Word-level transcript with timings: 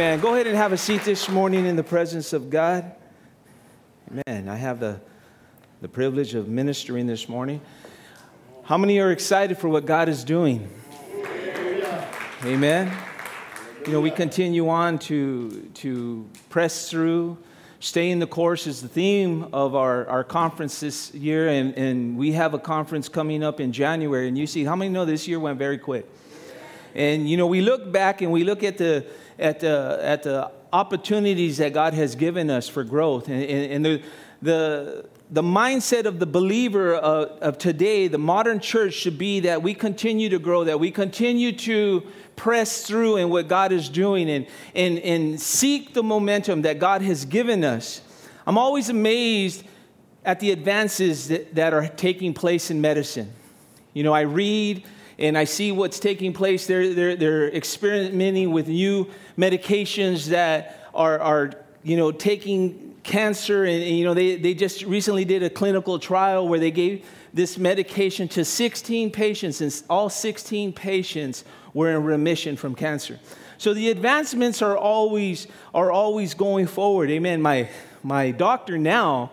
Amen. 0.00 0.18
Go 0.20 0.32
ahead 0.32 0.46
and 0.46 0.56
have 0.56 0.72
a 0.72 0.78
seat 0.78 1.04
this 1.04 1.28
morning 1.28 1.66
in 1.66 1.76
the 1.76 1.82
presence 1.82 2.32
of 2.32 2.48
God. 2.48 2.90
Amen. 4.10 4.48
I 4.48 4.56
have 4.56 4.80
the, 4.80 4.98
the 5.82 5.88
privilege 5.88 6.34
of 6.34 6.48
ministering 6.48 7.06
this 7.06 7.28
morning. 7.28 7.60
How 8.62 8.78
many 8.78 8.98
are 9.00 9.10
excited 9.10 9.58
for 9.58 9.68
what 9.68 9.84
God 9.84 10.08
is 10.08 10.24
doing? 10.24 10.70
Amen. 12.46 12.90
You 13.84 13.92
know, 13.92 14.00
we 14.00 14.10
continue 14.10 14.70
on 14.70 14.98
to, 15.00 15.68
to 15.74 16.26
press 16.48 16.88
through. 16.88 17.36
Stay 17.80 18.10
in 18.10 18.20
the 18.20 18.26
course 18.26 18.66
is 18.66 18.80
the 18.80 18.88
theme 18.88 19.48
of 19.52 19.74
our, 19.74 20.08
our 20.08 20.24
conference 20.24 20.80
this 20.80 21.12
year, 21.12 21.50
and, 21.50 21.76
and 21.76 22.16
we 22.16 22.32
have 22.32 22.54
a 22.54 22.58
conference 22.58 23.10
coming 23.10 23.44
up 23.44 23.60
in 23.60 23.70
January. 23.70 24.28
And 24.28 24.38
you 24.38 24.46
see, 24.46 24.64
how 24.64 24.76
many 24.76 24.90
know 24.90 25.04
this 25.04 25.28
year 25.28 25.38
went 25.38 25.58
very 25.58 25.76
quick? 25.76 26.08
And 26.94 27.28
you 27.28 27.36
know, 27.36 27.46
we 27.46 27.60
look 27.60 27.92
back 27.92 28.22
and 28.22 28.32
we 28.32 28.44
look 28.44 28.62
at 28.62 28.78
the 28.78 29.06
at 29.40 29.60
the 29.60 29.98
at 30.02 30.22
the 30.22 30.50
opportunities 30.72 31.58
that 31.58 31.72
God 31.72 31.94
has 31.94 32.14
given 32.14 32.50
us 32.50 32.68
for 32.68 32.84
growth, 32.84 33.28
and, 33.28 33.42
and, 33.42 33.72
and 33.72 33.84
the 33.84 34.02
the 34.42 35.08
the 35.30 35.42
mindset 35.42 36.06
of 36.06 36.18
the 36.18 36.26
believer 36.26 36.94
of, 36.94 37.28
of 37.40 37.58
today, 37.58 38.08
the 38.08 38.18
modern 38.18 38.58
church, 38.60 38.94
should 38.94 39.18
be 39.18 39.40
that 39.40 39.62
we 39.62 39.74
continue 39.74 40.28
to 40.28 40.38
grow, 40.38 40.64
that 40.64 40.80
we 40.80 40.90
continue 40.90 41.52
to 41.52 42.02
press 42.36 42.84
through 42.86 43.16
in 43.16 43.30
what 43.30 43.48
God 43.48 43.72
is 43.72 43.88
doing, 43.88 44.30
and 44.30 44.46
and 44.74 44.98
and 44.98 45.40
seek 45.40 45.94
the 45.94 46.02
momentum 46.02 46.62
that 46.62 46.78
God 46.78 47.02
has 47.02 47.24
given 47.24 47.64
us. 47.64 48.02
I'm 48.46 48.58
always 48.58 48.88
amazed 48.88 49.64
at 50.24 50.40
the 50.40 50.50
advances 50.50 51.28
that, 51.28 51.54
that 51.54 51.72
are 51.72 51.88
taking 51.88 52.34
place 52.34 52.70
in 52.70 52.80
medicine. 52.80 53.32
You 53.94 54.02
know, 54.02 54.12
I 54.12 54.22
read 54.22 54.84
and 55.20 55.36
I 55.36 55.44
see 55.44 55.70
what's 55.70 56.00
taking 56.00 56.32
place. 56.32 56.66
They're, 56.66 56.94
they're, 56.94 57.14
they're 57.14 57.48
experimenting 57.54 58.52
with 58.52 58.68
new 58.68 59.10
medications 59.38 60.26
that 60.26 60.88
are, 60.94 61.18
are 61.20 61.52
you 61.82 61.96
know, 61.96 62.10
taking 62.10 62.96
cancer. 63.02 63.64
And, 63.64 63.82
and, 63.82 63.96
you 63.96 64.04
know, 64.04 64.14
they, 64.14 64.36
they 64.36 64.54
just 64.54 64.82
recently 64.82 65.26
did 65.26 65.42
a 65.42 65.50
clinical 65.50 65.98
trial 65.98 66.48
where 66.48 66.58
they 66.58 66.70
gave 66.70 67.06
this 67.32 67.58
medication 67.58 68.28
to 68.28 68.44
16 68.44 69.10
patients, 69.12 69.60
and 69.60 69.82
all 69.88 70.08
16 70.08 70.72
patients 70.72 71.44
were 71.74 71.90
in 71.90 72.02
remission 72.02 72.56
from 72.56 72.74
cancer. 72.74 73.20
So 73.58 73.74
the 73.74 73.90
advancements 73.90 74.62
are 74.62 74.76
always, 74.76 75.46
are 75.74 75.92
always 75.92 76.34
going 76.34 76.66
forward. 76.66 77.10
Amen. 77.10 77.42
My, 77.42 77.68
my 78.02 78.30
doctor 78.30 78.78
now, 78.78 79.32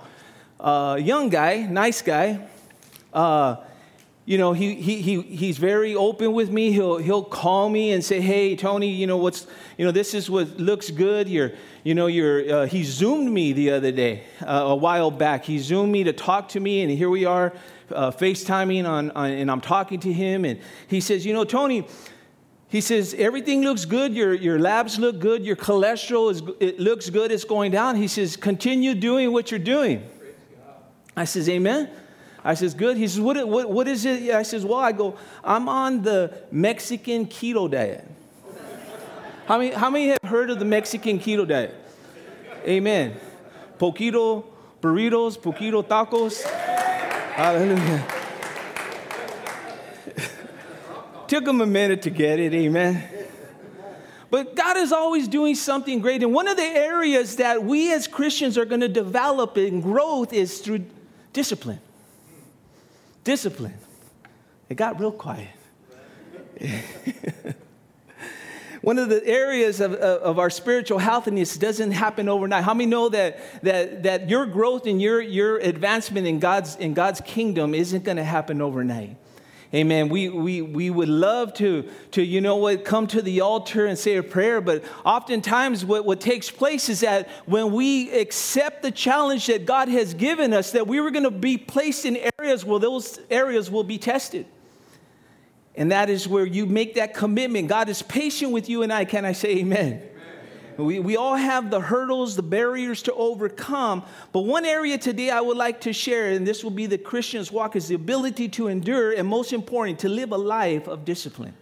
uh, 0.60 1.00
young 1.02 1.30
guy, 1.30 1.62
nice 1.62 2.02
guy, 2.02 2.46
uh, 3.14 3.56
you 4.28 4.38
know, 4.38 4.52
he, 4.52 4.76
he, 4.76 5.02
he, 5.02 5.22
he's 5.22 5.58
very 5.58 5.96
open 5.96 6.34
with 6.34 6.52
me. 6.52 6.74
He'll, 6.74 6.98
he'll 6.98 7.24
call 7.24 7.70
me 7.70 7.94
and 7.94 8.04
say, 8.04 8.20
hey, 8.20 8.58
Tony, 8.58 8.90
you 8.90 9.08
know, 9.08 9.16
what's, 9.16 9.48
you 9.78 9.86
know, 9.86 9.92
this 9.92 10.14
is 10.14 10.30
what 10.30 10.58
looks 10.58 10.92
good. 10.92 11.30
You're, 11.30 11.54
you 11.86 11.96
know, 11.96 12.08
you're, 12.08 12.54
uh, 12.54 12.66
he 12.66 12.84
Zoomed 12.84 13.32
me 13.32 13.54
the 13.54 13.72
other 13.72 13.94
day, 13.94 14.26
uh, 14.42 14.52
a 14.52 14.76
while 14.76 15.12
back. 15.12 15.46
He 15.46 15.60
Zoomed 15.60 15.94
me 15.94 16.04
to 16.04 16.12
talk 16.12 16.50
to 16.50 16.60
me, 16.60 16.82
and 16.82 16.92
here 16.92 17.10
we 17.10 17.24
are 17.24 17.54
uh, 17.90 18.12
FaceTiming 18.12 18.86
on, 18.86 19.12
on, 19.12 19.32
and 19.32 19.50
I'm 19.50 19.62
talking 19.62 20.02
to 20.02 20.12
him. 20.12 20.44
And 20.44 20.60
he 20.90 21.00
says, 21.00 21.26
you 21.26 21.32
know, 21.32 21.46
Tony, 21.46 21.88
he 22.68 22.82
says, 22.82 23.16
everything 23.18 23.62
looks 23.62 23.86
good. 23.86 24.14
Your, 24.14 24.34
your 24.34 24.60
labs 24.60 25.00
look 25.00 25.20
good. 25.20 25.46
Your 25.46 25.56
cholesterol 25.56 26.32
is, 26.32 26.44
it 26.60 26.82
looks 26.82 27.10
good. 27.10 27.32
It's 27.32 27.46
going 27.46 27.72
down. 27.72 27.96
He 27.96 28.10
says, 28.10 28.36
continue 28.36 28.94
doing 28.94 29.32
what 29.32 29.52
you're 29.52 29.60
doing. 29.62 30.06
I 31.16 31.24
says, 31.24 31.48
amen. 31.48 31.90
I 32.48 32.54
says, 32.54 32.74
good. 32.74 32.96
He 32.96 33.10
says, 33.10 33.20
what, 33.20 33.46
what, 33.46 33.70
what 33.70 33.90
is 33.90 34.06
it? 34.06 34.34
I 34.34 34.44
says, 34.44 34.64
well, 34.64 34.80
I 34.80 34.94
go, 34.94 35.18
I'm 35.44 35.68
on 35.68 36.02
the 36.02 36.34
Mexican 36.50 37.26
keto 37.26 37.70
diet. 37.70 38.10
How 39.48 39.58
many, 39.58 39.72
how 39.72 39.90
many 39.90 40.08
have 40.08 40.24
heard 40.24 40.50
of 40.50 40.58
the 40.58 40.64
Mexican 40.64 41.20
keto 41.20 41.46
diet? 41.46 41.76
Amen. 42.66 43.18
Poquito 43.78 44.46
burritos, 44.82 45.38
poquito 45.38 45.86
tacos. 45.86 46.42
Hallelujah. 47.34 48.08
Took 51.28 51.44
them 51.44 51.60
a 51.60 51.66
minute 51.66 52.02
to 52.04 52.10
get 52.10 52.40
it, 52.40 52.54
amen. 52.54 53.10
But 54.32 54.56
God 54.56 54.78
is 54.78 54.94
always 54.94 55.28
doing 55.28 55.56
something 55.56 56.00
great. 56.00 56.24
And 56.24 56.34
one 56.34 56.48
of 56.48 56.56
the 56.56 56.64
areas 56.64 57.36
that 57.36 57.62
we 57.62 57.92
as 57.92 58.08
Christians 58.08 58.58
are 58.58 58.64
going 58.64 58.80
to 58.80 58.88
develop 58.88 59.58
in 59.58 59.82
growth 59.82 60.32
is 60.32 60.60
through 60.60 60.86
discipline 61.34 61.82
discipline. 63.28 63.74
It 64.70 64.76
got 64.76 65.00
real 65.02 65.12
quiet. 65.12 65.50
One 68.82 68.98
of 69.00 69.10
the 69.10 69.22
areas 69.28 69.82
of, 69.82 69.94
of 69.96 70.40
our 70.40 70.50
spiritual 70.50 70.98
healthiness 70.98 71.58
doesn't 71.58 71.92
happen 71.92 72.30
overnight. 72.30 72.64
How 72.64 72.74
many 72.74 72.86
know 72.90 73.10
that, 73.10 73.62
that, 73.64 74.04
that 74.04 74.30
your 74.30 74.46
growth 74.46 74.88
and 74.88 75.02
your, 75.02 75.20
your 75.20 75.58
advancement 75.58 76.26
in 76.26 76.40
God's, 76.40 76.78
in 76.78 76.94
God's 76.94 77.20
kingdom 77.20 77.76
isn't 77.76 78.06
going 78.06 78.16
to 78.16 78.24
happen 78.24 78.62
overnight? 78.62 79.18
Amen. 79.74 80.08
We, 80.08 80.30
we, 80.30 80.62
we 80.62 80.90
would 80.90 81.10
love 81.10 81.54
to, 81.56 81.90
to, 82.12 82.24
you 82.24 82.40
know 82.40 82.56
what, 82.56 82.86
come 82.86 83.06
to 83.08 83.22
the 83.22 83.42
altar 83.42 83.86
and 83.86 83.98
say 83.98 84.16
a 84.16 84.24
prayer, 84.24 84.62
but 84.62 84.82
oftentimes 85.04 85.84
what, 85.84 86.06
what 86.06 86.22
takes 86.22 86.50
place 86.50 86.88
is 86.88 87.02
that 87.02 87.28
when 87.46 87.74
we 87.74 88.10
accept 88.12 88.82
the 88.82 88.92
challenge 88.92 89.48
that 89.48 89.66
God 89.66 89.90
has 89.90 90.14
given 90.14 90.54
us, 90.54 90.72
that 90.72 90.88
we 90.88 91.02
were 91.02 91.12
going 91.12 91.26
to 91.26 91.32
be 91.32 91.58
placed 91.58 92.06
in 92.06 92.18
areas 92.40 92.64
where 92.64 92.80
those 92.80 93.20
areas 93.30 93.70
will 93.70 93.84
be 93.84 93.98
tested. 93.98 94.46
And 95.76 95.92
that 95.92 96.10
is 96.10 96.30
where 96.30 96.46
you 96.46 96.66
make 96.66 96.96
that 96.96 97.14
commitment. 97.14 97.68
God 97.68 97.90
is 97.90 98.02
patient 98.02 98.54
with 98.54 98.70
you 98.70 98.84
and 98.84 98.92
I. 98.92 99.04
Can 99.04 99.26
I 99.26 99.34
say 99.34 99.58
amen? 99.58 100.02
We, 100.78 101.00
we 101.00 101.18
all 101.18 101.36
have 101.36 101.72
the 101.72 101.80
hurdles, 101.80 102.36
the 102.36 102.44
barriers 102.44 103.02
to 103.04 103.14
overcome. 103.14 104.04
But 104.32 104.42
one 104.42 104.64
area 104.64 104.98
today 104.98 105.30
I 105.32 105.42
would 105.42 105.58
like 105.58 105.82
to 105.82 105.94
share, 105.94 106.30
and 106.32 106.46
this 106.46 106.64
will 106.64 106.72
be 106.72 106.86
the 106.86 106.98
Christian's 106.98 107.52
walk, 107.52 107.76
is 107.76 107.88
the 107.88 107.96
ability 107.96 108.50
to 108.50 108.68
endure, 108.68 109.12
and 109.12 109.28
most 109.28 109.54
important, 109.54 110.00
to 110.00 110.10
live 110.10 110.32
a 110.32 110.38
life 110.38 110.88
of 110.88 111.04
discipline. 111.04 111.56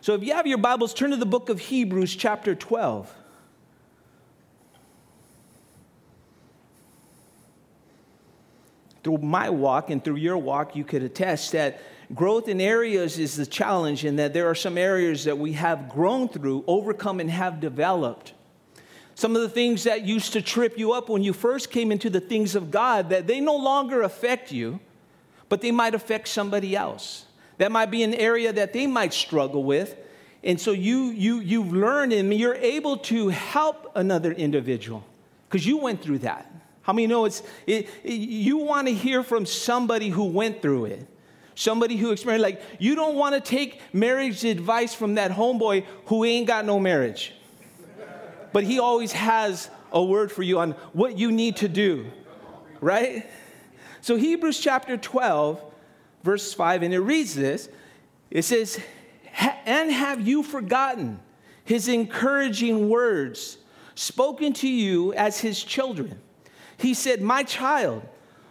So 0.00 0.14
if 0.14 0.24
you 0.24 0.34
have 0.34 0.48
your 0.48 0.58
Bibles, 0.58 0.92
turn 0.92 1.10
to 1.10 1.16
the 1.16 1.26
book 1.26 1.48
of 1.48 1.60
Hebrews, 1.60 2.16
chapter 2.16 2.56
12. 2.56 3.14
Through 9.04 9.18
my 9.18 9.50
walk 9.50 9.90
and 9.90 10.02
through 10.02 10.16
your 10.16 10.38
walk, 10.38 10.74
you 10.74 10.84
could 10.84 11.02
attest 11.02 11.52
that 11.52 11.80
growth 12.14 12.48
in 12.48 12.60
areas 12.60 13.18
is 13.18 13.36
the 13.36 13.46
challenge, 13.46 14.04
in 14.04 14.16
that 14.16 14.32
there 14.32 14.48
are 14.48 14.54
some 14.54 14.76
areas 14.76 15.24
that 15.24 15.38
we 15.38 15.52
have 15.52 15.88
grown 15.88 16.28
through, 16.28 16.64
overcome, 16.66 17.20
and 17.20 17.30
have 17.30 17.60
developed. 17.60 18.34
Some 19.14 19.36
of 19.36 19.42
the 19.42 19.48
things 19.48 19.84
that 19.84 20.02
used 20.04 20.32
to 20.32 20.42
trip 20.42 20.78
you 20.78 20.92
up 20.92 21.08
when 21.08 21.22
you 21.22 21.32
first 21.32 21.70
came 21.70 21.92
into 21.92 22.08
the 22.08 22.20
things 22.20 22.54
of 22.54 22.70
God, 22.70 23.10
that 23.10 23.26
they 23.26 23.40
no 23.40 23.56
longer 23.56 24.02
affect 24.02 24.52
you, 24.52 24.80
but 25.48 25.60
they 25.60 25.70
might 25.70 25.94
affect 25.94 26.28
somebody 26.28 26.74
else. 26.74 27.26
That 27.58 27.70
might 27.70 27.90
be 27.90 28.02
an 28.02 28.14
area 28.14 28.52
that 28.52 28.72
they 28.72 28.86
might 28.86 29.12
struggle 29.12 29.62
with. 29.62 29.96
And 30.42 30.60
so 30.60 30.72
you, 30.72 31.10
you, 31.10 31.40
you've 31.40 31.72
learned 31.72 32.12
and 32.12 32.32
you're 32.34 32.54
able 32.54 32.96
to 32.98 33.28
help 33.28 33.92
another 33.94 34.32
individual 34.32 35.04
because 35.48 35.66
you 35.66 35.76
went 35.76 36.02
through 36.02 36.20
that. 36.20 36.50
How 36.80 36.92
many 36.92 37.06
know 37.06 37.26
it's, 37.26 37.42
it, 37.66 37.88
it, 38.02 38.12
you 38.12 38.56
want 38.56 38.88
to 38.88 38.94
hear 38.94 39.22
from 39.22 39.46
somebody 39.46 40.08
who 40.08 40.24
went 40.24 40.62
through 40.62 40.86
it? 40.86 41.06
Somebody 41.54 41.96
who 41.96 42.12
experienced, 42.12 42.42
like, 42.42 42.62
you 42.78 42.94
don't 42.94 43.16
want 43.16 43.34
to 43.34 43.40
take 43.40 43.80
marriage 43.92 44.44
advice 44.44 44.94
from 44.94 45.16
that 45.16 45.30
homeboy 45.30 45.84
who 46.06 46.24
ain't 46.24 46.46
got 46.46 46.64
no 46.64 46.80
marriage. 46.80 47.34
But 48.52 48.64
he 48.64 48.78
always 48.78 49.12
has 49.12 49.70
a 49.92 50.02
word 50.02 50.32
for 50.32 50.42
you 50.42 50.58
on 50.58 50.72
what 50.92 51.18
you 51.18 51.30
need 51.30 51.56
to 51.56 51.68
do, 51.68 52.06
right? 52.80 53.26
So, 54.00 54.16
Hebrews 54.16 54.58
chapter 54.58 54.96
12, 54.96 55.62
verse 56.22 56.52
5, 56.52 56.82
and 56.82 56.94
it 56.94 57.00
reads 57.00 57.34
this 57.34 57.68
it 58.30 58.42
says, 58.42 58.80
And 59.66 59.92
have 59.92 60.26
you 60.26 60.42
forgotten 60.42 61.20
his 61.64 61.88
encouraging 61.88 62.88
words 62.88 63.58
spoken 63.94 64.54
to 64.54 64.68
you 64.68 65.12
as 65.14 65.40
his 65.40 65.62
children? 65.62 66.18
He 66.78 66.94
said, 66.94 67.20
My 67.20 67.42
child, 67.42 68.02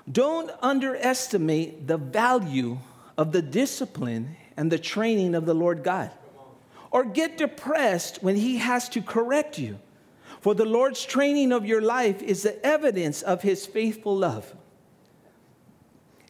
don't 0.09 0.51
underestimate 0.61 1.87
the 1.87 1.97
value 1.97 2.77
of 3.21 3.31
the 3.31 3.41
discipline 3.43 4.35
and 4.57 4.71
the 4.71 4.79
training 4.79 5.35
of 5.35 5.45
the 5.45 5.53
Lord 5.53 5.83
God. 5.83 6.09
Or 6.89 7.05
get 7.05 7.37
depressed 7.37 8.23
when 8.23 8.35
He 8.35 8.57
has 8.57 8.89
to 8.89 9.01
correct 9.03 9.59
you. 9.59 9.77
For 10.39 10.55
the 10.55 10.65
Lord's 10.65 11.05
training 11.05 11.51
of 11.51 11.63
your 11.63 11.81
life 11.81 12.23
is 12.23 12.41
the 12.41 12.65
evidence 12.65 13.21
of 13.21 13.43
his 13.43 13.67
faithful 13.67 14.17
love. 14.17 14.55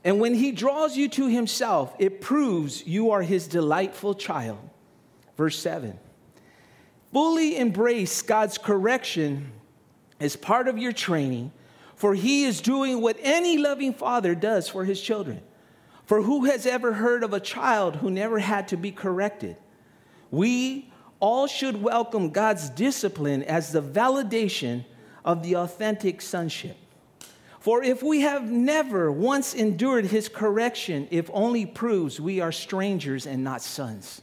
And 0.03 0.19
when 0.19 0.33
he 0.33 0.51
draws 0.51 0.97
you 0.97 1.07
to 1.09 1.27
himself, 1.27 1.95
it 1.97 2.19
proves 2.19 2.85
you 2.85 3.11
are 3.11 3.21
his 3.21 3.47
delightful 3.47 4.13
child. 4.13 4.59
Verse 5.38 5.57
7. 5.59 5.97
Fully 7.13 7.55
embrace 7.55 8.21
God's 8.21 8.57
correction 8.57 9.53
as 10.19 10.35
part 10.35 10.67
of 10.67 10.77
your 10.77 10.91
training, 10.91 11.53
for 11.95 12.13
he 12.13 12.43
is 12.43 12.59
doing 12.59 12.99
what 12.99 13.15
any 13.21 13.57
loving 13.57 13.93
father 13.93 14.35
does 14.35 14.67
for 14.67 14.83
his 14.83 15.01
children. 15.01 15.41
For 16.06 16.21
who 16.21 16.45
has 16.45 16.65
ever 16.65 16.94
heard 16.94 17.24
of 17.24 17.33
a 17.33 17.39
child 17.39 17.98
who 17.98 18.09
never 18.09 18.39
had 18.39 18.68
to 18.69 18.77
be 18.77 18.92
corrected? 18.92 19.57
We 20.30 20.92
all 21.19 21.48
should 21.48 21.81
welcome 21.81 22.31
God's 22.31 22.69
discipline 22.69 23.44
as 23.44 23.71
the 23.71 23.81
validation 23.81 24.86
of 25.24 25.44
the 25.44 25.56
authentic 25.56 26.21
sonship. 26.21 26.77
For 27.59 27.83
if 27.83 28.01
we 28.01 28.21
have 28.21 28.50
never 28.50 29.12
once 29.12 29.53
endured 29.53 30.06
his 30.06 30.27
correction, 30.27 31.07
if 31.12 31.30
only 31.31 31.65
proves 31.65 32.19
we 32.19 32.39
are 32.42 32.51
strangers 32.51 33.27
and 33.27 33.44
not 33.44 33.62
sons. 33.62 34.21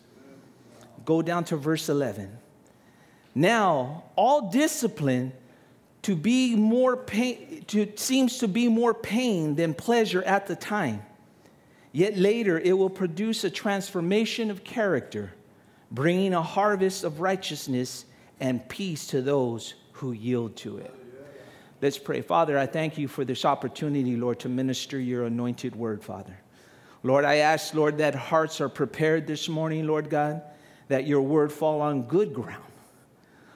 Go 1.05 1.23
down 1.23 1.45
to 1.45 1.57
verse 1.57 1.89
11. 1.89 2.37
Now, 3.35 4.05
all 4.17 4.51
discipline 4.51 5.33
to 6.03 6.17
be 6.17 6.57
more 6.57 6.97
pain, 6.97 7.65
to, 7.69 7.93
seems 7.97 8.39
to 8.39 8.49
be 8.49 8.67
more 8.67 8.93
pain 8.93 9.55
than 9.55 9.73
pleasure 9.73 10.23
at 10.25 10.49
the 10.49 10.57
time. 10.57 11.03
Yet 11.99 12.17
later 12.17 12.61
it 12.61 12.79
will 12.79 12.91
produce 12.91 13.43
a 13.43 13.51
transformation 13.51 14.53
of 14.53 14.63
character, 14.63 15.33
bringing 15.91 16.33
a 16.33 16.41
harvest 16.41 17.03
of 17.03 17.19
righteousness 17.19 18.05
and 18.39 18.67
peace 18.69 19.09
to 19.09 19.21
those 19.21 19.75
who 19.95 20.13
yield 20.13 20.55
to 20.59 20.79
it. 20.79 20.95
Let's 21.83 21.99
pray. 21.99 22.21
Father, 22.21 22.57
I 22.57 22.67
thank 22.67 22.99
you 22.99 23.09
for 23.09 23.25
this 23.25 23.45
opportunity, 23.45 24.15
Lord, 24.15 24.39
to 24.39 24.49
minister 24.49 25.01
your 25.01 25.25
anointed 25.25 25.75
word, 25.75 26.05
Father. 26.05 26.39
Lord, 27.03 27.25
I 27.25 27.39
ask, 27.39 27.75
Lord, 27.75 27.99
that 27.99 28.15
hearts 28.15 28.61
are 28.61 28.69
prepared 28.69 29.27
this 29.27 29.49
morning, 29.49 29.85
Lord 29.85 30.09
God, 30.09 30.43
that 30.87 31.05
your 31.05 31.23
word 31.23 31.51
fall 31.51 31.81
on 31.81 32.03
good 32.03 32.33
ground. 32.33 32.63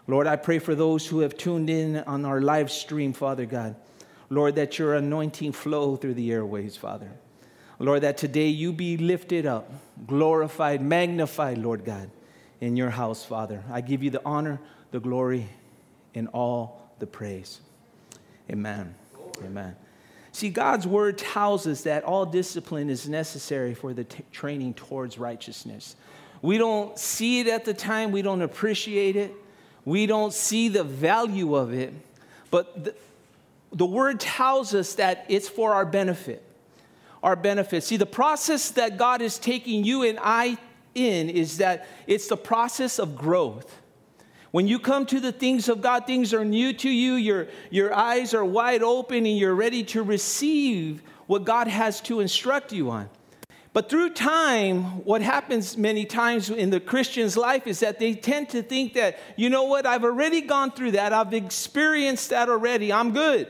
Lord, 0.08 0.26
I 0.26 0.34
pray 0.34 0.58
for 0.58 0.74
those 0.74 1.06
who 1.06 1.20
have 1.20 1.36
tuned 1.36 1.70
in 1.70 1.98
on 1.98 2.24
our 2.24 2.40
live 2.40 2.72
stream, 2.72 3.12
Father 3.12 3.46
God. 3.46 3.76
Lord, 4.30 4.56
that 4.56 4.80
your 4.80 4.96
anointing 4.96 5.52
flow 5.52 5.94
through 5.94 6.14
the 6.14 6.32
airways, 6.32 6.76
Father. 6.76 7.12
Lord, 7.82 8.02
that 8.04 8.16
today 8.16 8.46
you 8.46 8.72
be 8.72 8.96
lifted 8.96 9.44
up, 9.44 9.68
glorified, 10.06 10.80
magnified, 10.80 11.58
Lord 11.58 11.84
God, 11.84 12.10
in 12.60 12.76
your 12.76 12.90
house, 12.90 13.24
Father. 13.24 13.64
I 13.72 13.80
give 13.80 14.04
you 14.04 14.10
the 14.10 14.22
honor, 14.24 14.60
the 14.92 15.00
glory, 15.00 15.48
and 16.14 16.28
all 16.28 16.92
the 17.00 17.08
praise. 17.08 17.60
Amen. 18.48 18.94
Amen. 19.44 19.74
See, 20.30 20.48
God's 20.48 20.86
word 20.86 21.18
tells 21.18 21.66
us 21.66 21.82
that 21.82 22.04
all 22.04 22.24
discipline 22.24 22.88
is 22.88 23.08
necessary 23.08 23.74
for 23.74 23.92
the 23.92 24.04
t- 24.04 24.22
training 24.30 24.74
towards 24.74 25.18
righteousness. 25.18 25.96
We 26.40 26.58
don't 26.58 26.96
see 26.96 27.40
it 27.40 27.48
at 27.48 27.64
the 27.64 27.74
time, 27.74 28.12
we 28.12 28.22
don't 28.22 28.42
appreciate 28.42 29.16
it, 29.16 29.34
we 29.84 30.06
don't 30.06 30.32
see 30.32 30.68
the 30.68 30.84
value 30.84 31.56
of 31.56 31.72
it, 31.72 31.92
but 32.48 32.84
the, 32.84 32.94
the 33.72 33.86
word 33.86 34.20
tells 34.20 34.72
us 34.72 34.94
that 34.94 35.26
it's 35.28 35.48
for 35.48 35.74
our 35.74 35.84
benefit. 35.84 36.44
Our 37.22 37.36
benefit. 37.36 37.84
See, 37.84 37.96
the 37.96 38.06
process 38.06 38.70
that 38.72 38.98
God 38.98 39.22
is 39.22 39.38
taking 39.38 39.84
you 39.84 40.02
and 40.02 40.18
I 40.20 40.58
in 40.94 41.30
is 41.30 41.58
that 41.58 41.86
it's 42.06 42.26
the 42.26 42.36
process 42.36 42.98
of 42.98 43.16
growth. 43.16 43.80
When 44.50 44.68
you 44.68 44.78
come 44.78 45.06
to 45.06 45.20
the 45.20 45.32
things 45.32 45.68
of 45.68 45.80
God, 45.80 46.06
things 46.06 46.34
are 46.34 46.44
new 46.44 46.74
to 46.74 46.90
you, 46.90 47.14
your, 47.14 47.48
your 47.70 47.94
eyes 47.94 48.34
are 48.34 48.44
wide 48.44 48.82
open, 48.82 49.24
and 49.24 49.38
you're 49.38 49.54
ready 49.54 49.82
to 49.84 50.02
receive 50.02 51.02
what 51.26 51.44
God 51.44 51.68
has 51.68 52.00
to 52.02 52.20
instruct 52.20 52.72
you 52.72 52.90
on. 52.90 53.08
But 53.72 53.88
through 53.88 54.10
time, 54.10 55.02
what 55.04 55.22
happens 55.22 55.78
many 55.78 56.04
times 56.04 56.50
in 56.50 56.68
the 56.68 56.80
Christian's 56.80 57.38
life 57.38 57.66
is 57.66 57.80
that 57.80 57.98
they 57.98 58.12
tend 58.12 58.50
to 58.50 58.62
think 58.62 58.92
that, 58.92 59.18
you 59.36 59.48
know 59.48 59.62
what, 59.62 59.86
I've 59.86 60.04
already 60.04 60.42
gone 60.42 60.72
through 60.72 60.90
that, 60.92 61.14
I've 61.14 61.32
experienced 61.32 62.28
that 62.30 62.50
already, 62.50 62.92
I'm 62.92 63.12
good. 63.12 63.48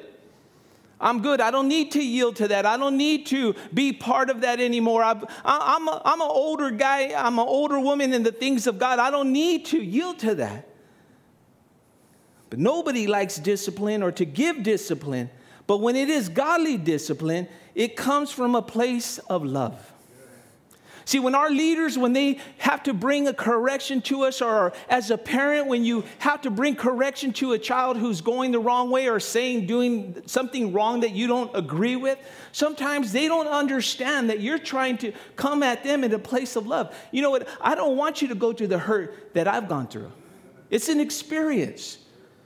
I'm 1.02 1.20
good. 1.20 1.40
I 1.40 1.50
don't 1.50 1.66
need 1.66 1.90
to 1.92 2.02
yield 2.02 2.36
to 2.36 2.48
that. 2.48 2.64
I 2.64 2.76
don't 2.76 2.96
need 2.96 3.26
to 3.26 3.56
be 3.74 3.92
part 3.92 4.30
of 4.30 4.40
that 4.42 4.60
anymore. 4.60 5.02
I'm, 5.02 5.24
I'm, 5.44 5.88
a, 5.88 6.00
I'm 6.04 6.20
an 6.20 6.28
older 6.30 6.70
guy. 6.70 7.12
I'm 7.12 7.40
an 7.40 7.46
older 7.46 7.80
woman 7.80 8.14
in 8.14 8.22
the 8.22 8.30
things 8.30 8.68
of 8.68 8.78
God. 8.78 9.00
I 9.00 9.10
don't 9.10 9.32
need 9.32 9.66
to 9.66 9.82
yield 9.82 10.20
to 10.20 10.36
that. 10.36 10.68
But 12.50 12.60
nobody 12.60 13.08
likes 13.08 13.36
discipline 13.36 14.02
or 14.02 14.12
to 14.12 14.24
give 14.24 14.62
discipline. 14.62 15.28
But 15.66 15.78
when 15.78 15.96
it 15.96 16.08
is 16.08 16.28
godly 16.28 16.76
discipline, 16.76 17.48
it 17.74 17.96
comes 17.96 18.30
from 18.30 18.54
a 18.54 18.62
place 18.62 19.18
of 19.18 19.44
love. 19.44 19.91
See, 21.04 21.18
when 21.18 21.34
our 21.34 21.50
leaders, 21.50 21.98
when 21.98 22.12
they 22.12 22.38
have 22.58 22.82
to 22.84 22.94
bring 22.94 23.26
a 23.28 23.34
correction 23.34 24.00
to 24.02 24.22
us, 24.22 24.40
or 24.40 24.72
as 24.88 25.10
a 25.10 25.18
parent, 25.18 25.66
when 25.66 25.84
you 25.84 26.04
have 26.18 26.42
to 26.42 26.50
bring 26.50 26.76
correction 26.76 27.32
to 27.34 27.52
a 27.52 27.58
child 27.58 27.96
who's 27.96 28.20
going 28.20 28.52
the 28.52 28.60
wrong 28.60 28.90
way 28.90 29.08
or 29.08 29.18
saying, 29.18 29.66
doing 29.66 30.22
something 30.26 30.72
wrong 30.72 31.00
that 31.00 31.12
you 31.12 31.26
don't 31.26 31.54
agree 31.56 31.96
with, 31.96 32.18
sometimes 32.52 33.12
they 33.12 33.26
don't 33.26 33.48
understand 33.48 34.30
that 34.30 34.40
you're 34.40 34.58
trying 34.58 34.96
to 34.98 35.12
come 35.36 35.62
at 35.62 35.82
them 35.82 36.04
in 36.04 36.12
a 36.12 36.18
place 36.18 36.56
of 36.56 36.66
love. 36.66 36.94
You 37.10 37.22
know 37.22 37.30
what? 37.30 37.48
I 37.60 37.74
don't 37.74 37.96
want 37.96 38.22
you 38.22 38.28
to 38.28 38.34
go 38.34 38.52
through 38.52 38.68
the 38.68 38.78
hurt 38.78 39.34
that 39.34 39.48
I've 39.48 39.68
gone 39.68 39.88
through. 39.88 40.12
It's 40.70 40.88
an 40.88 41.00
experience. 41.00 41.98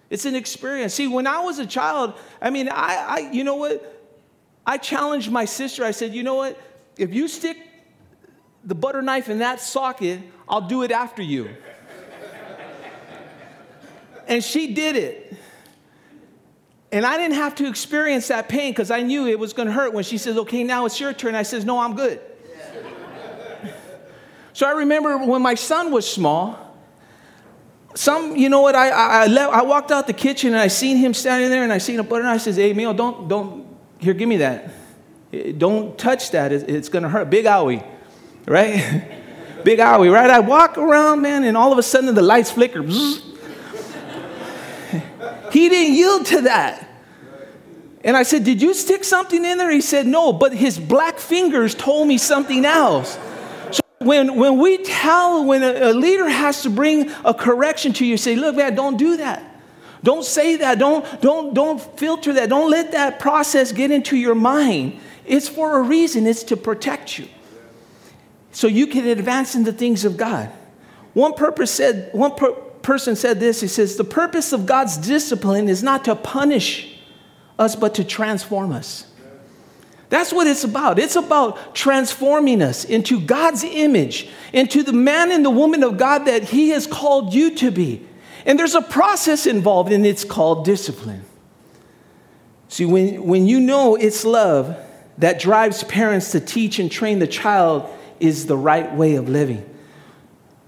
It's 0.09 0.25
an 0.25 0.35
experience. 0.35 0.95
See, 0.95 1.09
when 1.09 1.27
I 1.27 1.41
was 1.41 1.59
a 1.59 1.67
child, 1.67 2.15
I 2.41 2.51
mean, 2.51 2.69
I, 2.69 3.07
I 3.09 3.31
you 3.33 3.45
know 3.45 3.57
what? 3.57 3.93
I 4.65 4.79
challenged 4.79 5.31
my 5.31 5.45
sister. 5.45 5.85
I 5.85 5.93
said, 5.93 6.15
you 6.15 6.23
know 6.23 6.35
what? 6.35 6.59
If 6.97 7.13
you 7.13 7.29
stick 7.29 7.66
the 8.67 8.75
butter 8.75 9.01
knife 9.01 9.29
in 9.29 9.39
that 9.39 9.61
socket, 9.61 10.21
I'll 10.49 10.67
do 10.67 10.83
it 10.83 10.91
after 10.91 11.23
you. 11.23 11.49
and 14.27 14.43
she 14.43 14.75
did 14.75 14.97
it. 14.97 15.37
And 16.93 17.07
I 17.07 17.17
didn't 17.17 17.35
have 17.35 17.55
to 17.57 17.69
experience 17.69 18.29
that 18.29 18.49
pain 18.49 18.73
because 18.73 18.91
I 18.91 19.03
knew 19.03 19.27
it 19.27 19.39
was 19.39 19.53
going 19.53 19.67
to 19.67 19.73
hurt 19.73 19.93
when 19.93 20.05
she 20.05 20.19
says, 20.19 20.37
okay, 20.39 20.65
now 20.65 20.87
it's 20.87 20.99
your 20.99 21.13
turn. 21.13 21.35
I 21.35 21.43
says, 21.43 21.65
no, 21.65 21.79
I'm 21.79 21.95
good. 21.95 22.21
so 24.53 24.67
I 24.67 24.73
remember 24.73 25.17
when 25.19 25.43
my 25.43 25.55
son 25.55 25.93
was 25.93 26.11
small, 26.11 26.59
some, 27.95 28.37
you 28.37 28.49
know 28.49 28.61
what, 28.61 28.75
I, 28.75 28.89
I, 28.89 29.07
I, 29.25 29.27
left, 29.27 29.53
I 29.53 29.63
walked 29.63 29.91
out 29.91 30.07
the 30.07 30.13
kitchen 30.13 30.53
and 30.53 30.61
I 30.61 30.69
seen 30.69 30.97
him 30.97 31.15
standing 31.15 31.51
there 31.51 31.65
and 31.65 31.73
I 31.73 31.79
seen 31.79 31.99
a 31.99 32.05
butter 32.05 32.25
knife. 32.25 32.35
I 32.35 32.39
says, 32.39 32.57
hey, 32.57 32.71
Emil, 32.71 32.95
don't, 32.95 33.29
don't, 33.29 33.77
here, 33.99 34.15
give 34.15 34.29
me 34.29 34.39
that. 34.39 34.71
Don't 35.57 35.97
touch 35.99 36.31
that. 36.33 36.53
It's, 36.53 36.65
it's 36.65 36.89
going 36.89 37.03
to 37.05 37.09
hurt. 37.09 37.31
Big 37.31 37.47
owie, 37.47 37.85
right? 38.47 39.13
Big 39.65 39.81
owie, 39.81 40.13
right? 40.13 40.31
I 40.31 40.39
walk 40.41 40.79
around, 40.79 41.23
man, 41.23 41.45
and 41.45 41.57
all 41.57 41.73
of 41.73 41.79
a 41.79 41.83
sudden 41.83 42.15
the 42.15 42.23
lights 42.23 42.53
flicker. 42.53 42.83
he 45.51 45.69
didn't 45.69 45.95
yield 45.95 46.27
to 46.27 46.43
that. 46.43 46.87
And 48.07 48.17
I 48.17 48.23
said, 48.23 48.45
Did 48.45 48.63
you 48.63 48.73
stick 48.73 49.03
something 49.03 49.45
in 49.45 49.59
there? 49.59 49.71
He 49.71 49.81
said, 49.81 50.07
No, 50.07 50.33
but 50.33 50.55
his 50.55 50.79
black 50.79 51.19
fingers 51.19 51.75
told 51.75 52.07
me 52.07 52.19
something 52.19 52.65
else 52.65 53.19
So 53.73 53.83
when, 53.99 54.37
when 54.37 54.59
we 54.59 54.79
tell, 54.79 55.45
when 55.45 55.65
a, 55.65 55.91
a, 55.91 55.93
leader 55.93 56.29
has 56.29 56.63
to 56.63 56.71
bring 56.71 57.11
a 57.25 57.35
correction 57.35 57.93
to 57.95 58.07
you, 58.07 58.17
say, 58.17 58.37
look, 58.37 58.55
man, 58.55 58.77
don't 58.77 58.97
do 58.97 59.17
that. 59.17 59.43
Don't 60.05 60.25
say 60.25 60.55
that. 60.57 60.79
Don't, 60.79 61.21
don't, 61.21 61.53
don't 61.53 61.81
filter 61.99 62.33
that. 62.35 62.49
Don't 62.49 62.71
let 62.71 62.93
that 62.93 63.19
process 63.19 63.73
get 63.73 63.91
into 63.91 64.17
your 64.17 64.37
mind. 64.37 65.01
It's 65.25 65.49
for 65.49 65.81
a 65.81 65.83
reason, 65.83 66.29
it's 66.29 66.45
to 66.45 66.57
protect 66.57 67.19
you. 67.19 67.27
So 68.57 68.69
you 68.69 68.87
can 68.87 69.07
advance 69.07 69.55
in 69.55 69.65
the 69.65 69.73
things 69.73 70.07
of 70.07 70.17
God. 70.17 70.51
One 71.13 71.35
purpose 71.35 71.71
said, 71.71 72.09
one 72.15 72.35
per- 72.37 72.53
person 72.53 73.15
said 73.15 73.39
this, 73.39 73.61
he 73.61 73.69
says, 73.69 73.97
the 73.97 74.03
purpose 74.03 74.55
of 74.55 74.65
God's 74.65 74.97
discipline 74.97 75.69
is 75.69 75.83
not 75.83 76.07
to 76.07 76.17
punish 76.17 76.99
us, 77.59 77.77
but 77.77 77.95
to 77.97 78.03
transform 78.03 78.73
us. 78.73 79.09
That's 80.09 80.33
what 80.33 80.47
it's 80.47 80.65
about. 80.65 80.99
It's 80.99 81.17
about 81.17 81.75
transforming 81.75 82.63
us 82.63 82.87
into 82.87 83.21
God's 83.21 83.63
image, 83.63 84.27
into 84.55 84.83
the 84.83 84.95
man 84.95 85.31
and 85.31 85.45
the 85.45 85.51
woman 85.51 85.83
of 85.83 85.99
God 85.99 86.21
that 86.21 86.45
He 86.45 86.71
has 86.71 86.87
called 86.87 87.35
you 87.35 87.55
to 87.57 87.71
be. 87.71 88.09
And 88.47 88.59
there's 88.59 88.75
a 88.75 88.81
process 88.81 89.45
involved, 89.45 89.93
and 89.93 90.07
it's 90.07 90.25
called 90.25 90.65
discipline. 90.65 91.27
See, 92.69 92.87
when, 92.87 93.23
when 93.23 93.47
you 93.47 93.61
know 93.61 93.97
it's 93.97 94.25
love 94.25 94.79
that 95.19 95.39
drives 95.39 95.85
parents 95.85 96.31
to 96.33 96.41
teach 96.41 96.79
and 96.79 96.91
train 96.91 97.19
the 97.19 97.27
child 97.27 97.93
is 98.21 98.47
the 98.47 98.57
right 98.57 98.95
way 98.95 99.15
of 99.17 99.29
living. 99.29 99.69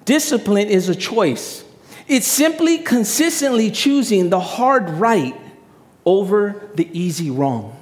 Discipline 0.05 0.69
is 0.69 0.89
a 0.89 0.95
choice. 0.95 1.65
It's 2.07 2.27
simply 2.27 2.79
consistently 2.79 3.71
choosing 3.71 4.31
the 4.31 4.41
hard 4.41 4.89
right 4.91 5.37
over 6.05 6.71
the 6.75 6.89
easy 6.99 7.31
wrong. 7.31 7.75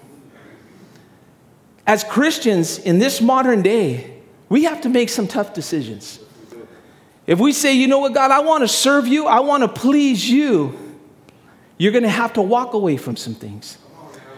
As 1.87 2.03
Christians 2.03 2.79
in 2.79 2.99
this 2.99 3.21
modern 3.21 3.63
day, 3.63 4.15
we 4.49 4.65
have 4.65 4.81
to 4.81 4.89
make 4.89 5.09
some 5.09 5.29
tough 5.29 5.55
decisions. 5.55 6.19
If 7.27 7.39
we 7.39 7.53
say, 7.53 7.75
you 7.75 7.87
know 7.87 8.01
what, 8.01 8.15
God, 8.15 8.31
I 8.33 8.41
want 8.41 8.63
to 8.63 8.69
serve 8.69 9.07
you, 9.07 9.27
I 9.27 9.41
want 9.41 9.63
to 9.63 9.69
please 9.69 10.29
you, 10.29 10.77
You're 11.79 11.93
going 11.93 12.05
to 12.05 12.09
have 12.09 12.35
to 12.35 12.43
walk 12.43 12.75
away 12.75 12.97
from 12.97 13.17
some 13.17 13.35
things. 13.35 13.79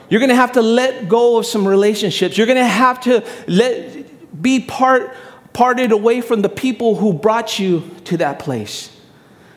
You're 0.09 0.21
going 0.21 0.31
to 0.31 0.37
have 0.37 0.53
to 0.53 0.63
let 0.63 1.09
go 1.09 1.37
of 1.37 1.47
some 1.47 1.69
relationships. 1.69 2.37
You're 2.37 2.47
going 2.47 2.59
to 2.59 2.65
have 2.65 3.01
to 3.03 3.25
let 3.47 3.98
be 4.41 4.61
part 4.61 5.15
parted 5.53 5.91
away 5.91 6.21
from 6.21 6.43
the 6.43 6.49
people 6.49 6.95
who 6.97 7.13
brought 7.13 7.59
you 7.59 7.83
to 8.05 8.17
that 8.19 8.39
place. 8.39 8.97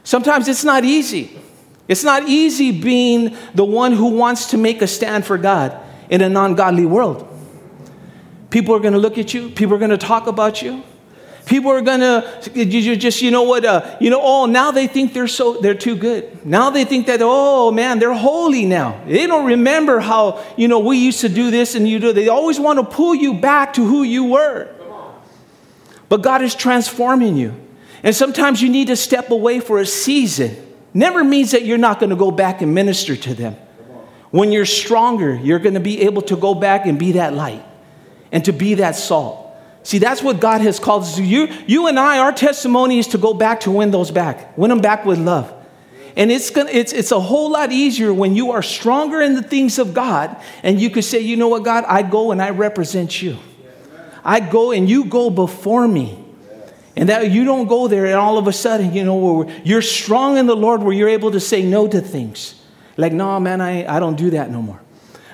Sometimes 0.04 0.48
it's 0.48 0.64
not 0.64 0.84
easy. 0.84 1.40
It's 1.88 2.04
not 2.04 2.28
easy 2.28 2.72
being 2.72 3.38
the 3.54 3.66
one 3.66 3.92
who 3.92 4.08
wants 4.08 4.48
to 4.52 4.58
make 4.58 4.82
a 4.82 4.88
stand 4.88 5.26
for 5.26 5.38
God 5.38 5.78
in 6.10 6.22
a 6.22 6.30
non 6.30 6.56
godly 6.56 6.86
world. 6.86 7.28
People 8.50 8.76
are 8.76 8.80
going 8.80 8.94
to 8.94 9.00
look 9.00 9.18
at 9.18 9.34
you, 9.34 9.50
people 9.50 9.76
are 9.76 9.80
going 9.80 9.92
to 9.92 9.98
talk 9.98 10.28
about 10.28 10.62
you. 10.62 10.84
People 11.46 11.72
are 11.72 11.82
gonna 11.82 12.42
you 12.54 12.96
just 12.96 13.22
you 13.22 13.32
know 13.32 13.44
what 13.44 13.66
uh, 13.66 13.98
you 14.00 14.10
know 14.10 14.22
oh 14.22 14.46
now 14.46 14.72
they 14.72 14.88
think 14.88 15.14
they're 15.14 15.28
so 15.28 15.60
they're 15.60 15.76
too 15.76 15.96
good. 15.96 16.46
Now 16.46 16.70
they 16.70 16.86
think 16.86 17.08
that 17.08 17.20
oh 17.22 17.72
man 17.72 18.00
they're 18.00 18.14
holy 18.14 18.66
now. 18.66 19.04
They 19.06 19.26
don't 19.28 19.46
remember 19.46 20.00
how 20.00 20.44
you 20.56 20.68
know 20.68 20.80
we 20.80 20.98
used 20.98 21.22
to 21.22 21.30
do 21.30 21.50
this 21.50 21.76
and 21.76 21.88
you 21.88 22.00
do 22.00 22.14
they 22.14 22.28
always 22.28 22.60
want 22.60 22.80
to 22.80 22.86
pull 22.86 23.16
you 23.16 23.34
back 23.34 23.74
to 23.74 23.86
who 23.86 24.04
you 24.04 24.26
were. 24.26 24.74
But 26.10 26.22
God 26.22 26.42
is 26.42 26.54
transforming 26.54 27.38
you. 27.38 27.56
And 28.04 28.16
sometimes 28.16 28.62
you 28.62 28.70
need 28.70 28.88
to 28.88 28.96
step 28.96 29.30
away 29.32 29.60
for 29.62 29.80
a 29.80 29.86
season. 29.86 30.56
Never 30.94 31.24
means 31.24 31.52
that 31.52 31.64
you're 31.64 31.78
not 31.78 32.00
going 32.00 32.10
to 32.10 32.16
go 32.16 32.32
back 32.32 32.62
and 32.62 32.76
minister 32.76 33.16
to 33.16 33.34
them. 33.34 33.56
When 34.30 34.52
you're 34.52 34.66
stronger 34.66 35.36
you're 35.36 35.60
going 35.60 35.74
to 35.74 35.80
be 35.80 36.02
able 36.02 36.22
to 36.24 36.36
go 36.36 36.54
back 36.54 36.86
and 36.86 37.00
be 37.00 37.14
that 37.14 37.34
light 37.34 37.66
and 38.32 38.46
to 38.46 38.54
be 38.54 38.76
that 38.76 38.96
salt 38.96 39.41
See, 39.84 39.98
that's 39.98 40.22
what 40.22 40.40
God 40.40 40.62
has 40.62 40.80
called 40.80 41.04
us 41.04 41.16
to. 41.16 41.24
You, 41.24 41.48
you 41.66 41.88
and 41.88 42.00
I, 42.00 42.20
our 42.20 42.32
testimony 42.32 43.00
is 43.00 43.08
to 43.08 43.18
go 43.18 43.34
back 43.34 43.62
to 43.62 43.72
win 43.72 43.92
those 43.92 44.12
back, 44.12 44.58
win 44.58 44.70
them 44.70 44.80
back 44.80 45.06
with 45.06 45.20
love. 45.20 45.52
And 46.16 46.32
it's, 46.32 46.50
gonna, 46.50 46.70
it's, 46.70 46.92
it's 46.94 47.12
a 47.12 47.20
whole 47.20 47.52
lot 47.52 47.72
easier 47.72 48.14
when 48.14 48.36
you 48.36 48.52
are 48.52 48.62
stronger 48.62 49.22
in 49.22 49.34
the 49.34 49.42
things 49.42 49.80
of 49.80 49.94
God 49.94 50.36
and 50.62 50.80
you 50.80 50.90
could 50.90 51.06
say, 51.06 51.20
you 51.20 51.38
know 51.38 51.48
what, 51.48 51.64
God, 51.64 51.86
I 51.88 52.02
go 52.04 52.32
and 52.32 52.42
I 52.42 52.50
represent 52.50 53.22
you. 53.22 53.38
I 54.24 54.40
go 54.40 54.72
and 54.72 54.90
you 54.90 55.06
go 55.06 55.30
before 55.30 55.88
me. 55.88 56.18
And 56.96 57.08
that 57.08 57.32
you 57.32 57.46
don't 57.46 57.68
go 57.68 57.88
there 57.88 58.06
and 58.06 58.16
all 58.16 58.38
of 58.38 58.48
a 58.48 58.54
sudden, 58.54 58.94
you 58.94 59.06
know, 59.06 59.50
you're 59.64 59.82
strong 59.82 60.38
in 60.38 60.46
the 60.46 60.56
Lord 60.56 60.84
where 60.84 60.94
you're 60.94 61.10
able 61.10 61.32
to 61.32 61.40
say 61.40 61.64
no 61.64 61.88
to 61.88 62.02
things. 62.02 62.62
Like, 62.98 63.14
no, 63.14 63.40
man, 63.40 63.62
I, 63.62 63.96
I 63.96 64.00
don't 64.00 64.18
do 64.18 64.32
that 64.32 64.52
no 64.52 64.62
more. 64.62 64.81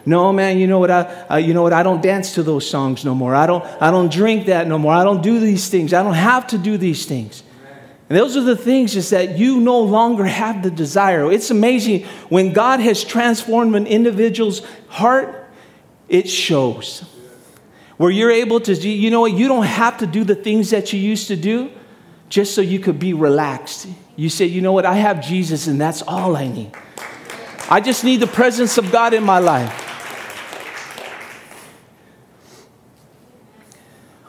No, 0.08 0.32
man, 0.32 0.58
you 0.58 0.68
know 0.68 0.80
what? 0.80 0.90
I, 0.90 1.02
uh, 1.30 1.36
you 1.36 1.54
know 1.54 1.64
what? 1.64 1.74
I 1.74 1.84
don't 1.84 2.02
dance 2.02 2.36
to 2.36 2.44
those 2.44 2.68
songs 2.68 3.04
no 3.04 3.14
more. 3.14 3.36
I 3.36 3.46
don't, 3.46 3.66
I 3.82 3.92
don't 3.92 4.10
drink 4.10 4.46
that 4.46 4.66
no 4.66 4.80
more. 4.80 4.94
I 4.94 5.04
don't 5.04 5.22
do 5.22 5.38
these 5.38 5.68
things. 5.68 5.94
I 5.94 6.02
don't 6.02 6.14
have 6.14 6.48
to 6.48 6.58
do 6.58 6.78
these 6.78 7.06
things. 7.06 7.44
And 8.08 8.18
those 8.18 8.38
are 8.38 8.42
the 8.42 8.56
things 8.56 8.96
is 8.96 9.10
that 9.10 9.38
you 9.38 9.60
no 9.60 9.82
longer 9.82 10.24
have 10.24 10.64
the 10.64 10.72
desire. 10.72 11.30
It's 11.30 11.52
amazing 11.52 12.06
when 12.30 12.54
God 12.54 12.80
has 12.80 13.04
transformed 13.04 13.76
an 13.76 13.86
individual's 13.86 14.62
heart, 14.88 15.46
it 16.08 16.30
shows. 16.30 17.04
Where 17.98 18.10
you're 18.10 18.32
able 18.32 18.62
to, 18.62 18.74
you 18.76 19.12
know 19.12 19.20
what? 19.20 19.34
You 19.34 19.50
don't 19.50 19.66
have 19.66 19.98
to 19.98 20.08
do 20.08 20.24
the 20.24 20.36
things 20.36 20.70
that 20.70 20.94
you 20.94 21.02
used 21.02 21.28
to 21.28 21.36
do 21.36 21.70
just 22.30 22.56
so 22.56 22.62
you 22.62 22.80
could 22.80 22.98
be 22.98 23.14
relaxed. 23.14 23.88
You 24.16 24.30
say, 24.30 24.46
you 24.46 24.62
know 24.62 24.72
what? 24.72 24.86
I 24.86 24.94
have 24.94 25.22
Jesus 25.22 25.68
and 25.68 25.82
that's 25.82 26.02
all 26.02 26.38
I 26.38 26.48
need. 26.48 26.72
I 27.70 27.82
just 27.82 28.06
need 28.06 28.22
the 28.22 28.28
presence 28.28 28.78
of 28.78 28.90
God 28.90 29.14
in 29.14 29.26
my 29.26 29.40
life. 29.40 29.84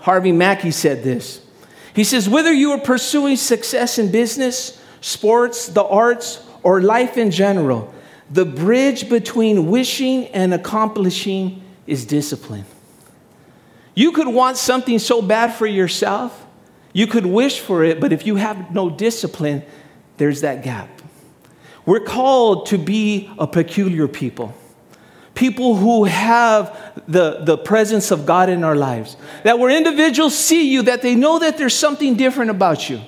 Harvey 0.09 0.33
Mackay 0.33 0.71
said 0.71 1.03
this. 1.03 1.43
He 1.93 2.03
says, 2.03 2.31
whether 2.31 2.51
you 2.51 2.71
are 2.71 2.81
pursuing 2.81 3.37
success 3.37 3.99
in 3.99 4.11
business, 4.11 4.83
sports, 5.03 5.67
the 5.67 5.85
arts, 5.85 6.43
or 6.63 6.81
life 6.81 7.19
in 7.19 7.31
general, 7.31 7.93
the 8.31 8.47
bridge 8.47 9.11
between 9.11 9.67
wishing 9.67 10.29
and 10.29 10.55
accomplishing 10.55 11.63
is 11.87 12.07
discipline. 12.07 12.65
You 13.95 14.13
could 14.13 14.29
want 14.29 14.57
something 14.57 14.99
so 14.99 15.21
bad 15.21 15.53
for 15.53 15.67
yourself, 15.67 16.47
you 16.95 17.07
could 17.07 17.27
wish 17.27 17.61
for 17.61 17.85
it, 17.85 18.01
but 18.01 18.11
if 18.11 18.27
you 18.27 18.37
have 18.37 18.73
no 18.73 18.89
discipline, 18.89 19.63
there's 20.17 20.41
that 20.41 20.65
gap. 20.65 20.89
We're 21.85 22.01
called 22.01 22.65
to 22.69 22.79
be 22.79 23.31
a 23.39 23.47
peculiar 23.47 24.09
people 24.09 24.55
people 25.39 25.77
who 25.77 26.03
have 26.03 26.88
the, 27.09 27.41
the 27.43 27.57
presence 27.57 28.11
of 28.11 28.27
God 28.27 28.51
in 28.51 28.63
our 28.63 28.77
lives. 28.77 29.17
That 29.43 29.59
where 29.59 29.71
individuals 29.75 30.37
see 30.37 30.71
you, 30.71 30.83
that 30.83 31.01
they 31.01 31.15
know 31.15 31.39
that 31.39 31.57
there's 31.57 31.75
something 31.75 32.17
different 32.17 32.51
about 32.51 32.91
you. 32.91 33.01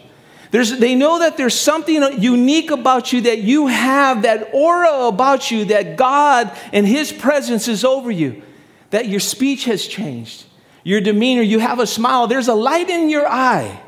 There's, 0.50 0.78
they 0.78 0.96
know 0.96 1.20
that 1.20 1.36
there's 1.36 1.54
something 1.54 2.02
unique 2.20 2.70
about 2.70 3.12
you, 3.12 3.20
that 3.20 3.38
you 3.38 3.68
have 3.68 4.22
that 4.22 4.50
aura 4.52 5.06
about 5.06 5.50
you, 5.50 5.66
that 5.66 5.96
God 5.96 6.50
and 6.72 6.86
His 6.86 7.12
presence 7.12 7.68
is 7.68 7.84
over 7.84 8.10
you, 8.10 8.42
that 8.88 9.06
your 9.06 9.20
speech 9.20 9.66
has 9.66 9.86
changed, 9.86 10.46
your 10.82 11.00
demeanor, 11.00 11.42
you 11.42 11.60
have 11.60 11.78
a 11.78 11.86
smile, 11.86 12.26
there's 12.26 12.48
a 12.48 12.54
light 12.54 12.88
in 12.88 13.10
your 13.10 13.28
eye 13.28 13.80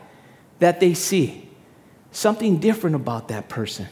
that 0.61 0.79
they 0.79 0.95
see. 0.95 1.49
Something 2.13 2.59
different 2.59 2.95
about 2.95 3.29
that 3.29 3.49
person. 3.49 3.89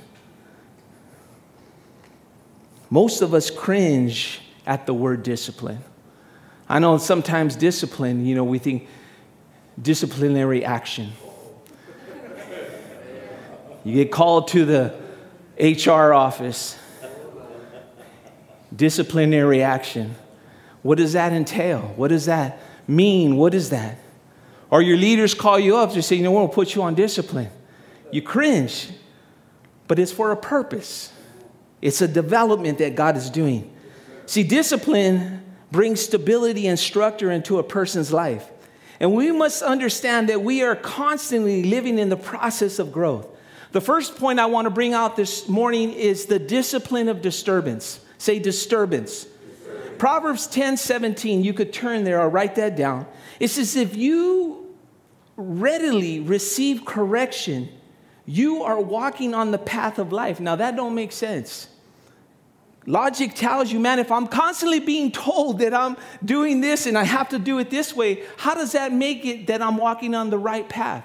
Most 2.91 3.23
of 3.23 3.33
us 3.33 3.51
cringe 3.51 4.41
at 4.67 4.85
the 4.85 4.93
word 4.93 5.23
discipline. 5.23 5.83
I 6.71 6.79
know 6.79 6.99
sometimes 6.99 7.57
discipline, 7.57 8.25
you 8.25 8.37
know, 8.37 8.45
we 8.45 8.61
think 8.61 8.87
disciplinary 9.83 10.65
action. 10.65 11.13
You 13.83 13.95
get 13.95 14.13
called 14.13 14.47
to 14.49 14.65
the 14.65 14.95
HR 15.59 16.13
office, 16.13 16.79
disciplinary 18.75 19.65
action. 19.65 20.15
What 20.83 20.99
does 20.99 21.15
that 21.15 21.33
entail? 21.33 21.93
What 21.97 22.09
does 22.09 22.27
that 22.27 22.61
mean? 22.87 23.37
What 23.37 23.53
is 23.53 23.71
that? 23.71 23.99
Or 24.71 24.81
your 24.81 24.97
leaders 24.97 25.35
call 25.35 25.59
you 25.59 25.77
up 25.77 25.93
to 25.95 26.03
say, 26.03 26.15
you 26.15 26.23
know, 26.23 26.31
we'll 26.31 26.47
put 26.47 26.77
you 26.77 26.83
on 26.83 26.95
discipline. 26.95 27.51
You 28.13 28.23
cringe, 28.23 28.91
but 29.89 29.99
it's 29.99 30.13
for 30.13 30.31
a 30.31 30.37
purpose. 30.37 31.13
It's 31.83 32.01
a 32.01 32.07
development 32.07 32.79
that 32.79 32.95
God 32.95 33.17
is 33.17 33.29
doing. 33.29 33.75
See, 34.27 34.45
discipline 34.45 35.41
brings 35.71 36.01
stability 36.01 36.67
and 36.67 36.79
structure 36.79 37.31
into 37.31 37.59
a 37.59 37.63
person's 37.63 38.13
life. 38.13 38.49
And 38.99 39.15
we 39.15 39.33
must 39.33 39.63
understand 39.63 40.29
that 40.29 40.43
we 40.43 40.63
are 40.63 40.77
constantly 40.77 41.65
living 41.65 41.99
in 41.99 42.11
the 42.11 42.17
process 42.17 42.79
of 42.79 42.93
growth. 42.93 43.27
The 43.73 43.81
first 43.81 44.17
point 44.17 44.39
I 44.39 44.47
want 44.47 44.67
to 44.67 44.71
bring 44.71 44.95
out 44.95 45.17
this 45.17 45.49
morning 45.49 45.93
is 45.93 46.27
the 46.27 46.39
discipline 46.39 47.09
of 47.09 47.23
disturbance. 47.23 48.01
Say 48.19 48.39
disturbance. 48.39 49.25
disturbance. 49.25 49.95
Proverbs 49.97 50.47
10 50.49 50.77
17, 50.77 51.43
you 51.43 51.55
could 51.55 51.73
turn 51.73 52.05
there 52.05 52.21
or 52.21 52.29
write 52.29 52.57
that 52.57 52.77
down. 52.77 53.07
It 53.39 53.49
says, 53.49 53.77
if 53.77 53.97
you 53.97 54.69
readily 55.37 56.21
receive 56.21 56.85
correction, 56.85 57.71
you 58.27 58.65
are 58.65 58.79
walking 58.79 59.35
on 59.35 59.51
the 59.51 59.59
path 59.59 59.99
of 59.99 60.13
life. 60.13 60.41
Now 60.41 60.57
that 60.57 60.77
don't 60.77 60.95
make 60.95 61.13
sense. 61.13 61.69
Logic 62.87 63.35
tells 63.35 63.71
you, 63.71 63.79
man, 63.79 63.99
if 63.99 64.11
I'm 64.11 64.27
constantly 64.27 64.81
being 64.81 65.13
told 65.13 65.59
that 65.59 65.75
I'm 65.75 65.97
doing 66.25 66.61
this 66.61 66.87
and 66.87 66.97
I 66.97 67.05
have 67.05 67.29
to 67.31 67.39
do 67.39 67.59
it 67.59 67.71
this 67.71 67.95
way, 67.95 68.25
how 68.39 68.55
does 68.55 68.73
that 68.73 68.93
make 68.93 69.25
it 69.27 69.49
that 69.49 69.61
I'm 69.61 69.77
walking 69.77 70.15
on 70.15 70.31
the 70.31 70.39
right 70.39 70.69
path? 70.69 71.05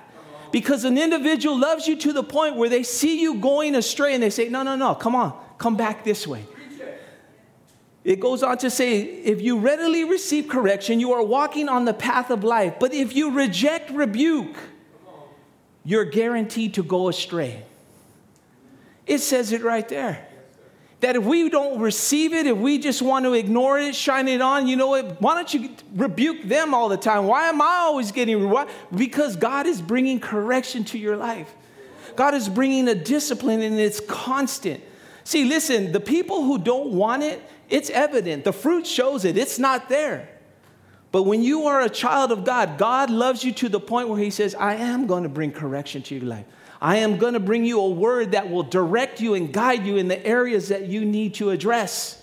Because 0.51 0.85
an 0.85 0.97
individual 0.97 1.59
loves 1.59 1.85
you 1.85 1.97
to 1.97 2.13
the 2.13 2.23
point 2.23 2.55
where 2.55 2.69
they 2.69 2.83
see 2.83 3.19
you 3.19 3.35
going 3.35 3.75
astray 3.75 4.13
and 4.13 4.23
they 4.23 4.29
say, 4.29 4.47
no, 4.47 4.63
no, 4.63 4.77
no, 4.77 4.95
come 4.95 5.15
on, 5.15 5.37
come 5.57 5.75
back 5.75 6.05
this 6.05 6.25
way. 6.25 6.45
It 8.05 8.19
goes 8.19 8.43
on 8.43 8.59
to 8.59 8.69
say, 8.69 9.01
if 9.01 9.41
you 9.41 9.57
readily 9.57 10.03
receive 10.03 10.47
correction, 10.47 10.99
you 10.99 11.11
are 11.13 11.23
walking 11.23 11.67
on 11.67 11.85
the 11.85 11.93
path 11.93 12.29
of 12.29 12.43
life. 12.43 12.75
But 12.79 12.93
if 12.93 13.15
you 13.15 13.31
reject 13.31 13.89
rebuke, 13.89 14.55
you're 15.83 16.05
guaranteed 16.05 16.75
to 16.75 16.83
go 16.83 17.09
astray. 17.09 17.65
It 19.07 19.19
says 19.19 19.51
it 19.51 19.63
right 19.63 19.89
there 19.89 20.24
that 21.01 21.15
if 21.15 21.23
we 21.23 21.49
don't 21.49 21.79
receive 21.79 22.33
it, 22.33 22.47
if 22.47 22.57
we 22.57 22.77
just 22.77 23.01
want 23.01 23.25
to 23.25 23.33
ignore 23.33 23.77
it, 23.77 23.95
shine 23.95 24.27
it 24.27 24.41
on, 24.41 24.67
you 24.67 24.75
know 24.75 24.87
what? 24.87 25.21
Why 25.21 25.35
don't 25.35 25.53
you 25.53 25.69
rebuke 25.93 26.43
them 26.43 26.73
all 26.73 26.89
the 26.89 26.97
time? 26.97 27.25
Why 27.25 27.49
am 27.49 27.61
I 27.61 27.79
always 27.81 28.11
getting? 28.11 28.55
Because 28.95 29.35
God 29.35 29.67
is 29.67 29.81
bringing 29.81 30.19
correction 30.19 30.83
to 30.85 30.97
your 30.97 31.17
life. 31.17 31.53
God 32.15 32.33
is 32.33 32.47
bringing 32.47 32.87
a 32.87 32.95
discipline 32.95 33.61
and 33.61 33.77
it's 33.77 33.99
constant. 33.99 34.81
See, 35.25 35.43
listen, 35.43 35.91
the 35.91 35.99
people 35.99 36.43
who 36.43 36.57
don't 36.57 36.91
want 36.91 37.23
it, 37.23 37.41
it's 37.69 37.89
evident. 37.89 38.43
The 38.43 38.53
fruit 38.53 38.87
shows 38.87 39.25
it. 39.25 39.37
It's 39.37 39.59
not 39.59 39.89
there. 39.89 40.29
But 41.11 41.23
when 41.23 41.41
you 41.41 41.65
are 41.67 41.81
a 41.81 41.89
child 41.89 42.31
of 42.31 42.45
God, 42.45 42.77
God 42.77 43.09
loves 43.09 43.43
you 43.43 43.51
to 43.53 43.69
the 43.69 43.79
point 43.79 44.09
where 44.09 44.19
He 44.19 44.29
says, 44.29 44.53
I 44.55 44.75
am 44.75 45.07
going 45.07 45.23
to 45.23 45.29
bring 45.29 45.51
correction 45.51 46.01
to 46.03 46.15
your 46.15 46.25
life. 46.25 46.45
I 46.81 46.97
am 46.97 47.17
going 47.17 47.33
to 47.33 47.39
bring 47.39 47.65
you 47.65 47.79
a 47.79 47.89
word 47.89 48.33
that 48.33 48.49
will 48.49 48.63
direct 48.63 49.21
you 49.21 49.33
and 49.33 49.51
guide 49.51 49.85
you 49.85 49.97
in 49.97 50.07
the 50.07 50.25
areas 50.25 50.69
that 50.69 50.87
you 50.87 51.05
need 51.05 51.35
to 51.35 51.49
address. 51.49 52.21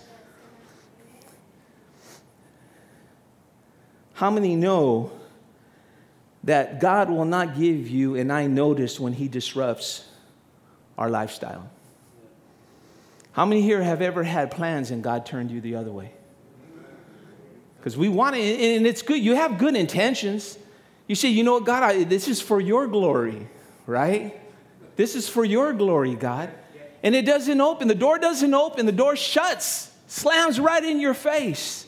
How 4.13 4.29
many 4.29 4.55
know 4.55 5.11
that 6.43 6.79
God 6.79 7.09
will 7.09 7.25
not 7.25 7.57
give 7.57 7.89
you 7.89 8.15
and 8.15 8.31
I 8.31 8.47
notice 8.47 8.99
when 8.99 9.13
He 9.13 9.27
disrupts 9.27 10.05
our 10.97 11.09
lifestyle? 11.09 11.69
How 13.31 13.45
many 13.45 13.61
here 13.63 13.81
have 13.81 14.01
ever 14.01 14.23
had 14.23 14.51
plans 14.51 14.91
and 14.91 15.03
God 15.03 15.25
turned 15.25 15.49
you 15.49 15.59
the 15.59 15.75
other 15.75 15.91
way? 15.91 16.11
Because 17.77 17.97
we 17.97 18.07
want 18.07 18.35
it, 18.35 18.77
and 18.77 18.87
it's 18.87 19.01
good. 19.01 19.21
You 19.21 19.35
have 19.35 19.57
good 19.57 19.75
intentions. 19.75 20.57
You 21.07 21.15
say, 21.15 21.29
you 21.29 21.43
know 21.43 21.55
what, 21.55 21.65
God, 21.65 21.83
I, 21.83 22.03
this 22.03 22.29
is 22.29 22.39
for 22.39 22.61
your 22.61 22.87
glory, 22.87 23.49
right? 23.85 24.39
This 24.95 25.15
is 25.15 25.27
for 25.27 25.43
your 25.43 25.73
glory, 25.73 26.15
God. 26.15 26.51
And 27.01 27.15
it 27.15 27.25
doesn't 27.25 27.59
open. 27.59 27.87
The 27.87 27.95
door 27.95 28.17
doesn't 28.17 28.53
open. 28.53 28.85
The 28.85 28.91
door 28.91 29.15
shuts, 29.15 29.91
slams 30.07 30.59
right 30.59 30.83
in 30.83 30.99
your 30.99 31.13
face. 31.13 31.85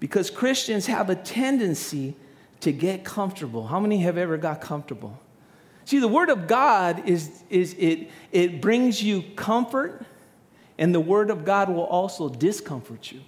Because 0.00 0.30
Christians 0.30 0.86
have 0.86 1.08
a 1.08 1.14
tendency 1.14 2.16
to 2.60 2.72
get 2.72 3.04
comfortable. 3.04 3.66
How 3.66 3.78
many 3.78 3.98
have 3.98 4.18
ever 4.18 4.36
got 4.36 4.60
comfortable? 4.60 5.18
See, 5.84 5.98
the 5.98 6.08
Word 6.08 6.30
of 6.30 6.46
God 6.48 7.06
is, 7.08 7.42
is 7.50 7.74
it, 7.78 8.10
it 8.32 8.60
brings 8.60 9.02
you 9.02 9.22
comfort, 9.36 10.04
and 10.78 10.94
the 10.94 11.00
Word 11.00 11.30
of 11.30 11.44
God 11.44 11.68
will 11.68 11.84
also 11.84 12.28
discomfort 12.28 13.12
you. 13.12 13.20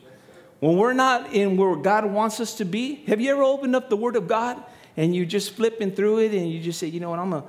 When 0.61 0.79
we're 0.79 0.95
not 0.95 1.35
in 1.35 1.57
where 1.57 1.77
God 1.77 2.07
wants 2.07 2.41
us 2.41 2.55
to 2.57 2.65
be, 2.65 3.05
have 3.07 3.21
you 3.21 3.31
ever 3.31 3.43
opened 3.43 3.77
up 3.77 3.91
the 3.91 3.97
Word 3.97 4.17
of 4.17 4.27
God 4.27 4.63
and 4.97 5.15
you're 5.15 5.27
just 5.27 5.51
flipping 5.51 5.91
through 5.91 6.21
it 6.21 6.33
and 6.33 6.51
you 6.51 6.61
just 6.61 6.81
say, 6.81 6.87
you 6.87 6.99
know 6.99 7.11
what, 7.11 7.19
I'm 7.19 7.31
gonna, 7.31 7.45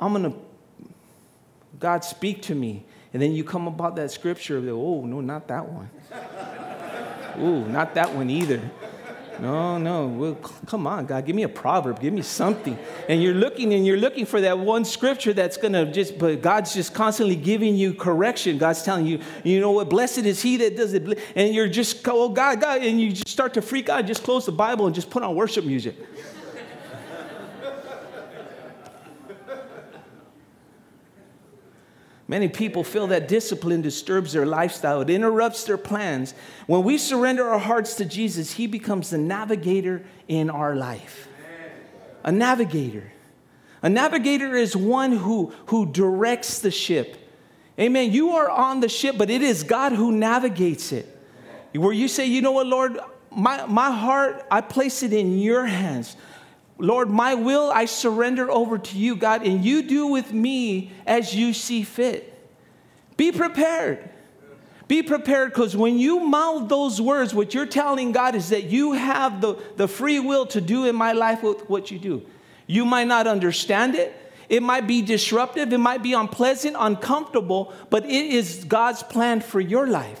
I'm 0.00 0.12
gonna, 0.12 0.32
God 1.78 2.04
speak 2.04 2.42
to 2.42 2.54
me. 2.54 2.84
And 3.12 3.20
then 3.20 3.32
you 3.32 3.44
come 3.44 3.66
about 3.66 3.96
that 3.96 4.10
scripture, 4.10 4.58
oh, 4.70 5.04
no, 5.04 5.20
not 5.20 5.48
that 5.48 5.68
one. 5.68 5.90
Ooh, 7.38 7.66
not 7.66 7.94
that 7.94 8.14
one 8.14 8.30
either. 8.30 8.60
No, 9.40 9.78
no. 9.78 10.06
Well, 10.06 10.34
come 10.66 10.86
on, 10.86 11.06
God, 11.06 11.24
give 11.24 11.34
me 11.34 11.44
a 11.44 11.48
proverb, 11.48 12.00
give 12.00 12.12
me 12.12 12.20
something. 12.20 12.78
And 13.08 13.22
you're 13.22 13.34
looking 13.34 13.72
and 13.72 13.86
you're 13.86 13.96
looking 13.96 14.26
for 14.26 14.40
that 14.42 14.58
one 14.58 14.84
scripture 14.84 15.32
that's 15.32 15.56
gonna 15.56 15.90
just, 15.90 16.18
but 16.18 16.42
God's 16.42 16.74
just 16.74 16.92
constantly 16.92 17.36
giving 17.36 17.74
you 17.74 17.94
correction. 17.94 18.58
God's 18.58 18.82
telling 18.82 19.06
you, 19.06 19.20
you 19.42 19.60
know 19.60 19.70
what, 19.70 19.88
blessed 19.88 20.18
is 20.18 20.42
he 20.42 20.58
that 20.58 20.76
does 20.76 20.92
it. 20.92 21.18
And 21.34 21.54
you're 21.54 21.68
just, 21.68 22.06
oh 22.06 22.28
God, 22.28 22.60
God, 22.60 22.82
and 22.82 23.00
you 23.00 23.12
just 23.12 23.28
start 23.28 23.54
to 23.54 23.62
freak 23.62 23.88
out, 23.88 24.04
just 24.04 24.22
close 24.22 24.44
the 24.44 24.52
Bible 24.52 24.86
and 24.86 24.94
just 24.94 25.08
put 25.08 25.22
on 25.22 25.34
worship 25.34 25.64
music. 25.64 25.96
Many 32.30 32.46
people 32.46 32.84
feel 32.84 33.08
that 33.08 33.26
discipline 33.26 33.82
disturbs 33.82 34.34
their 34.34 34.46
lifestyle, 34.46 35.00
it 35.00 35.10
interrupts 35.10 35.64
their 35.64 35.76
plans. 35.76 36.32
When 36.68 36.84
we 36.84 36.96
surrender 36.96 37.48
our 37.48 37.58
hearts 37.58 37.96
to 37.96 38.04
Jesus, 38.04 38.52
He 38.52 38.68
becomes 38.68 39.10
the 39.10 39.18
navigator 39.18 40.04
in 40.28 40.48
our 40.48 40.76
life. 40.76 41.26
A 42.22 42.30
navigator. 42.30 43.12
A 43.82 43.88
navigator 43.88 44.54
is 44.54 44.76
one 44.76 45.10
who, 45.10 45.52
who 45.66 45.86
directs 45.86 46.60
the 46.60 46.70
ship. 46.70 47.16
Amen. 47.80 48.12
You 48.12 48.30
are 48.36 48.48
on 48.48 48.78
the 48.78 48.88
ship, 48.88 49.18
but 49.18 49.28
it 49.28 49.42
is 49.42 49.64
God 49.64 49.90
who 49.90 50.12
navigates 50.12 50.92
it. 50.92 51.08
Where 51.74 51.92
you 51.92 52.06
say, 52.06 52.26
you 52.26 52.42
know 52.42 52.52
what, 52.52 52.68
Lord, 52.68 53.00
my, 53.32 53.66
my 53.66 53.90
heart, 53.90 54.46
I 54.52 54.60
place 54.60 55.02
it 55.02 55.12
in 55.12 55.36
your 55.40 55.66
hands. 55.66 56.16
Lord, 56.80 57.10
my 57.10 57.34
will 57.34 57.70
I 57.70 57.84
surrender 57.84 58.50
over 58.50 58.78
to 58.78 58.98
you, 58.98 59.16
God, 59.16 59.46
and 59.46 59.64
you 59.64 59.82
do 59.82 60.06
with 60.06 60.32
me 60.32 60.90
as 61.06 61.34
you 61.34 61.52
see 61.52 61.82
fit. 61.82 62.26
Be 63.16 63.32
prepared. 63.32 64.08
Be 64.88 65.02
prepared 65.02 65.50
because 65.52 65.76
when 65.76 65.98
you 65.98 66.20
mouth 66.20 66.68
those 66.68 67.00
words, 67.00 67.32
what 67.32 67.54
you're 67.54 67.66
telling 67.66 68.12
God 68.12 68.34
is 68.34 68.48
that 68.48 68.64
you 68.64 68.92
have 68.92 69.40
the, 69.40 69.54
the 69.76 69.86
free 69.86 70.18
will 70.18 70.46
to 70.46 70.60
do 70.60 70.86
in 70.86 70.96
my 70.96 71.12
life 71.12 71.42
what 71.42 71.90
you 71.90 71.98
do. 71.98 72.26
You 72.66 72.84
might 72.84 73.06
not 73.06 73.26
understand 73.26 73.94
it. 73.94 74.16
It 74.48 74.62
might 74.62 74.86
be 74.86 75.02
disruptive. 75.02 75.72
It 75.72 75.78
might 75.78 76.02
be 76.02 76.12
unpleasant, 76.12 76.76
uncomfortable, 76.78 77.72
but 77.88 78.04
it 78.04 78.10
is 78.10 78.64
God's 78.64 79.02
plan 79.04 79.42
for 79.42 79.60
your 79.60 79.86
life. 79.86 80.20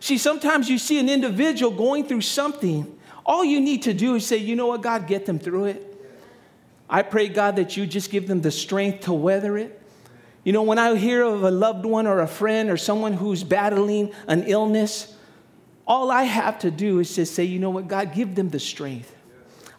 See, 0.00 0.18
sometimes 0.18 0.70
you 0.70 0.78
see 0.78 0.98
an 0.98 1.08
individual 1.08 1.72
going 1.72 2.06
through 2.06 2.22
something. 2.22 2.98
All 3.26 3.44
you 3.44 3.60
need 3.60 3.82
to 3.82 3.92
do 3.92 4.14
is 4.14 4.26
say, 4.26 4.36
you 4.36 4.56
know 4.56 4.68
what, 4.68 4.82
God, 4.82 5.06
get 5.06 5.26
them 5.26 5.38
through 5.38 5.66
it. 5.66 5.95
I 6.88 7.02
pray, 7.02 7.28
God, 7.28 7.56
that 7.56 7.76
you 7.76 7.86
just 7.86 8.10
give 8.10 8.28
them 8.28 8.40
the 8.40 8.50
strength 8.50 9.04
to 9.04 9.12
weather 9.12 9.58
it. 9.58 9.80
You 10.44 10.52
know, 10.52 10.62
when 10.62 10.78
I 10.78 10.94
hear 10.94 11.24
of 11.24 11.42
a 11.42 11.50
loved 11.50 11.84
one 11.84 12.06
or 12.06 12.20
a 12.20 12.28
friend 12.28 12.70
or 12.70 12.76
someone 12.76 13.14
who's 13.14 13.42
battling 13.42 14.12
an 14.28 14.44
illness, 14.44 15.12
all 15.86 16.10
I 16.10 16.22
have 16.22 16.60
to 16.60 16.70
do 16.70 17.00
is 17.00 17.14
just 17.16 17.34
say, 17.34 17.44
you 17.44 17.58
know 17.58 17.70
what, 17.70 17.88
God, 17.88 18.14
give 18.14 18.34
them 18.36 18.50
the 18.50 18.60
strength. 18.60 19.12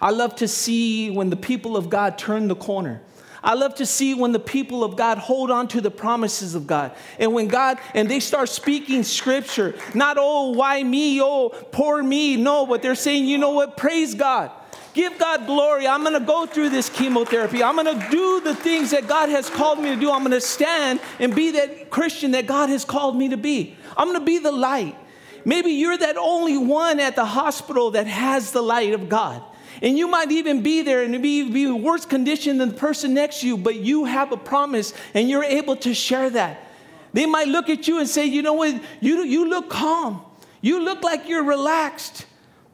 I 0.01 0.11
love 0.11 0.35
to 0.35 0.47
see 0.47 1.09
when 1.09 1.29
the 1.29 1.37
people 1.37 1.77
of 1.77 1.89
God 1.89 2.17
turn 2.17 2.49
the 2.49 2.55
corner. 2.55 3.01
I 3.43 3.53
love 3.53 3.75
to 3.75 3.85
see 3.85 4.13
when 4.13 4.33
the 4.33 4.39
people 4.39 4.83
of 4.83 4.97
God 4.97 5.17
hold 5.17 5.51
on 5.51 5.69
to 5.69 5.79
the 5.79 5.91
promises 5.91 6.53
of 6.53 6.67
God. 6.67 6.91
And 7.17 7.33
when 7.33 7.47
God, 7.47 7.79
and 7.93 8.09
they 8.09 8.19
start 8.19 8.49
speaking 8.49 9.03
scripture, 9.03 9.75
not, 9.93 10.17
oh, 10.19 10.51
why 10.51 10.83
me? 10.83 11.21
Oh, 11.21 11.49
poor 11.71 12.03
me. 12.03 12.35
No, 12.35 12.65
but 12.65 12.81
they're 12.81 12.95
saying, 12.95 13.25
you 13.25 13.37
know 13.37 13.51
what? 13.51 13.77
Praise 13.77 14.15
God. 14.15 14.51
Give 14.97 15.15
God 15.19 15.45
glory. 15.45 15.87
I'm 15.87 16.01
going 16.01 16.19
to 16.19 16.25
go 16.25 16.47
through 16.47 16.69
this 16.69 16.89
chemotherapy. 16.89 17.61
I'm 17.61 17.75
going 17.75 17.99
to 17.99 18.09
do 18.09 18.41
the 18.41 18.55
things 18.55 18.89
that 18.89 19.07
God 19.07 19.29
has 19.29 19.47
called 19.47 19.77
me 19.77 19.89
to 19.89 19.95
do. 19.95 20.09
I'm 20.09 20.21
going 20.21 20.31
to 20.31 20.41
stand 20.41 20.99
and 21.19 21.35
be 21.35 21.51
that 21.51 21.91
Christian 21.91 22.31
that 22.31 22.47
God 22.47 22.69
has 22.69 22.83
called 22.83 23.15
me 23.15 23.29
to 23.29 23.37
be. 23.37 23.77
I'm 23.95 24.07
going 24.07 24.19
to 24.19 24.25
be 24.25 24.39
the 24.39 24.51
light. 24.51 24.97
Maybe 25.45 25.69
you're 25.69 25.99
that 25.99 26.17
only 26.17 26.57
one 26.57 26.99
at 26.99 27.15
the 27.15 27.25
hospital 27.25 27.91
that 27.91 28.07
has 28.07 28.53
the 28.53 28.63
light 28.63 28.95
of 28.95 29.07
God. 29.07 29.43
And 29.83 29.99
you 29.99 30.07
might 30.07 30.31
even 30.31 30.63
be 30.63 30.81
there 30.81 31.03
and 31.03 31.21
be, 31.21 31.47
be 31.47 31.69
worse 31.69 32.07
condition 32.07 32.57
than 32.57 32.69
the 32.69 32.75
person 32.75 33.13
next 33.13 33.41
to 33.41 33.47
you, 33.47 33.55
but 33.55 33.75
you 33.75 34.05
have 34.05 34.31
a 34.31 34.37
promise 34.37 34.95
and 35.13 35.29
you're 35.29 35.43
able 35.43 35.75
to 35.75 35.93
share 35.93 36.31
that. 36.31 36.71
They 37.13 37.27
might 37.27 37.49
look 37.49 37.69
at 37.69 37.87
you 37.87 37.99
and 37.99 38.09
say, 38.09 38.25
you 38.25 38.41
know 38.41 38.53
what, 38.53 38.81
you, 38.99 39.23
you 39.25 39.47
look 39.47 39.69
calm. 39.69 40.23
You 40.59 40.83
look 40.83 41.03
like 41.03 41.29
you're 41.29 41.43
relaxed. 41.43 42.25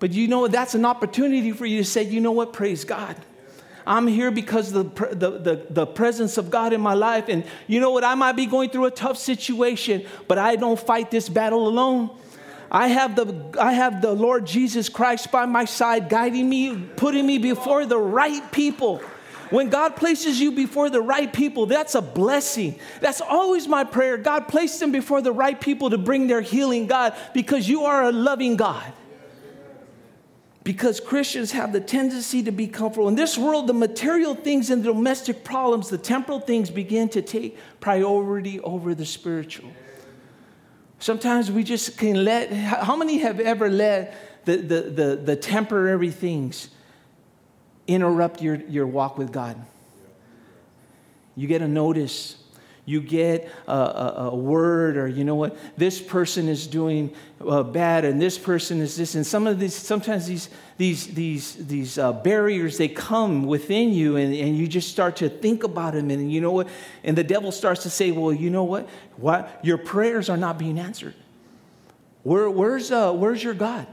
But 0.04 0.12
you 0.12 0.28
know, 0.28 0.50
that's 0.50 0.76
an 0.76 0.84
opportunity 0.84 1.54
for 1.54 1.66
you 1.66 1.78
to 1.78 1.86
say, 1.86 2.04
you 2.04 2.20
know 2.20 2.34
what, 2.34 2.52
praise 2.52 2.84
God. 2.84 3.16
I'm 3.88 4.06
here 4.06 4.32
because 4.32 4.70
the, 4.70 4.84
the, 4.84 5.40
the, 5.40 5.66
the, 5.70 5.86
presence 5.86 6.38
of 6.38 6.52
God 6.52 6.74
in 6.74 6.82
my 6.82 6.94
life. 6.94 7.30
And 7.30 7.46
you 7.68 7.80
know 7.80 7.92
what? 7.92 8.04
I 8.04 8.14
might 8.14 8.34
be 8.34 8.46
going 8.46 8.70
through 8.70 8.88
a 8.88 8.92
tough 8.92 9.18
situation, 9.18 10.06
but 10.28 10.38
I 10.38 10.58
don't 10.58 10.78
fight 10.78 11.10
this 11.10 11.30
battle 11.30 11.70
alone. 11.70 12.10
I 12.70 12.90
have 12.90 13.16
the, 13.16 13.58
I 13.58 13.72
have 13.72 14.02
the 14.02 14.12
Lord 14.12 14.46
Jesus 14.46 14.90
Christ 14.90 15.32
by 15.32 15.46
my 15.46 15.64
side, 15.64 16.10
guiding 16.10 16.50
me, 16.50 16.76
putting 16.98 17.26
me 17.26 17.38
before 17.38 17.86
the 17.86 17.98
right 17.98 18.52
people. 18.52 18.98
When 19.52 19.70
God 19.70 19.96
places 19.96 20.38
you 20.38 20.52
before 20.52 20.90
the 20.90 21.02
right 21.02 21.32
people, 21.32 21.66
that's 21.66 21.96
a 21.96 22.02
blessing. 22.02 22.78
That's 23.00 23.22
always 23.22 23.70
my 23.70 23.86
prayer. 23.86 24.18
God, 24.18 24.50
place 24.50 24.78
them 24.80 24.92
before 24.92 25.22
the 25.22 25.32
right 25.32 25.62
people 25.62 25.92
to 25.92 25.98
bring 25.98 26.28
their 26.28 26.42
healing, 26.42 26.88
God, 26.88 27.16
because 27.34 27.70
you 27.70 27.84
are 27.86 28.04
a 28.04 28.12
loving 28.12 28.58
God 28.58 28.92
because 30.64 31.00
Christians 31.00 31.52
have 31.52 31.74
the 31.74 31.82
tendency 31.82 32.42
to 32.44 32.52
be 32.52 32.68
comfortable. 32.68 33.10
In 33.10 33.16
this 33.16 33.38
world, 33.38 33.68
the 33.68 33.74
material 33.74 34.34
things 34.34 34.70
and 34.70 34.84
the 34.84 34.94
domestic 34.94 35.44
problems, 35.44 35.90
the 35.90 35.98
temporal 35.98 36.40
things 36.40 36.70
begin 36.70 37.10
to 37.10 37.22
take 37.22 37.58
priority 37.82 38.60
over 38.62 38.96
the 38.96 39.06
spiritual. 39.06 39.70
Sometimes 41.00 41.52
we 41.52 41.64
just 41.64 41.98
can 41.98 42.24
let, 42.24 42.52
how 42.54 42.96
many 42.96 43.18
have 43.18 43.42
ever 43.42 43.70
let 43.70 44.46
the, 44.46 44.58
the, 44.58 44.82
the, 44.82 45.16
the 45.18 45.36
temporary 45.36 46.12
things 46.12 46.70
interrupt 47.86 48.42
your, 48.42 48.56
your 48.56 48.88
walk 48.88 49.18
with 49.18 49.34
God? 49.34 49.58
You 51.36 51.48
get 51.48 51.62
a 51.62 51.68
notice 51.68 52.38
you 52.86 53.00
get 53.00 53.50
a, 53.68 53.72
a, 53.72 54.14
a, 54.32 54.36
word 54.36 54.98
or 54.98 55.08
you 55.08 55.24
know 55.24 55.36
what 55.36 55.58
this 55.78 56.02
person 56.02 56.50
is 56.50 56.68
doing 56.68 57.14
uh, 57.48 57.64
bad 57.64 58.04
and 58.04 58.22
this 58.22 58.38
person 58.38 58.82
is 58.82 58.98
this 58.98 59.16
and 59.16 59.26
some 59.26 59.48
of 59.48 59.60
these 59.60 59.74
sometimes 59.74 60.28
these 60.28 60.50
these 60.78 61.08
these 61.14 61.56
these 61.68 61.98
uh, 61.98 62.12
barriers 62.12 62.78
they 62.78 62.90
come 62.90 63.46
within 63.46 63.94
you 63.94 64.18
and, 64.18 64.34
and 64.34 64.58
you 64.58 64.68
just 64.68 64.90
start 64.90 65.16
to 65.16 65.30
think 65.30 65.64
about 65.64 65.94
them 65.94 66.12
and 66.12 66.32
you 66.32 66.42
know 66.42 66.52
what 66.52 66.68
and 67.04 67.18
the 67.18 67.24
devil 67.24 67.52
starts 67.52 67.84
to 67.84 67.90
say 67.90 68.12
well 68.12 68.34
you 68.34 68.50
know 68.50 68.64
what 68.66 68.90
what 69.16 69.60
your 69.64 69.78
prayers 69.78 70.30
are 70.30 70.38
not 70.38 70.58
being 70.58 70.78
answered 70.78 71.16
Where, 72.24 72.50
where's 72.50 72.92
uh, 72.92 73.14
where's 73.14 73.42
your 73.42 73.54
god 73.54 73.88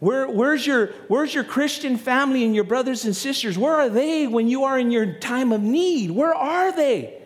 where, 0.00 0.28
where's, 0.28 0.66
your, 0.66 0.88
where's 1.08 1.32
your 1.32 1.44
Christian 1.44 1.96
family 1.96 2.44
and 2.44 2.54
your 2.54 2.64
brothers 2.64 3.06
and 3.06 3.16
sisters? 3.16 3.56
Where 3.56 3.74
are 3.74 3.88
they 3.88 4.26
when 4.26 4.48
you 4.48 4.64
are 4.64 4.78
in 4.78 4.90
your 4.90 5.14
time 5.14 5.50
of 5.50 5.62
need? 5.62 6.10
Where 6.10 6.34
are 6.34 6.72
they? 6.72 7.23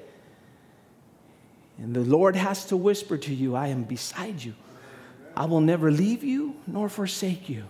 And 1.79 1.95
the 1.95 2.01
Lord 2.01 2.37
has 2.37 2.67
to 2.67 2.77
whisper 2.77 3.17
to 3.19 3.35
you, 3.35 3.55
I 3.55 3.69
am 3.69 3.85
beside 3.85 4.43
you. 4.43 4.55
I 5.37 5.45
will 5.45 5.61
never 5.61 5.91
leave 5.91 6.25
you 6.25 6.57
nor 6.67 6.89
forsake 6.89 7.49
you. 7.49 7.65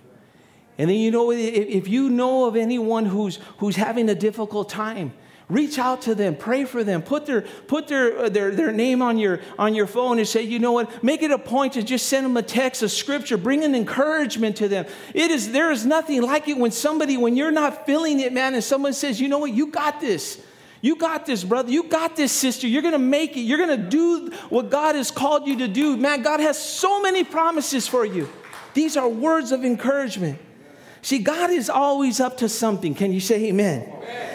And 0.78 0.88
then, 0.88 0.96
you 0.96 1.10
know, 1.10 1.32
if 1.32 1.88
you 1.88 2.08
know 2.08 2.46
of 2.46 2.56
anyone 2.56 3.04
who's, 3.04 3.38
who's 3.58 3.76
having 3.76 4.08
a 4.08 4.14
difficult 4.14 4.68
time, 4.68 5.12
reach 5.48 5.78
out 5.78 6.02
to 6.02 6.14
them, 6.14 6.36
pray 6.36 6.64
for 6.64 6.84
them, 6.84 7.02
put 7.02 7.26
their, 7.26 7.42
put 7.42 7.88
their, 7.88 8.16
uh, 8.16 8.28
their, 8.28 8.54
their 8.54 8.70
name 8.70 9.02
on 9.02 9.18
your, 9.18 9.40
on 9.58 9.74
your 9.74 9.86
phone 9.86 10.18
and 10.18 10.28
say, 10.28 10.42
you 10.42 10.58
know 10.58 10.72
what, 10.72 11.02
make 11.02 11.22
it 11.22 11.30
a 11.30 11.38
point 11.38 11.72
to 11.72 11.82
just 11.82 12.06
send 12.06 12.24
them 12.24 12.36
a 12.36 12.42
text, 12.42 12.82
a 12.82 12.88
scripture, 12.88 13.36
bring 13.36 13.64
an 13.64 13.74
encouragement 13.74 14.56
to 14.56 14.68
them. 14.68 14.86
It 15.14 15.30
is, 15.30 15.50
there 15.52 15.70
is 15.70 15.84
nothing 15.84 16.22
like 16.22 16.48
it 16.48 16.56
when 16.56 16.70
somebody, 16.70 17.16
when 17.16 17.36
you're 17.36 17.50
not 17.50 17.86
feeling 17.86 18.20
it, 18.20 18.32
man, 18.32 18.54
and 18.54 18.62
someone 18.62 18.92
says, 18.92 19.20
you 19.20 19.28
know 19.28 19.38
what, 19.38 19.52
you 19.52 19.68
got 19.68 20.00
this. 20.00 20.40
You 20.80 20.96
got 20.96 21.26
this, 21.26 21.42
brother. 21.42 21.70
You 21.70 21.84
got 21.84 22.16
this, 22.16 22.32
sister. 22.32 22.68
You're 22.68 22.82
going 22.82 22.92
to 22.92 22.98
make 22.98 23.36
it. 23.36 23.40
You're 23.40 23.58
going 23.58 23.76
to 23.80 23.88
do 23.88 24.30
what 24.48 24.70
God 24.70 24.94
has 24.94 25.10
called 25.10 25.46
you 25.46 25.58
to 25.58 25.68
do. 25.68 25.96
Man, 25.96 26.22
God 26.22 26.40
has 26.40 26.62
so 26.62 27.02
many 27.02 27.24
promises 27.24 27.88
for 27.88 28.04
you. 28.04 28.28
These 28.74 28.96
are 28.96 29.08
words 29.08 29.50
of 29.50 29.64
encouragement. 29.64 30.38
See, 31.02 31.18
God 31.18 31.50
is 31.50 31.70
always 31.70 32.20
up 32.20 32.38
to 32.38 32.48
something. 32.48 32.94
Can 32.94 33.12
you 33.12 33.20
say 33.20 33.46
amen? 33.46 33.92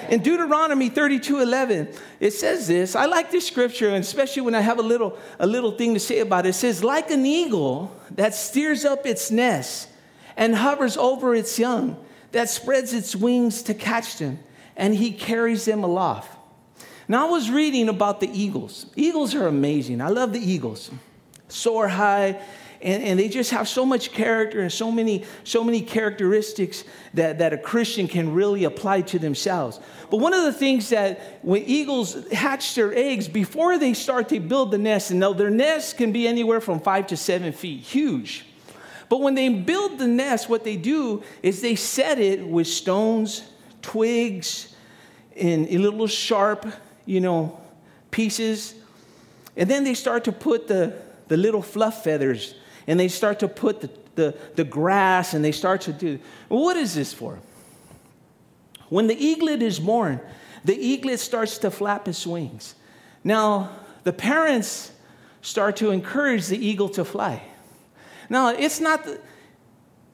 In 0.09 0.21
Deuteronomy 0.21 0.89
32 0.89 1.39
11, 1.39 1.89
it 2.19 2.31
says 2.31 2.67
this. 2.67 2.95
I 2.95 3.05
like 3.05 3.31
this 3.31 3.47
scripture, 3.47 3.89
and 3.89 4.03
especially 4.03 4.41
when 4.43 4.55
I 4.55 4.61
have 4.61 4.79
a 4.79 4.83
little, 4.83 5.17
a 5.39 5.47
little 5.47 5.71
thing 5.71 5.93
to 5.93 5.99
say 5.99 6.19
about 6.19 6.45
it. 6.45 6.49
It 6.49 6.53
says, 6.53 6.83
like 6.83 7.11
an 7.11 7.25
eagle 7.25 7.95
that 8.11 8.33
steers 8.33 8.85
up 8.85 9.05
its 9.05 9.31
nest 9.31 9.89
and 10.37 10.55
hovers 10.55 10.97
over 10.97 11.35
its 11.35 11.59
young, 11.59 11.97
that 12.31 12.49
spreads 12.49 12.93
its 12.93 13.15
wings 13.15 13.61
to 13.63 13.73
catch 13.73 14.17
them, 14.17 14.39
and 14.75 14.95
he 14.95 15.11
carries 15.11 15.65
them 15.65 15.83
aloft. 15.83 16.37
Now, 17.07 17.27
I 17.27 17.29
was 17.29 17.49
reading 17.49 17.89
about 17.89 18.19
the 18.19 18.29
eagles. 18.29 18.85
Eagles 18.95 19.35
are 19.35 19.47
amazing. 19.47 20.01
I 20.01 20.07
love 20.09 20.33
the 20.33 20.39
eagles. 20.39 20.89
Soar 21.49 21.87
high, 21.87 22.41
and, 22.81 23.03
and, 23.03 23.19
they 23.19 23.29
just 23.29 23.51
have 23.51 23.69
so 23.69 23.85
much 23.85 24.11
character 24.11 24.59
and 24.59 24.71
so 24.71 24.91
many, 24.91 25.23
so 25.45 25.63
many 25.63 25.81
characteristics 25.81 26.83
that, 27.13 27.37
that 27.39 27.53
a 27.53 27.57
Christian 27.57 28.09
can 28.09 28.33
really 28.33 28.65
apply 28.65 29.01
to 29.01 29.19
themselves. 29.19 29.79
But 30.09 30.17
one 30.17 30.33
of 30.33 30.43
the 30.43 30.51
things 30.51 30.89
that 30.89 31.39
when 31.43 31.63
eagles 31.63 32.29
hatch 32.31 32.75
their 32.75 32.93
eggs, 32.93 33.29
before 33.29 33.77
they 33.77 33.93
start 33.93 34.27
to 34.29 34.39
build 34.41 34.71
the 34.71 34.77
nest, 34.77 35.11
and 35.11 35.19
now 35.21 35.31
their 35.31 35.49
nest 35.49 35.97
can 35.97 36.11
be 36.11 36.27
anywhere 36.27 36.59
from 36.59 36.81
five 36.81 37.07
to 37.07 37.17
seven 37.17 37.53
feet, 37.53 37.81
huge. 37.81 38.45
But 39.07 39.21
when 39.21 39.35
they 39.35 39.47
build 39.47 39.97
the 39.97 40.07
nest, 40.07 40.49
what 40.49 40.65
they 40.65 40.75
do 40.75 41.23
is 41.41 41.61
they 41.61 41.75
set 41.75 42.19
it 42.19 42.45
with 42.45 42.67
stones, 42.67 43.43
twigs, 43.83 44.73
and 45.35 45.69
little 45.69 46.07
sharp 46.07 46.65
you 47.05 47.21
know, 47.21 47.59
pieces. 48.11 48.75
And 49.55 49.69
then 49.69 49.83
they 49.83 49.93
start 49.93 50.23
to 50.25 50.31
put 50.31 50.67
the, 50.67 50.93
the 51.27 51.37
little 51.37 51.61
fluff 51.61 52.03
feathers 52.03 52.55
and 52.87 52.99
they 52.99 53.07
start 53.07 53.39
to 53.39 53.47
put 53.47 53.81
the, 53.81 53.89
the, 54.15 54.37
the 54.55 54.63
grass 54.63 55.33
and 55.33 55.43
they 55.43 55.51
start 55.51 55.81
to 55.81 55.93
do. 55.93 56.19
What 56.47 56.77
is 56.77 56.95
this 56.95 57.13
for? 57.13 57.39
When 58.89 59.07
the 59.07 59.15
eaglet 59.15 59.61
is 59.61 59.79
born, 59.79 60.19
the 60.63 60.75
eaglet 60.75 61.19
starts 61.19 61.57
to 61.59 61.71
flap 61.71 62.07
its 62.07 62.25
wings. 62.25 62.75
Now, 63.23 63.71
the 64.03 64.13
parents 64.13 64.91
start 65.41 65.77
to 65.77 65.91
encourage 65.91 66.47
the 66.47 66.57
eagle 66.63 66.89
to 66.89 67.03
fly. 67.03 67.43
Now, 68.29 68.49
it's 68.49 68.79
not, 68.79 69.05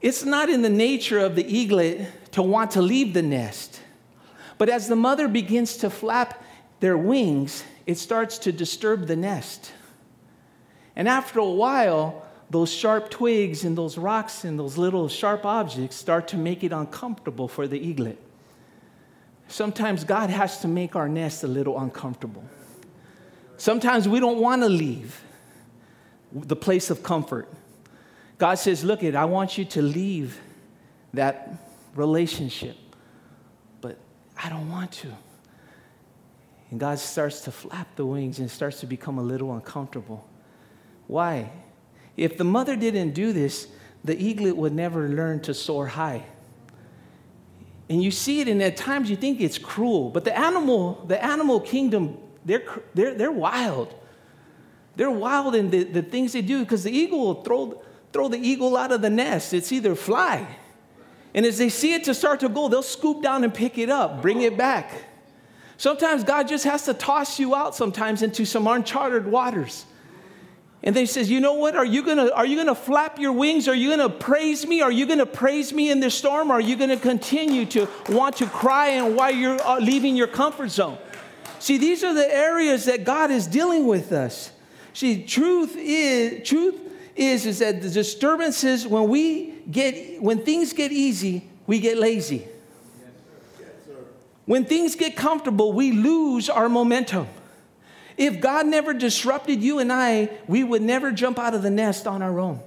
it's 0.00 0.24
not 0.24 0.48
in 0.48 0.62
the 0.62 0.70
nature 0.70 1.18
of 1.18 1.36
the 1.36 1.44
eaglet 1.44 2.08
to 2.32 2.42
want 2.42 2.72
to 2.72 2.82
leave 2.82 3.14
the 3.14 3.22
nest. 3.22 3.80
But 4.58 4.68
as 4.68 4.88
the 4.88 4.96
mother 4.96 5.28
begins 5.28 5.76
to 5.78 5.90
flap 5.90 6.42
their 6.80 6.96
wings, 6.96 7.64
it 7.86 7.98
starts 7.98 8.38
to 8.38 8.52
disturb 8.52 9.06
the 9.06 9.16
nest. 9.16 9.72
And 10.94 11.08
after 11.08 11.38
a 11.38 11.48
while, 11.48 12.26
those 12.50 12.72
sharp 12.72 13.10
twigs 13.10 13.64
and 13.64 13.78
those 13.78 13.96
rocks 13.96 14.44
and 14.44 14.58
those 14.58 14.76
little 14.76 15.08
sharp 15.08 15.46
objects 15.46 15.96
start 15.96 16.28
to 16.28 16.36
make 16.36 16.64
it 16.64 16.72
uncomfortable 16.72 17.48
for 17.48 17.68
the 17.68 17.78
eaglet. 17.78 18.18
Sometimes 19.48 20.04
God 20.04 20.30
has 20.30 20.60
to 20.60 20.68
make 20.68 20.94
our 20.94 21.08
nest 21.08 21.42
a 21.42 21.48
little 21.48 21.78
uncomfortable. 21.78 22.44
Sometimes 23.56 24.08
we 24.08 24.20
don't 24.20 24.38
want 24.38 24.62
to 24.62 24.68
leave 24.68 25.22
the 26.32 26.56
place 26.56 26.90
of 26.90 27.02
comfort. 27.02 27.48
God 28.38 28.54
says, 28.54 28.84
Look, 28.84 29.02
it, 29.02 29.14
I 29.14 29.24
want 29.24 29.58
you 29.58 29.64
to 29.66 29.82
leave 29.82 30.40
that 31.12 31.69
relationship, 31.94 32.76
but 33.80 33.98
I 34.42 34.48
don't 34.48 34.70
want 34.70 34.92
to. 34.92 35.08
And 36.70 36.78
God 36.78 36.98
starts 36.98 37.40
to 37.42 37.52
flap 37.52 37.96
the 37.96 38.06
wings 38.06 38.38
and 38.38 38.50
starts 38.50 38.80
to 38.80 38.86
become 38.86 39.18
a 39.18 39.22
little 39.22 39.52
uncomfortable. 39.52 40.26
Why? 41.06 41.50
If 42.16 42.38
the 42.38 42.44
mother 42.44 42.76
didn't 42.76 43.10
do 43.10 43.32
this, 43.32 43.66
the 44.04 44.16
eaglet 44.16 44.56
would 44.56 44.72
never 44.72 45.08
learn 45.08 45.40
to 45.40 45.54
soar 45.54 45.86
high. 45.86 46.24
And 47.88 48.02
you 48.02 48.12
see 48.12 48.40
it, 48.40 48.46
and 48.46 48.62
at 48.62 48.76
times 48.76 49.10
you 49.10 49.16
think 49.16 49.40
it's 49.40 49.58
cruel, 49.58 50.10
but 50.10 50.24
the 50.24 50.38
animal, 50.38 51.04
the 51.08 51.22
animal 51.22 51.58
kingdom, 51.58 52.18
they're, 52.44 52.62
they're, 52.94 53.14
they're 53.14 53.32
wild. 53.32 53.92
They're 54.94 55.10
wild 55.10 55.56
in 55.56 55.70
the, 55.70 55.82
the 55.82 56.02
things 56.02 56.32
they 56.32 56.42
do 56.42 56.60
because 56.60 56.84
the 56.84 56.92
eagle 56.92 57.18
will 57.18 57.42
throw, 57.42 57.82
throw 58.12 58.28
the 58.28 58.38
eagle 58.38 58.76
out 58.76 58.92
of 58.92 59.02
the 59.02 59.10
nest. 59.10 59.52
It's 59.52 59.72
either 59.72 59.96
fly. 59.96 60.46
And 61.34 61.46
as 61.46 61.58
they 61.58 61.68
see 61.68 61.94
it 61.94 62.04
to 62.04 62.14
start 62.14 62.40
to 62.40 62.48
go, 62.48 62.68
they'll 62.68 62.82
scoop 62.82 63.22
down 63.22 63.44
and 63.44 63.54
pick 63.54 63.78
it 63.78 63.88
up, 63.88 64.20
bring 64.20 64.40
it 64.42 64.56
back. 64.56 65.04
Sometimes 65.76 66.24
God 66.24 66.48
just 66.48 66.64
has 66.64 66.84
to 66.84 66.94
toss 66.94 67.38
you 67.38 67.54
out 67.54 67.74
sometimes 67.74 68.22
into 68.22 68.44
some 68.44 68.66
uncharted 68.66 69.26
waters. 69.26 69.86
And 70.82 70.96
then 70.96 71.02
he 71.02 71.06
says, 71.06 71.30
You 71.30 71.40
know 71.40 71.54
what? 71.54 71.76
Are 71.76 71.84
you 71.84 72.02
gonna, 72.02 72.30
are 72.32 72.46
you 72.46 72.56
gonna 72.56 72.74
flap 72.74 73.18
your 73.18 73.32
wings? 73.32 73.68
Are 73.68 73.74
you 73.74 73.90
gonna 73.90 74.08
praise 74.08 74.66
me? 74.66 74.80
Are 74.80 74.90
you 74.90 75.06
gonna 75.06 75.26
praise 75.26 75.72
me 75.72 75.90
in 75.90 76.00
this 76.00 76.14
storm? 76.14 76.50
Are 76.50 76.60
you 76.60 76.76
gonna 76.76 76.96
continue 76.96 77.66
to 77.66 77.88
want 78.08 78.36
to 78.36 78.46
cry 78.46 78.90
and 78.90 79.14
why 79.14 79.30
you're 79.30 79.60
uh, 79.62 79.78
leaving 79.78 80.16
your 80.16 80.26
comfort 80.26 80.70
zone? 80.70 80.98
See, 81.58 81.76
these 81.76 82.02
are 82.02 82.14
the 82.14 82.34
areas 82.34 82.86
that 82.86 83.04
God 83.04 83.30
is 83.30 83.46
dealing 83.46 83.86
with 83.86 84.12
us. 84.12 84.52
See, 84.94 85.24
truth 85.24 85.76
is 85.76 86.46
truth 86.48 86.89
is, 87.20 87.44
is 87.44 87.58
that 87.58 87.82
the 87.82 87.90
disturbances 87.90 88.86
when 88.86 89.08
we 89.08 89.52
get 89.70 90.22
when 90.22 90.42
things 90.42 90.72
get 90.72 90.90
easy, 90.90 91.44
we 91.66 91.78
get 91.78 91.98
lazy. 91.98 92.48
When 94.46 94.64
things 94.64 94.96
get 94.96 95.16
comfortable, 95.16 95.72
we 95.72 95.92
lose 95.92 96.48
our 96.48 96.68
momentum. 96.68 97.28
If 98.16 98.40
God 98.40 98.66
never 98.66 98.92
disrupted 98.92 99.62
you 99.62 99.78
and 99.78 99.92
I, 99.92 100.30
we 100.48 100.64
would 100.64 100.82
never 100.82 101.12
jump 101.12 101.38
out 101.38 101.54
of 101.54 101.62
the 101.62 101.70
nest 101.70 102.06
on 102.06 102.22
our 102.22 102.40
own. 102.40 102.60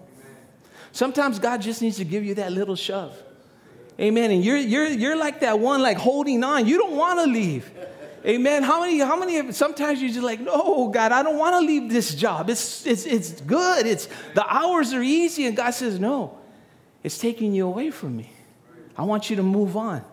Sometimes 0.92 1.39
God 1.39 1.62
just 1.62 1.82
needs 1.82 1.98
to 1.98 2.06
give 2.06 2.24
you 2.24 2.36
that 2.36 2.52
little 2.52 2.76
shove. 2.76 3.22
Amen. 4.00 4.32
And 4.32 4.44
you're, 4.44 4.58
you're, 4.58 4.88
you're 4.88 5.16
like 5.16 5.42
that 5.42 5.60
one, 5.60 5.82
like 5.82 5.98
holding 5.98 6.44
on. 6.44 6.68
You 6.68 6.78
don't 6.78 6.96
want 6.96 7.20
to 7.20 7.26
leave. 7.26 7.70
Amen. 8.26 8.64
How 8.64 8.80
many, 8.80 9.00
how 9.00 9.18
many, 9.18 9.52
sometimes 9.52 10.02
you're 10.02 10.12
just 10.12 10.24
like, 10.24 10.40
no, 10.40 10.88
God, 10.88 11.12
I 11.12 11.24
don't 11.24 11.38
want 11.38 11.56
to 11.56 11.60
leave 11.60 11.90
this 11.90 12.16
job. 12.16 12.50
It's, 12.50 12.86
it's, 12.86 13.06
it's 13.06 13.42
good. 13.42 13.86
It's, 13.86 14.08
the 14.34 14.46
hours 14.48 14.94
are 14.94 15.04
easy. 15.04 15.46
And 15.46 15.58
God 15.58 15.72
says, 15.72 16.00
no, 16.00 16.38
it's 17.04 17.18
taking 17.18 17.54
you 17.54 17.68
away 17.68 17.92
from 17.92 18.16
me. 18.16 18.32
I 18.98 19.04
want 19.04 19.30
you 19.30 19.36
to 19.36 19.44
move 19.44 19.76
on. 19.76 20.06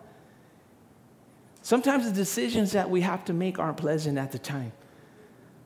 Sometimes 1.63 2.07
the 2.07 2.13
decisions 2.13 2.73
that 2.73 2.91
we 2.91 3.03
have 3.03 3.25
to 3.27 3.33
make 3.33 3.59
aren't 3.59 3.77
pleasant 3.77 4.19
at 4.19 4.33
the 4.33 4.39
time. 4.39 4.73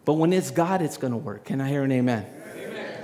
But 0.04 0.14
when 0.14 0.32
it's 0.32 0.50
God, 0.50 0.82
it's 0.82 0.98
going 0.98 1.12
to 1.12 1.16
work. 1.16 1.46
Can 1.46 1.62
I 1.62 1.68
hear 1.68 1.82
an 1.82 1.92
amen? 1.92 2.26
amen? 2.56 3.02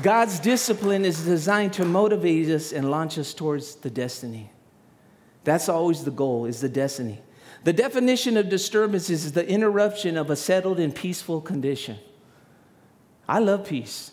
God's 0.00 0.40
discipline 0.40 1.04
is 1.04 1.22
designed 1.22 1.74
to 1.74 1.84
motivate 1.84 2.48
us 2.48 2.72
and 2.72 2.90
launch 2.90 3.18
us 3.18 3.34
towards 3.34 3.74
the 3.74 3.90
destiny. 3.90 4.51
That's 5.44 5.68
always 5.68 6.04
the 6.04 6.10
goal, 6.10 6.46
is 6.46 6.60
the 6.60 6.68
destiny. 6.68 7.20
The 7.64 7.72
definition 7.72 8.36
of 8.36 8.48
disturbance 8.48 9.10
is 9.10 9.32
the 9.32 9.48
interruption 9.48 10.16
of 10.16 10.30
a 10.30 10.36
settled 10.36 10.80
and 10.80 10.94
peaceful 10.94 11.40
condition. 11.40 11.98
I 13.28 13.38
love 13.38 13.66
peace. 13.66 14.12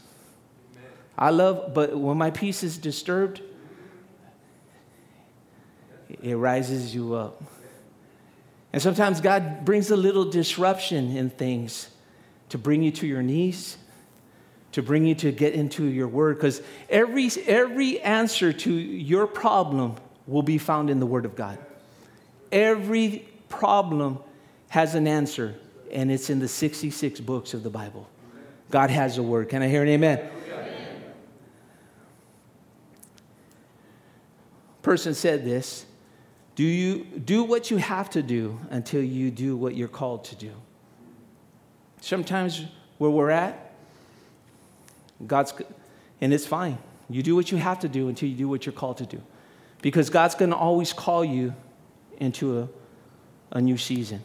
I 1.18 1.32
love, 1.32 1.74
but 1.74 1.98
when 1.98 2.18
my 2.18 2.32
peace 2.32 2.64
is 2.64 2.78
disturbed, 2.78 3.42
it 6.22 6.36
rises 6.36 6.94
you 6.94 7.16
up. 7.16 7.44
And 8.72 8.82
sometimes 8.82 9.20
God 9.20 9.66
brings 9.66 9.90
a 9.92 9.98
little 9.98 10.26
disruption 10.26 11.18
in 11.18 11.30
things 11.30 11.90
to 12.50 12.58
bring 12.58 12.84
you 12.84 12.92
to 12.92 13.08
your 13.08 13.24
knees, 13.24 13.78
to 14.72 14.84
bring 14.84 15.06
you 15.06 15.16
to 15.16 15.32
get 15.32 15.54
into 15.54 15.86
your 15.86 16.08
word, 16.08 16.38
because 16.38 16.62
every, 16.90 17.30
every 17.48 18.00
answer 18.02 18.54
to 18.54 18.72
your 18.72 19.28
problem 19.28 19.96
will 20.30 20.44
be 20.44 20.58
found 20.58 20.90
in 20.90 21.00
the 21.00 21.06
word 21.06 21.26
of 21.26 21.36
God. 21.36 21.58
Every 22.52 23.28
problem 23.48 24.20
has 24.70 24.96
an 24.96 25.08
answer, 25.08 25.56
and 25.92 26.12
it's 26.12 26.30
in 26.30 26.40
the 26.40 26.48
66 26.48 27.20
books 27.22 27.54
of 27.54 27.64
the 27.64 27.70
Bible. 27.70 28.08
God 28.70 28.90
has 28.90 29.18
a 29.18 29.24
word. 29.24 29.50
Can 29.50 29.64
I 29.64 29.68
hear 29.68 29.82
an 29.82 29.90
amen? 29.90 30.20
amen. 30.20 31.14
Person 34.82 35.14
said 35.14 35.44
this 35.44 35.86
do 36.56 36.66
you 36.66 37.06
do 37.06 37.46
what 37.46 37.72
you 37.72 37.78
have 37.78 38.10
to 38.10 38.22
do 38.22 38.60
until 38.70 39.02
you 39.02 39.32
do 39.32 39.56
what 39.56 39.76
you're 39.76 39.88
called 39.88 40.26
to 40.26 40.36
do? 40.36 40.52
Sometimes 42.02 42.66
where 42.98 43.10
we're 43.10 43.30
at, 43.30 43.72
God's, 45.26 45.54
and 46.20 46.34
it's 46.34 46.46
fine. 46.46 46.78
You 47.10 47.24
do 47.24 47.34
what 47.34 47.52
you 47.52 47.58
have 47.58 47.80
to 47.80 47.88
do 47.88 48.10
until 48.10 48.28
you 48.28 48.36
do 48.36 48.50
what 48.50 48.66
you're 48.66 48.74
called 48.74 48.98
to 48.98 49.06
do. 49.06 49.22
Because 49.82 50.10
God's 50.10 50.36
going 50.36 50.52
to 50.52 50.58
always 50.58 50.94
call 50.94 51.24
you 51.24 51.54
into 52.18 52.60
a, 52.60 52.70
a 53.52 53.62
new 53.62 53.78
season. 53.78 54.24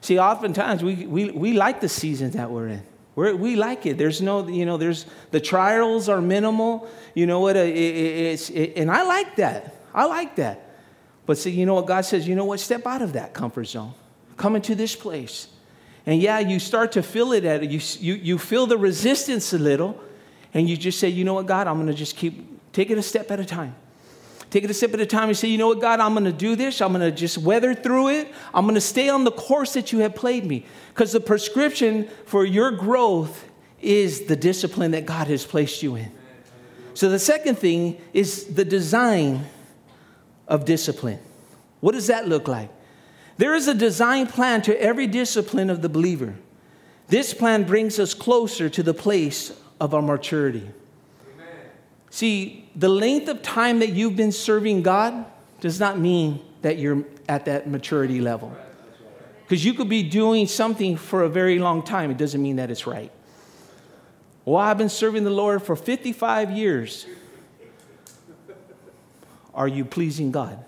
See, 0.00 0.18
oftentimes 0.18 0.82
we, 0.82 1.06
we, 1.06 1.30
we 1.30 1.52
like 1.52 1.80
the 1.80 1.88
season 1.88 2.32
that 2.32 2.50
we're 2.50 2.68
in. 2.68 2.82
We're, 3.14 3.34
we 3.36 3.56
like 3.56 3.86
it. 3.86 3.96
There's 3.96 4.20
no, 4.20 4.48
you 4.48 4.66
know, 4.66 4.76
there's 4.76 5.06
the 5.30 5.40
trials 5.40 6.08
are 6.08 6.20
minimal. 6.20 6.88
You 7.14 7.26
know 7.26 7.40
what? 7.40 7.56
It, 7.56 7.74
it, 7.76 8.32
it's, 8.32 8.50
it, 8.50 8.72
and 8.76 8.90
I 8.90 9.04
like 9.04 9.36
that. 9.36 9.76
I 9.94 10.06
like 10.06 10.36
that. 10.36 10.76
But 11.24 11.38
see, 11.38 11.50
you 11.50 11.64
know 11.64 11.74
what? 11.74 11.86
God 11.86 12.04
says, 12.04 12.26
you 12.26 12.34
know 12.34 12.44
what? 12.44 12.60
Step 12.60 12.86
out 12.86 13.00
of 13.00 13.14
that 13.14 13.32
comfort 13.32 13.64
zone. 13.64 13.94
Come 14.36 14.56
into 14.56 14.74
this 14.74 14.96
place. 14.96 15.48
And 16.06 16.20
yeah, 16.20 16.38
you 16.40 16.58
start 16.58 16.92
to 16.92 17.02
feel 17.02 17.32
it 17.32 17.44
at. 17.44 17.70
You, 17.70 17.80
you, 18.00 18.14
you 18.14 18.38
feel 18.38 18.66
the 18.66 18.76
resistance 18.76 19.52
a 19.52 19.58
little, 19.58 19.98
and 20.52 20.68
you 20.68 20.76
just 20.76 20.98
say, 20.98 21.08
you 21.08 21.24
know 21.24 21.34
what, 21.34 21.46
God, 21.46 21.66
I'm 21.66 21.76
going 21.76 21.86
to 21.86 21.94
just 21.94 22.16
keep, 22.16 22.72
take 22.72 22.90
it 22.90 22.98
a 22.98 23.02
step 23.02 23.30
at 23.30 23.40
a 23.40 23.44
time. 23.44 23.74
Take 24.54 24.62
it 24.62 24.70
a 24.70 24.74
step 24.74 24.94
at 24.94 25.00
a 25.00 25.06
time 25.06 25.30
and 25.30 25.36
say, 25.36 25.48
you 25.48 25.58
know 25.58 25.66
what, 25.66 25.80
God, 25.80 25.98
I'm 25.98 26.12
going 26.12 26.26
to 26.26 26.32
do 26.32 26.54
this. 26.54 26.80
I'm 26.80 26.92
going 26.92 27.00
to 27.00 27.10
just 27.10 27.38
weather 27.38 27.74
through 27.74 28.10
it. 28.10 28.32
I'm 28.54 28.66
going 28.66 28.76
to 28.76 28.80
stay 28.80 29.08
on 29.08 29.24
the 29.24 29.32
course 29.32 29.72
that 29.72 29.90
you 29.90 29.98
have 29.98 30.14
played 30.14 30.44
me. 30.44 30.64
Because 30.90 31.10
the 31.10 31.18
prescription 31.18 32.08
for 32.24 32.44
your 32.44 32.70
growth 32.70 33.48
is 33.82 34.26
the 34.26 34.36
discipline 34.36 34.92
that 34.92 35.06
God 35.06 35.26
has 35.26 35.44
placed 35.44 35.82
you 35.82 35.96
in. 35.96 36.12
So 36.94 37.10
the 37.10 37.18
second 37.18 37.58
thing 37.58 38.00
is 38.12 38.44
the 38.44 38.64
design 38.64 39.44
of 40.46 40.64
discipline. 40.64 41.18
What 41.80 41.94
does 41.94 42.06
that 42.06 42.28
look 42.28 42.46
like? 42.46 42.70
There 43.38 43.56
is 43.56 43.66
a 43.66 43.74
design 43.74 44.28
plan 44.28 44.62
to 44.62 44.80
every 44.80 45.08
discipline 45.08 45.68
of 45.68 45.82
the 45.82 45.88
believer. 45.88 46.36
This 47.08 47.34
plan 47.34 47.64
brings 47.64 47.98
us 47.98 48.14
closer 48.14 48.68
to 48.68 48.84
the 48.84 48.94
place 48.94 49.52
of 49.80 49.94
our 49.94 50.02
maturity. 50.02 50.70
Amen. 51.34 51.56
See, 52.10 52.63
the 52.76 52.88
length 52.88 53.28
of 53.28 53.42
time 53.42 53.78
that 53.80 53.90
you've 53.90 54.16
been 54.16 54.32
serving 54.32 54.82
God 54.82 55.24
does 55.60 55.78
not 55.78 55.98
mean 55.98 56.40
that 56.62 56.78
you're 56.78 57.04
at 57.28 57.44
that 57.44 57.68
maturity 57.68 58.20
level. 58.20 58.54
Because 59.42 59.64
you 59.64 59.74
could 59.74 59.88
be 59.88 60.02
doing 60.02 60.46
something 60.46 60.96
for 60.96 61.22
a 61.22 61.28
very 61.28 61.58
long 61.58 61.82
time, 61.82 62.10
it 62.10 62.16
doesn't 62.16 62.42
mean 62.42 62.56
that 62.56 62.70
it's 62.70 62.86
right. 62.86 63.12
Well, 64.44 64.56
I've 64.56 64.78
been 64.78 64.88
serving 64.88 65.24
the 65.24 65.30
Lord 65.30 65.62
for 65.62 65.76
55 65.76 66.50
years. 66.50 67.06
Are 69.54 69.68
you 69.68 69.84
pleasing 69.84 70.32
God? 70.32 70.64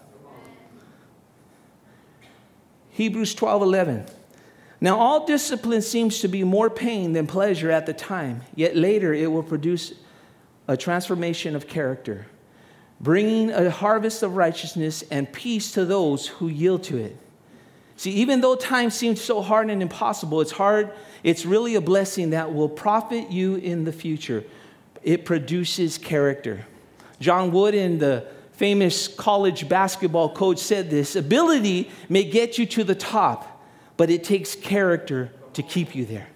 Hebrews 2.91 3.35
12 3.35 3.63
11. 3.63 4.07
Now, 4.81 4.99
all 4.99 5.27
discipline 5.27 5.83
seems 5.83 6.21
to 6.21 6.29
be 6.29 6.45
more 6.45 6.71
pain 6.71 7.13
than 7.13 7.27
pleasure 7.27 7.71
at 7.71 7.87
the 7.87 7.93
time, 7.93 8.43
yet 8.55 8.77
later 8.77 9.13
it 9.13 9.31
will 9.31 9.43
produce 9.43 9.95
a 10.69 10.77
transformation 10.77 11.55
of 11.55 11.69
character, 11.69 12.27
bringing 13.01 13.51
a 13.51 13.71
harvest 13.71 14.23
of 14.23 14.37
righteousness 14.37 15.05
and 15.11 15.33
peace 15.33 15.73
to 15.73 15.85
those 15.85 16.27
who 16.27 16.49
yield 16.49 16.83
to 16.85 16.97
it. 16.97 17.17
See, 17.97 18.13
even 18.13 18.41
though 18.41 18.57
time 18.57 18.91
seems 18.91 19.21
so 19.21 19.41
hard 19.41 19.71
and 19.71 19.81
impossible, 19.81 20.41
it's 20.41 20.51
hard, 20.51 20.93
it's 21.23 21.47
really 21.47 21.77
a 21.77 21.81
blessing 21.81 22.31
that 22.31 22.53
will 22.53 22.69
profit 22.69 23.31
you 23.31 23.57
in 23.57 23.85
the 23.85 23.93
future. 23.93 24.45
It 25.03 25.25
produces 25.25 25.97
character. 25.97 26.67
John 27.21 27.53
Wooden 27.53 27.99
the 27.99 28.27
famous 28.53 29.07
college 29.07 29.69
basketball 29.69 30.31
coach 30.35 30.59
said 30.59 30.91
this 30.91 31.15
ability 31.15 31.91
may 32.09 32.25
get 32.25 32.59
you 32.59 32.67
to 32.67 32.85
the 32.85 32.95
top, 32.95 33.63
but 33.97 34.11
it 34.11 34.25
takes 34.25 34.55
character 34.55 35.31
to 35.53 35.63
keep 35.63 35.95
you 35.95 36.05
there. 36.05 36.29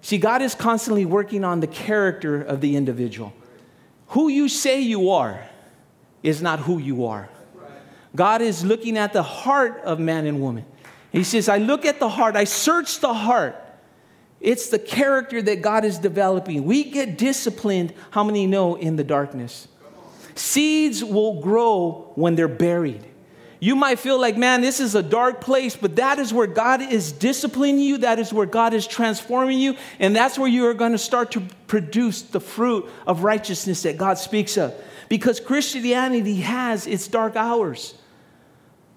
See, 0.00 0.18
God 0.18 0.42
is 0.42 0.54
constantly 0.54 1.04
working 1.04 1.44
on 1.44 1.60
the 1.60 1.66
character 1.66 2.42
of 2.42 2.60
the 2.60 2.76
individual. 2.76 3.32
Who 4.12 4.28
you 4.28 4.48
say 4.48 4.80
you 4.80 5.10
are 5.10 5.42
is 6.22 6.42
not 6.42 6.60
who 6.60 6.78
you 6.78 7.06
are. 7.06 7.28
God 8.14 8.42
is 8.42 8.64
looking 8.64 8.98
at 8.98 9.12
the 9.12 9.22
heart 9.22 9.80
of 9.84 9.98
man 9.98 10.26
and 10.26 10.40
woman. 10.40 10.66
He 11.12 11.24
says, 11.24 11.48
I 11.48 11.58
look 11.58 11.84
at 11.86 11.98
the 11.98 12.08
heart, 12.08 12.36
I 12.36 12.44
search 12.44 13.00
the 13.00 13.14
heart. 13.14 13.56
It's 14.40 14.68
the 14.68 14.78
character 14.78 15.40
that 15.42 15.62
God 15.62 15.84
is 15.84 15.98
developing. 15.98 16.64
We 16.64 16.84
get 16.84 17.16
disciplined, 17.16 17.94
how 18.10 18.24
many 18.24 18.46
know, 18.46 18.74
in 18.74 18.96
the 18.96 19.04
darkness? 19.04 19.68
Seeds 20.34 21.02
will 21.02 21.40
grow 21.40 22.12
when 22.14 22.34
they're 22.34 22.48
buried. 22.48 23.06
You 23.62 23.76
might 23.76 24.00
feel 24.00 24.20
like, 24.20 24.36
man, 24.36 24.60
this 24.60 24.80
is 24.80 24.96
a 24.96 25.04
dark 25.04 25.40
place, 25.40 25.76
but 25.76 25.94
that 25.94 26.18
is 26.18 26.34
where 26.34 26.48
God 26.48 26.82
is 26.82 27.12
disciplining 27.12 27.78
you. 27.78 27.98
That 27.98 28.18
is 28.18 28.32
where 28.32 28.44
God 28.44 28.74
is 28.74 28.88
transforming 28.88 29.60
you. 29.60 29.76
And 30.00 30.16
that's 30.16 30.36
where 30.36 30.48
you 30.48 30.66
are 30.66 30.74
going 30.74 30.90
to 30.90 30.98
start 30.98 31.30
to 31.32 31.42
produce 31.68 32.22
the 32.22 32.40
fruit 32.40 32.90
of 33.06 33.22
righteousness 33.22 33.84
that 33.84 33.96
God 33.96 34.18
speaks 34.18 34.56
of. 34.56 34.74
Because 35.08 35.38
Christianity 35.38 36.40
has 36.40 36.88
its 36.88 37.06
dark 37.06 37.36
hours. 37.36 37.94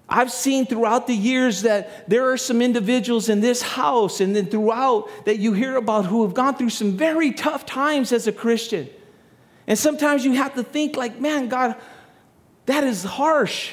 I've 0.08 0.32
seen 0.32 0.66
throughout 0.66 1.06
the 1.06 1.14
years 1.14 1.62
that 1.62 2.10
there 2.10 2.32
are 2.32 2.36
some 2.36 2.60
individuals 2.60 3.28
in 3.28 3.40
this 3.40 3.62
house 3.62 4.20
and 4.20 4.34
then 4.34 4.46
throughout 4.46 5.08
that 5.26 5.38
you 5.38 5.52
hear 5.52 5.76
about 5.76 6.06
who 6.06 6.24
have 6.24 6.34
gone 6.34 6.56
through 6.56 6.70
some 6.70 6.96
very 6.96 7.30
tough 7.30 7.66
times 7.66 8.10
as 8.10 8.26
a 8.26 8.32
Christian. 8.32 8.90
And 9.68 9.78
sometimes 9.78 10.24
you 10.24 10.32
have 10.32 10.56
to 10.56 10.64
think, 10.64 10.96
like, 10.96 11.20
man, 11.20 11.46
God, 11.46 11.76
that 12.64 12.82
is 12.82 13.04
harsh. 13.04 13.72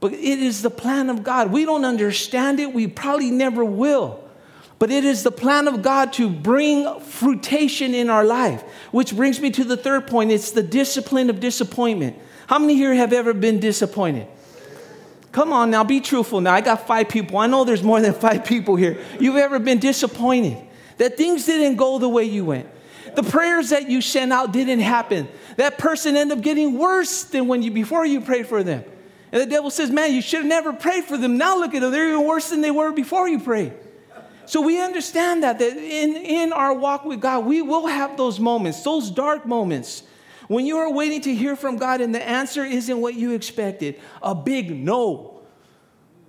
But 0.00 0.12
it 0.12 0.38
is 0.38 0.62
the 0.62 0.70
plan 0.70 1.10
of 1.10 1.24
God. 1.24 1.50
We 1.50 1.64
don't 1.64 1.84
understand 1.84 2.60
it, 2.60 2.72
we 2.72 2.86
probably 2.86 3.30
never 3.30 3.64
will. 3.64 4.24
But 4.78 4.92
it 4.92 5.04
is 5.04 5.24
the 5.24 5.32
plan 5.32 5.66
of 5.66 5.82
God 5.82 6.12
to 6.14 6.30
bring 6.30 7.00
fruition 7.00 7.94
in 7.94 8.08
our 8.08 8.24
life, 8.24 8.62
which 8.92 9.14
brings 9.14 9.40
me 9.40 9.50
to 9.50 9.64
the 9.64 9.76
third 9.76 10.06
point 10.06 10.30
it's 10.30 10.52
the 10.52 10.62
discipline 10.62 11.30
of 11.30 11.40
disappointment. 11.40 12.16
How 12.46 12.58
many 12.58 12.76
here 12.76 12.94
have 12.94 13.12
ever 13.12 13.34
been 13.34 13.58
disappointed? 13.58 14.28
Come 15.32 15.52
on 15.52 15.70
now, 15.70 15.84
be 15.84 16.00
truthful 16.00 16.40
now. 16.40 16.54
I 16.54 16.60
got 16.60 16.86
five 16.86 17.08
people. 17.08 17.38
I 17.38 17.46
know 17.48 17.64
there's 17.64 17.82
more 17.82 18.00
than 18.00 18.12
five 18.26 18.44
people 18.44 18.76
here. 18.76 19.04
You've 19.18 19.36
ever 19.36 19.58
been 19.58 19.78
disappointed 19.78 20.64
that 20.98 21.16
things 21.16 21.46
didn't 21.46 21.76
go 21.76 21.98
the 21.98 22.08
way 22.08 22.24
you 22.24 22.44
went? 22.44 22.68
The 23.14 23.22
prayers 23.22 23.70
that 23.70 23.90
you 23.90 24.00
sent 24.00 24.32
out 24.32 24.52
didn't 24.52 24.80
happen. 24.80 25.28
That 25.56 25.78
person 25.78 26.16
ended 26.16 26.38
up 26.38 26.44
getting 26.44 26.78
worse 26.78 27.24
than 27.24 27.48
when 27.48 27.62
you 27.62 27.70
before 27.70 28.06
you 28.06 28.20
prayed 28.20 28.46
for 28.46 28.62
them. 28.62 28.84
And 29.30 29.42
the 29.42 29.46
devil 29.46 29.70
says, 29.70 29.90
Man, 29.90 30.12
you 30.12 30.22
should 30.22 30.40
have 30.40 30.48
never 30.48 30.72
prayed 30.72 31.04
for 31.04 31.16
them. 31.16 31.36
Now 31.36 31.58
look 31.58 31.74
at 31.74 31.80
them. 31.80 31.92
They're 31.92 32.08
even 32.08 32.26
worse 32.26 32.50
than 32.50 32.60
they 32.60 32.70
were 32.70 32.92
before 32.92 33.28
you 33.28 33.38
prayed. 33.38 33.72
So 34.46 34.62
we 34.62 34.80
understand 34.80 35.42
that, 35.42 35.58
that 35.58 35.76
in, 35.76 36.16
in 36.16 36.52
our 36.54 36.72
walk 36.72 37.04
with 37.04 37.20
God, 37.20 37.44
we 37.44 37.60
will 37.60 37.86
have 37.86 38.16
those 38.16 38.40
moments, 38.40 38.82
those 38.82 39.10
dark 39.10 39.44
moments, 39.44 40.04
when 40.46 40.64
you 40.64 40.78
are 40.78 40.90
waiting 40.90 41.20
to 41.22 41.34
hear 41.34 41.54
from 41.54 41.76
God 41.76 42.00
and 42.00 42.14
the 42.14 42.26
answer 42.26 42.64
isn't 42.64 42.98
what 42.98 43.14
you 43.14 43.34
expected. 43.34 44.00
A 44.22 44.34
big 44.34 44.70
no. 44.70 45.42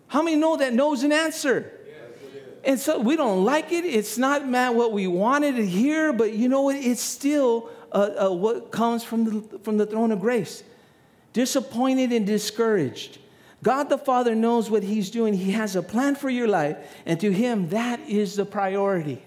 How 0.08 0.22
many 0.22 0.36
know 0.36 0.58
that 0.58 0.74
no 0.74 0.94
is 0.94 1.04
an 1.04 1.14
answer? 1.14 1.72
And 2.66 2.78
so 2.78 3.00
we 3.00 3.16
don't 3.16 3.46
like 3.46 3.72
it. 3.72 3.86
It's 3.86 4.18
not 4.18 4.46
man, 4.46 4.76
what 4.76 4.92
we 4.92 5.08
wanted 5.08 5.56
to 5.56 5.66
hear, 5.66 6.12
but 6.12 6.34
you 6.34 6.50
know 6.50 6.64
what? 6.64 6.76
It's 6.76 7.02
still 7.02 7.70
uh, 7.94 8.28
uh, 8.28 8.34
what 8.34 8.72
comes 8.72 9.02
from 9.02 9.24
the, 9.24 9.60
from 9.60 9.78
the 9.78 9.86
throne 9.86 10.12
of 10.12 10.20
grace. 10.20 10.64
Disappointed 11.34 12.12
and 12.12 12.26
discouraged. 12.26 13.20
God 13.62 13.90
the 13.90 13.98
Father 13.98 14.36
knows 14.36 14.70
what 14.70 14.84
He's 14.84 15.10
doing. 15.10 15.34
He 15.34 15.52
has 15.52 15.76
a 15.76 15.82
plan 15.82 16.16
for 16.16 16.30
your 16.30 16.48
life, 16.48 16.78
and 17.06 17.20
to 17.20 17.32
Him, 17.32 17.70
that 17.70 18.00
is 18.08 18.36
the 18.36 18.46
priority. 18.46 19.24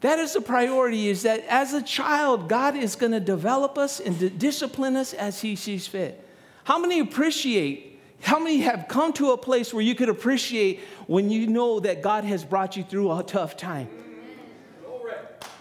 That 0.00 0.18
is 0.18 0.34
the 0.34 0.40
priority, 0.40 1.08
is 1.08 1.22
that 1.22 1.44
as 1.48 1.72
a 1.72 1.82
child, 1.82 2.48
God 2.48 2.76
is 2.76 2.96
going 2.96 3.12
to 3.12 3.20
develop 3.20 3.78
us 3.78 4.00
and 4.00 4.38
discipline 4.38 4.96
us 4.96 5.14
as 5.14 5.40
He 5.40 5.56
sees 5.56 5.86
fit. 5.86 6.26
How 6.64 6.78
many 6.78 7.00
appreciate 7.00 7.94
how 8.24 8.38
many 8.38 8.60
have 8.60 8.86
come 8.88 9.12
to 9.14 9.32
a 9.32 9.36
place 9.36 9.74
where 9.74 9.82
you 9.82 9.94
could 9.94 10.08
appreciate 10.08 10.80
when 11.06 11.28
you 11.28 11.46
know 11.46 11.78
that 11.80 12.00
God 12.00 12.24
has 12.24 12.42
brought 12.42 12.74
you 12.74 12.82
through 12.82 13.12
a 13.12 13.22
tough 13.22 13.54
time? 13.54 13.86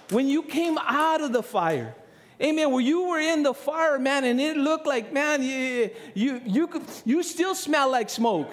When 0.09 0.29
you 0.29 0.43
came 0.43 0.77
out 0.77 1.19
of 1.19 1.33
the 1.33 1.43
fire, 1.43 1.93
amen, 2.41 2.71
where 2.71 2.81
you 2.81 3.07
were 3.07 3.19
in 3.19 3.43
the 3.43 3.53
fire, 3.53 3.99
man, 3.99 4.23
and 4.23 4.39
it 4.39 4.57
looked 4.57 4.85
like, 4.85 5.11
man, 5.13 5.41
you, 5.41 5.89
you, 6.13 6.41
you, 6.45 6.67
could, 6.67 6.83
you 7.05 7.23
still 7.23 7.55
smell 7.55 7.91
like 7.91 8.09
smoke. 8.09 8.51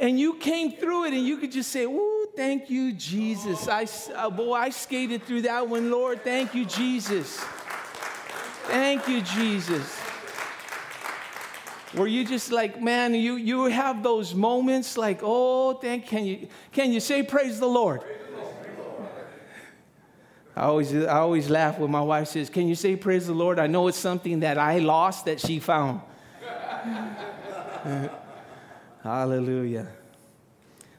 and 0.00 0.18
you 0.18 0.34
came 0.34 0.72
through 0.72 1.04
it 1.04 1.14
and 1.14 1.26
you 1.26 1.36
could 1.36 1.52
just 1.52 1.70
say, 1.70 1.84
Ooh, 1.84 2.28
thank 2.36 2.70
you, 2.70 2.92
Jesus. 2.92 3.68
I, 3.68 3.86
uh, 4.14 4.30
boy, 4.30 4.54
I 4.54 4.70
skated 4.70 5.24
through 5.24 5.42
that 5.42 5.68
one, 5.68 5.90
Lord. 5.90 6.22
Thank 6.22 6.54
you, 6.54 6.64
Jesus. 6.64 7.38
Thank 8.68 9.08
you, 9.08 9.20
Jesus 9.20 10.06
where 11.96 12.06
you 12.06 12.24
just 12.24 12.52
like, 12.52 12.80
man, 12.80 13.14
you, 13.14 13.36
you 13.36 13.64
have 13.64 14.02
those 14.02 14.34
moments 14.34 14.98
like, 14.98 15.20
oh, 15.22 15.74
thank, 15.74 16.06
can 16.06 16.26
you, 16.26 16.48
can 16.72 16.92
you 16.92 17.00
say 17.00 17.22
praise 17.22 17.58
the 17.58 17.66
Lord? 17.66 18.02
I 20.56 20.62
always, 20.62 20.94
I 20.94 21.18
always 21.18 21.50
laugh 21.50 21.78
when 21.78 21.90
my 21.90 22.00
wife 22.00 22.28
says, 22.28 22.48
Can 22.48 22.66
you 22.66 22.74
say 22.74 22.96
praise 22.96 23.26
the 23.26 23.34
Lord? 23.34 23.58
I 23.58 23.66
know 23.66 23.88
it's 23.88 23.98
something 23.98 24.40
that 24.40 24.56
I 24.56 24.78
lost 24.78 25.26
that 25.26 25.38
she 25.38 25.60
found. 25.60 26.00
Hallelujah. 29.02 29.88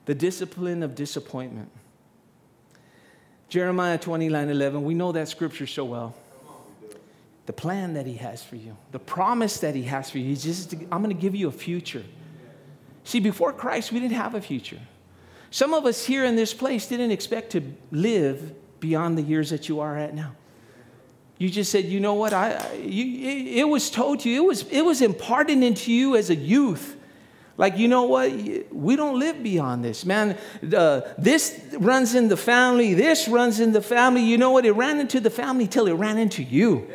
The 0.05 0.13
discipline 0.15 0.83
of 0.83 0.93
disappointment. 0.93 1.71
Jeremiah 3.49 3.97
29 3.97 4.49
11, 4.49 4.83
we 4.83 4.93
know 4.93 5.11
that 5.13 5.27
scripture 5.27 5.67
so 5.67 5.85
well 5.85 6.15
the 7.47 7.53
plan 7.53 7.93
that 7.93 8.05
He 8.05 8.15
has 8.15 8.43
for 8.43 8.57
you, 8.57 8.77
the 8.91 8.99
promise 8.99 9.61
that 9.61 9.73
He 9.73 9.83
has 9.83 10.11
for 10.11 10.19
you. 10.19 10.25
He's 10.25 10.43
just, 10.43 10.73
I'm 10.91 11.01
going 11.01 11.15
to 11.15 11.21
give 11.21 11.33
you 11.33 11.47
a 11.47 11.51
future. 11.51 12.03
See, 13.05 13.21
before 13.21 13.53
Christ, 13.53 13.91
we 13.91 14.01
didn't 14.01 14.17
have 14.17 14.35
a 14.35 14.41
future. 14.41 14.81
Some 15.49 15.73
of 15.73 15.85
us 15.85 16.05
here 16.05 16.25
in 16.25 16.35
this 16.35 16.53
place 16.53 16.87
didn't 16.87 17.11
expect 17.11 17.53
to 17.53 17.61
live 17.89 18.53
beyond 18.79 19.17
the 19.17 19.21
years 19.21 19.49
that 19.49 19.69
you 19.69 19.79
are 19.79 19.97
at 19.97 20.13
now. 20.13 20.33
You 21.37 21.49
just 21.49 21.71
said, 21.71 21.85
you 21.85 21.99
know 21.99 22.15
what? 22.15 22.33
I, 22.33 22.73
you, 22.75 23.29
it, 23.29 23.59
it 23.59 23.63
was 23.67 23.91
told 23.91 24.21
to 24.21 24.29
you, 24.29 24.43
it 24.43 24.47
was, 24.47 24.63
it 24.69 24.81
was 24.81 25.01
imparted 25.01 25.61
into 25.61 25.91
you 25.91 26.15
as 26.15 26.29
a 26.29 26.35
youth. 26.35 26.95
Like, 27.57 27.77
you 27.77 27.87
know 27.87 28.03
what? 28.03 28.31
We 28.71 28.95
don't 28.95 29.19
live 29.19 29.41
beyond 29.41 29.83
this, 29.83 30.05
man. 30.05 30.37
Uh, 30.75 31.01
this 31.17 31.59
runs 31.73 32.13
in 32.13 32.27
the 32.27 32.37
family, 32.37 32.93
this 32.93 33.27
runs 33.27 33.59
in 33.59 33.71
the 33.71 33.81
family. 33.81 34.21
You 34.21 34.37
know 34.37 34.51
what? 34.51 34.65
It 34.65 34.73
ran 34.73 34.99
into 34.99 35.19
the 35.19 35.31
family 35.31 35.67
till 35.67 35.87
it 35.87 35.93
ran 35.93 36.17
into 36.17 36.43
you. 36.43 36.87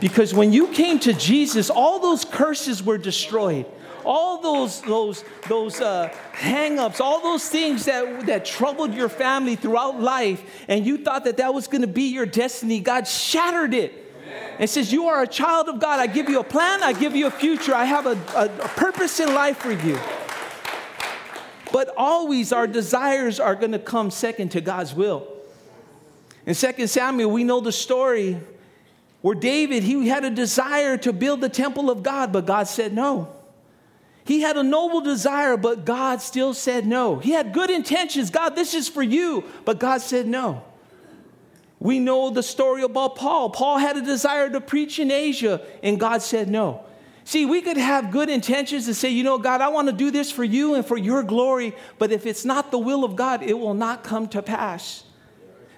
Because 0.00 0.34
when 0.34 0.52
you 0.52 0.68
came 0.68 0.98
to 1.00 1.12
Jesus, 1.12 1.70
all 1.70 2.00
those 2.00 2.24
curses 2.24 2.82
were 2.82 2.98
destroyed. 2.98 3.66
All 4.04 4.40
those, 4.40 4.80
those, 4.82 5.24
those 5.48 5.80
uh, 5.80 6.08
hang 6.32 6.78
ups, 6.78 7.00
all 7.00 7.22
those 7.22 7.48
things 7.48 7.84
that, 7.84 8.26
that 8.26 8.44
troubled 8.44 8.94
your 8.94 9.08
family 9.08 9.56
throughout 9.56 10.00
life, 10.00 10.42
and 10.68 10.86
you 10.86 10.98
thought 10.98 11.24
that 11.24 11.36
that 11.38 11.54
was 11.54 11.68
going 11.68 11.82
to 11.82 11.86
be 11.86 12.04
your 12.04 12.26
destiny, 12.26 12.80
God 12.80 13.06
shattered 13.06 13.74
it 13.74 14.02
and 14.58 14.68
says, 14.68 14.92
You 14.92 15.06
are 15.08 15.22
a 15.22 15.26
child 15.26 15.68
of 15.68 15.80
God. 15.80 15.98
I 15.98 16.06
give 16.06 16.28
you 16.28 16.40
a 16.40 16.44
plan, 16.44 16.82
I 16.82 16.92
give 16.92 17.16
you 17.16 17.26
a 17.26 17.30
future, 17.30 17.74
I 17.74 17.84
have 17.84 18.06
a, 18.06 18.18
a, 18.36 18.44
a 18.44 18.68
purpose 18.68 19.20
in 19.20 19.34
life 19.34 19.58
for 19.58 19.72
you. 19.72 19.98
But 21.72 21.92
always 21.96 22.52
our 22.52 22.66
desires 22.66 23.40
are 23.40 23.54
going 23.54 23.72
to 23.72 23.78
come 23.78 24.10
second 24.10 24.50
to 24.50 24.60
God's 24.60 24.94
will. 24.94 25.26
In 26.44 26.54
2 26.54 26.86
Samuel, 26.86 27.30
we 27.30 27.44
know 27.44 27.60
the 27.60 27.72
story 27.72 28.38
where 29.22 29.34
David, 29.34 29.82
he 29.84 30.08
had 30.08 30.24
a 30.24 30.30
desire 30.30 30.96
to 30.98 31.12
build 31.12 31.40
the 31.40 31.48
temple 31.48 31.90
of 31.90 32.02
God, 32.02 32.32
but 32.32 32.44
God 32.44 32.64
said 32.64 32.92
no. 32.92 33.32
He 34.24 34.40
had 34.40 34.56
a 34.56 34.62
noble 34.62 35.00
desire, 35.00 35.56
but 35.56 35.84
God 35.84 36.22
still 36.22 36.54
said 36.54 36.86
no. 36.86 37.18
He 37.18 37.32
had 37.32 37.52
good 37.52 37.70
intentions. 37.70 38.30
God, 38.30 38.50
this 38.50 38.74
is 38.74 38.88
for 38.88 39.02
you, 39.02 39.44
but 39.64 39.78
God 39.80 40.00
said 40.00 40.26
no. 40.26 40.64
We 41.80 41.98
know 41.98 42.30
the 42.30 42.44
story 42.44 42.82
about 42.82 43.16
Paul. 43.16 43.50
Paul 43.50 43.78
had 43.78 43.96
a 43.96 44.02
desire 44.02 44.48
to 44.50 44.60
preach 44.60 45.00
in 45.00 45.10
Asia, 45.10 45.60
and 45.82 45.98
God 45.98 46.22
said 46.22 46.48
no. 46.48 46.84
See, 47.24 47.46
we 47.46 47.62
could 47.62 47.76
have 47.76 48.10
good 48.10 48.28
intentions 48.28 48.86
to 48.86 48.94
say, 48.94 49.10
you 49.10 49.24
know, 49.24 49.38
God, 49.38 49.60
I 49.60 49.68
want 49.68 49.88
to 49.88 49.92
do 49.92 50.10
this 50.10 50.30
for 50.30 50.44
you 50.44 50.74
and 50.74 50.84
for 50.84 50.96
your 50.96 51.22
glory, 51.22 51.74
but 51.98 52.10
if 52.12 52.26
it's 52.26 52.44
not 52.44 52.70
the 52.70 52.78
will 52.78 53.04
of 53.04 53.16
God, 53.16 53.42
it 53.42 53.58
will 53.58 53.74
not 53.74 54.02
come 54.02 54.28
to 54.28 54.42
pass. 54.42 55.04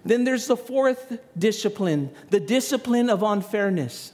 Then 0.04 0.24
there's 0.24 0.46
the 0.46 0.56
fourth 0.56 1.18
discipline, 1.38 2.10
the 2.30 2.40
discipline 2.40 3.08
of 3.08 3.22
unfairness. 3.22 4.13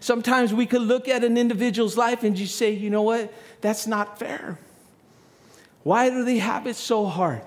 Sometimes 0.00 0.54
we 0.54 0.66
could 0.66 0.82
look 0.82 1.08
at 1.08 1.24
an 1.24 1.36
individual's 1.36 1.96
life 1.96 2.22
and 2.22 2.36
just 2.36 2.56
say, 2.56 2.72
you 2.72 2.90
know 2.90 3.02
what, 3.02 3.32
that's 3.60 3.86
not 3.86 4.18
fair. 4.18 4.58
Why 5.82 6.10
do 6.10 6.24
they 6.24 6.38
have 6.38 6.66
it 6.66 6.76
so 6.76 7.06
hard? 7.06 7.42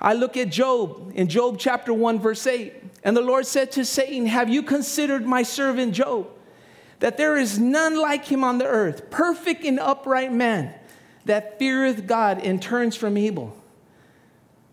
I 0.00 0.14
look 0.14 0.36
at 0.36 0.50
Job 0.50 1.12
in 1.14 1.28
Job 1.28 1.58
chapter 1.58 1.92
1, 1.92 2.20
verse 2.20 2.46
8. 2.46 2.72
And 3.04 3.16
the 3.16 3.20
Lord 3.20 3.46
said 3.46 3.72
to 3.72 3.84
Satan, 3.84 4.26
Have 4.26 4.48
you 4.48 4.62
considered 4.62 5.26
my 5.26 5.42
servant 5.42 5.94
Job? 5.94 6.28
That 7.00 7.16
there 7.16 7.36
is 7.36 7.58
none 7.58 7.96
like 7.96 8.24
him 8.24 8.42
on 8.42 8.58
the 8.58 8.66
earth, 8.66 9.10
perfect 9.10 9.64
and 9.64 9.78
upright 9.78 10.32
man 10.32 10.74
that 11.24 11.58
feareth 11.58 12.06
God 12.06 12.40
and 12.42 12.60
turns 12.60 12.96
from 12.96 13.18
evil. 13.18 13.56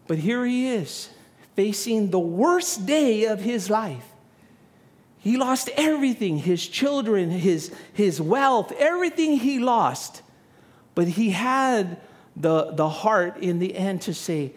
But 0.08 0.20
here 0.20 0.46
he 0.46 0.70
is, 0.70 1.10
facing 1.56 2.12
the 2.12 2.20
worst 2.20 2.86
day 2.86 3.26
of 3.26 3.42
his 3.42 3.70
life. 3.70 4.06
He 5.26 5.38
lost 5.38 5.72
everything 5.76 6.38
his 6.38 6.68
children, 6.68 7.32
his, 7.32 7.74
his 7.94 8.22
wealth, 8.22 8.72
everything 8.78 9.38
he 9.38 9.58
lost. 9.58 10.22
But 10.94 11.08
he 11.08 11.32
had 11.32 12.00
the, 12.36 12.66
the 12.74 12.88
heart 12.88 13.38
in 13.38 13.58
the 13.58 13.76
end 13.76 14.04
to 14.04 14.14
say, 14.14 14.54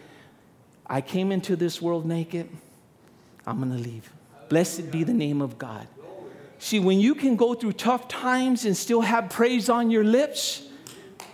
I 0.86 1.00
came 1.00 1.32
into 1.32 1.56
this 1.56 1.80
world 1.80 2.04
naked. 2.04 2.50
I'm 3.46 3.62
to 3.62 3.78
leave. 3.78 4.12
Blessed 4.50 4.90
be 4.90 5.04
the 5.04 5.14
name 5.14 5.40
of 5.40 5.56
God. 5.56 5.88
See, 6.58 6.80
when 6.80 7.00
you 7.00 7.14
can 7.14 7.36
go 7.36 7.54
through 7.54 7.72
tough 7.72 8.06
times 8.06 8.66
and 8.66 8.76
still 8.76 9.00
have 9.00 9.30
praise 9.30 9.70
on 9.70 9.90
your 9.90 10.04
lips, 10.04 10.68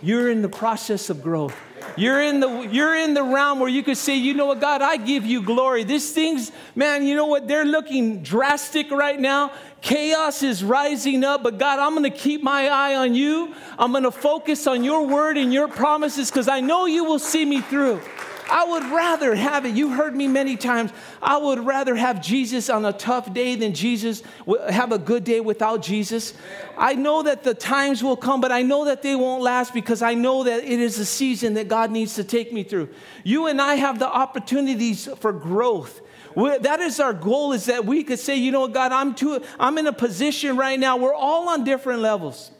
you're 0.01 0.31
in 0.31 0.43
the 0.43 0.49
process 0.49 1.09
of 1.09 1.21
growth. 1.21 1.57
You're 1.97 2.21
in 2.21 2.39
the 2.39 2.61
you're 2.71 2.95
in 2.95 3.13
the 3.13 3.23
realm 3.23 3.59
where 3.59 3.69
you 3.69 3.83
could 3.83 3.97
say, 3.97 4.15
you 4.15 4.33
know 4.33 4.47
what, 4.47 4.59
God, 4.59 4.81
I 4.81 4.97
give 4.97 5.25
you 5.25 5.41
glory. 5.41 5.83
This 5.83 6.11
thing's, 6.11 6.51
man, 6.75 7.05
you 7.05 7.15
know 7.15 7.25
what? 7.25 7.47
They're 7.47 7.65
looking 7.65 8.23
drastic 8.23 8.91
right 8.91 9.19
now. 9.19 9.51
Chaos 9.81 10.41
is 10.41 10.63
rising 10.63 11.23
up, 11.23 11.43
but 11.43 11.57
God, 11.57 11.79
I'm 11.79 11.93
gonna 11.93 12.09
keep 12.09 12.41
my 12.41 12.67
eye 12.67 12.95
on 12.95 13.15
you. 13.15 13.53
I'm 13.77 13.91
gonna 13.91 14.11
focus 14.11 14.67
on 14.67 14.83
your 14.83 15.05
word 15.07 15.37
and 15.37 15.53
your 15.53 15.67
promises 15.67 16.29
because 16.29 16.47
I 16.47 16.59
know 16.59 16.85
you 16.85 17.03
will 17.03 17.19
see 17.19 17.45
me 17.45 17.61
through. 17.61 18.01
I 18.49 18.65
would 18.65 18.83
rather 18.83 19.33
have 19.35 19.65
it. 19.65 19.75
You 19.75 19.89
heard 19.89 20.15
me 20.15 20.27
many 20.27 20.55
times. 20.55 20.91
I 21.21 21.37
would 21.37 21.65
rather 21.65 21.95
have 21.95 22.21
Jesus 22.21 22.69
on 22.69 22.85
a 22.85 22.93
tough 22.93 23.33
day 23.33 23.55
than 23.55 23.73
Jesus 23.73 24.21
have 24.69 24.91
a 24.91 24.99
good 24.99 25.23
day 25.23 25.39
without 25.39 25.81
Jesus. 25.81 26.33
I 26.77 26.93
know 26.93 27.23
that 27.23 27.43
the 27.43 27.53
times 27.53 28.03
will 28.03 28.17
come, 28.17 28.41
but 28.41 28.51
I 28.51 28.61
know 28.61 28.85
that 28.85 29.01
they 29.01 29.15
won't 29.15 29.41
last 29.41 29.73
because 29.73 30.01
I 30.01 30.13
know 30.13 30.43
that 30.43 30.63
it 30.63 30.79
is 30.79 30.99
a 30.99 31.05
season 31.05 31.55
that 31.55 31.67
God 31.67 31.91
needs 31.91 32.15
to 32.15 32.23
take 32.23 32.53
me 32.53 32.63
through. 32.63 32.89
You 33.23 33.47
and 33.47 33.61
I 33.61 33.75
have 33.75 33.99
the 33.99 34.07
opportunities 34.07 35.07
for 35.19 35.33
growth. 35.33 36.01
We're, 36.35 36.59
that 36.59 36.81
is 36.81 36.99
our 36.99 37.13
goal 37.13 37.53
is 37.53 37.65
that 37.65 37.85
we 37.85 38.03
could 38.03 38.19
say, 38.19 38.35
you 38.35 38.51
know, 38.51 38.67
God, 38.67 38.91
I'm 38.91 39.15
too, 39.15 39.41
I'm 39.59 39.77
in 39.77 39.87
a 39.87 39.93
position 39.93 40.57
right 40.57 40.79
now. 40.79 40.97
We're 40.97 41.13
all 41.13 41.49
on 41.49 41.63
different 41.63 42.01
levels. 42.01 42.51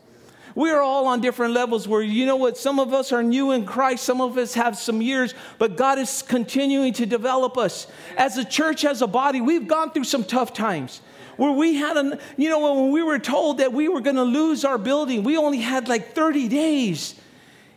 We 0.56 0.72
are 0.72 0.82
all 0.82 1.08
on 1.08 1.20
different 1.20 1.54
levels 1.54 1.86
where, 1.86 2.02
you 2.02 2.26
know 2.26 2.38
what, 2.38 2.58
some 2.58 2.80
of 2.80 2.94
us 2.94 3.12
are 3.12 3.22
new 3.22 3.52
in 3.52 3.66
Christ, 3.66 4.06
some 4.06 4.22
of 4.22 4.38
us 4.38 4.54
have 4.54 4.78
some 4.78 5.02
years, 5.02 5.34
but 5.60 5.76
God 5.76 6.00
is 6.00 6.22
continuing 6.22 6.94
to 6.94 7.06
develop 7.06 7.58
us. 7.58 7.88
As 8.18 8.38
a 8.38 8.46
church, 8.46 8.86
as 8.86 9.02
a 9.02 9.08
body, 9.08 9.42
we've 9.42 9.68
gone 9.68 9.92
through 9.92 10.06
some 10.06 10.24
tough 10.24 10.54
times 10.54 11.02
where 11.36 11.52
we 11.52 11.76
had, 11.76 11.98
a, 11.98 12.18
you 12.38 12.50
know, 12.50 12.84
when 12.84 12.94
we 12.94 13.04
were 13.04 13.20
told 13.20 13.58
that 13.58 13.74
we 13.74 13.90
were 13.90 14.00
going 14.00 14.16
to 14.16 14.24
lose 14.24 14.64
our 14.64 14.78
building, 14.78 15.24
we 15.24 15.36
only 15.36 15.60
had 15.60 15.90
like 15.90 16.16
30 16.16 16.48
days. 16.48 17.16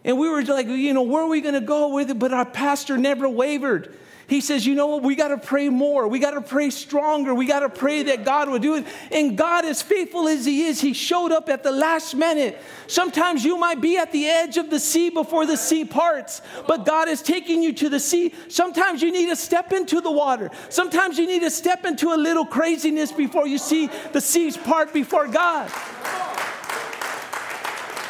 And 0.05 0.17
we 0.17 0.29
were 0.29 0.43
like, 0.45 0.69
you 0.69 0.95
know, 0.95 1.03
where 1.03 1.25
are 1.25 1.29
we 1.29 1.41
going 1.41 1.55
to 1.55 1.61
go 1.61 1.89
with 1.89 2.11
it? 2.11 2.19
But 2.21 2.33
our 2.33 2.47
pastor 2.47 2.97
never 2.97 3.29
wavered. 3.29 3.93
He 4.29 4.43
says, 4.43 4.67
you 4.67 4.75
know 4.75 4.89
what? 4.89 5.03
We 5.03 5.17
got 5.17 5.29
to 5.29 5.39
pray 5.39 5.71
more. 5.71 6.07
We 6.07 6.19
got 6.19 6.33
to 6.33 6.43
pray 6.43 6.69
stronger. 6.69 7.35
We 7.35 7.47
got 7.47 7.61
to 7.61 7.71
pray 7.71 8.03
that 8.05 8.27
God 8.27 8.51
would 8.51 8.61
do 8.61 8.75
it. 8.75 8.87
And 9.11 9.39
God, 9.39 9.65
as 9.65 9.81
faithful 9.81 10.29
as 10.29 10.45
He 10.45 10.67
is, 10.67 10.83
He 10.83 10.93
showed 10.93 11.33
up 11.33 11.49
at 11.49 11.63
the 11.63 11.73
last 11.73 12.15
minute. 12.15 12.61
Sometimes 12.89 13.43
you 13.43 13.57
might 13.57 13.81
be 13.81 13.97
at 13.97 14.13
the 14.13 14.27
edge 14.27 14.59
of 14.59 14.69
the 14.69 14.79
sea 14.79 15.09
before 15.09 15.47
the 15.47 15.57
sea 15.57 15.87
parts, 15.87 16.43
but 16.67 16.85
God 16.85 17.09
is 17.09 17.23
taking 17.23 17.63
you 17.63 17.73
to 17.73 17.89
the 17.89 17.99
sea. 17.99 18.35
Sometimes 18.49 19.01
you 19.01 19.11
need 19.11 19.31
to 19.31 19.37
step 19.37 19.73
into 19.73 20.03
the 20.03 20.11
water. 20.11 20.51
Sometimes 20.69 21.19
you 21.19 21.27
need 21.27 21.41
to 21.41 21.51
step 21.51 21.87
into 21.87 22.13
a 22.13 22.19
little 22.19 22.45
craziness 22.45 23.11
before 23.11 23.47
you 23.47 23.57
see 23.57 23.89
the 24.13 24.21
seas 24.21 24.59
part 24.59 24.93
before 24.93 25.27
God. 25.27 25.73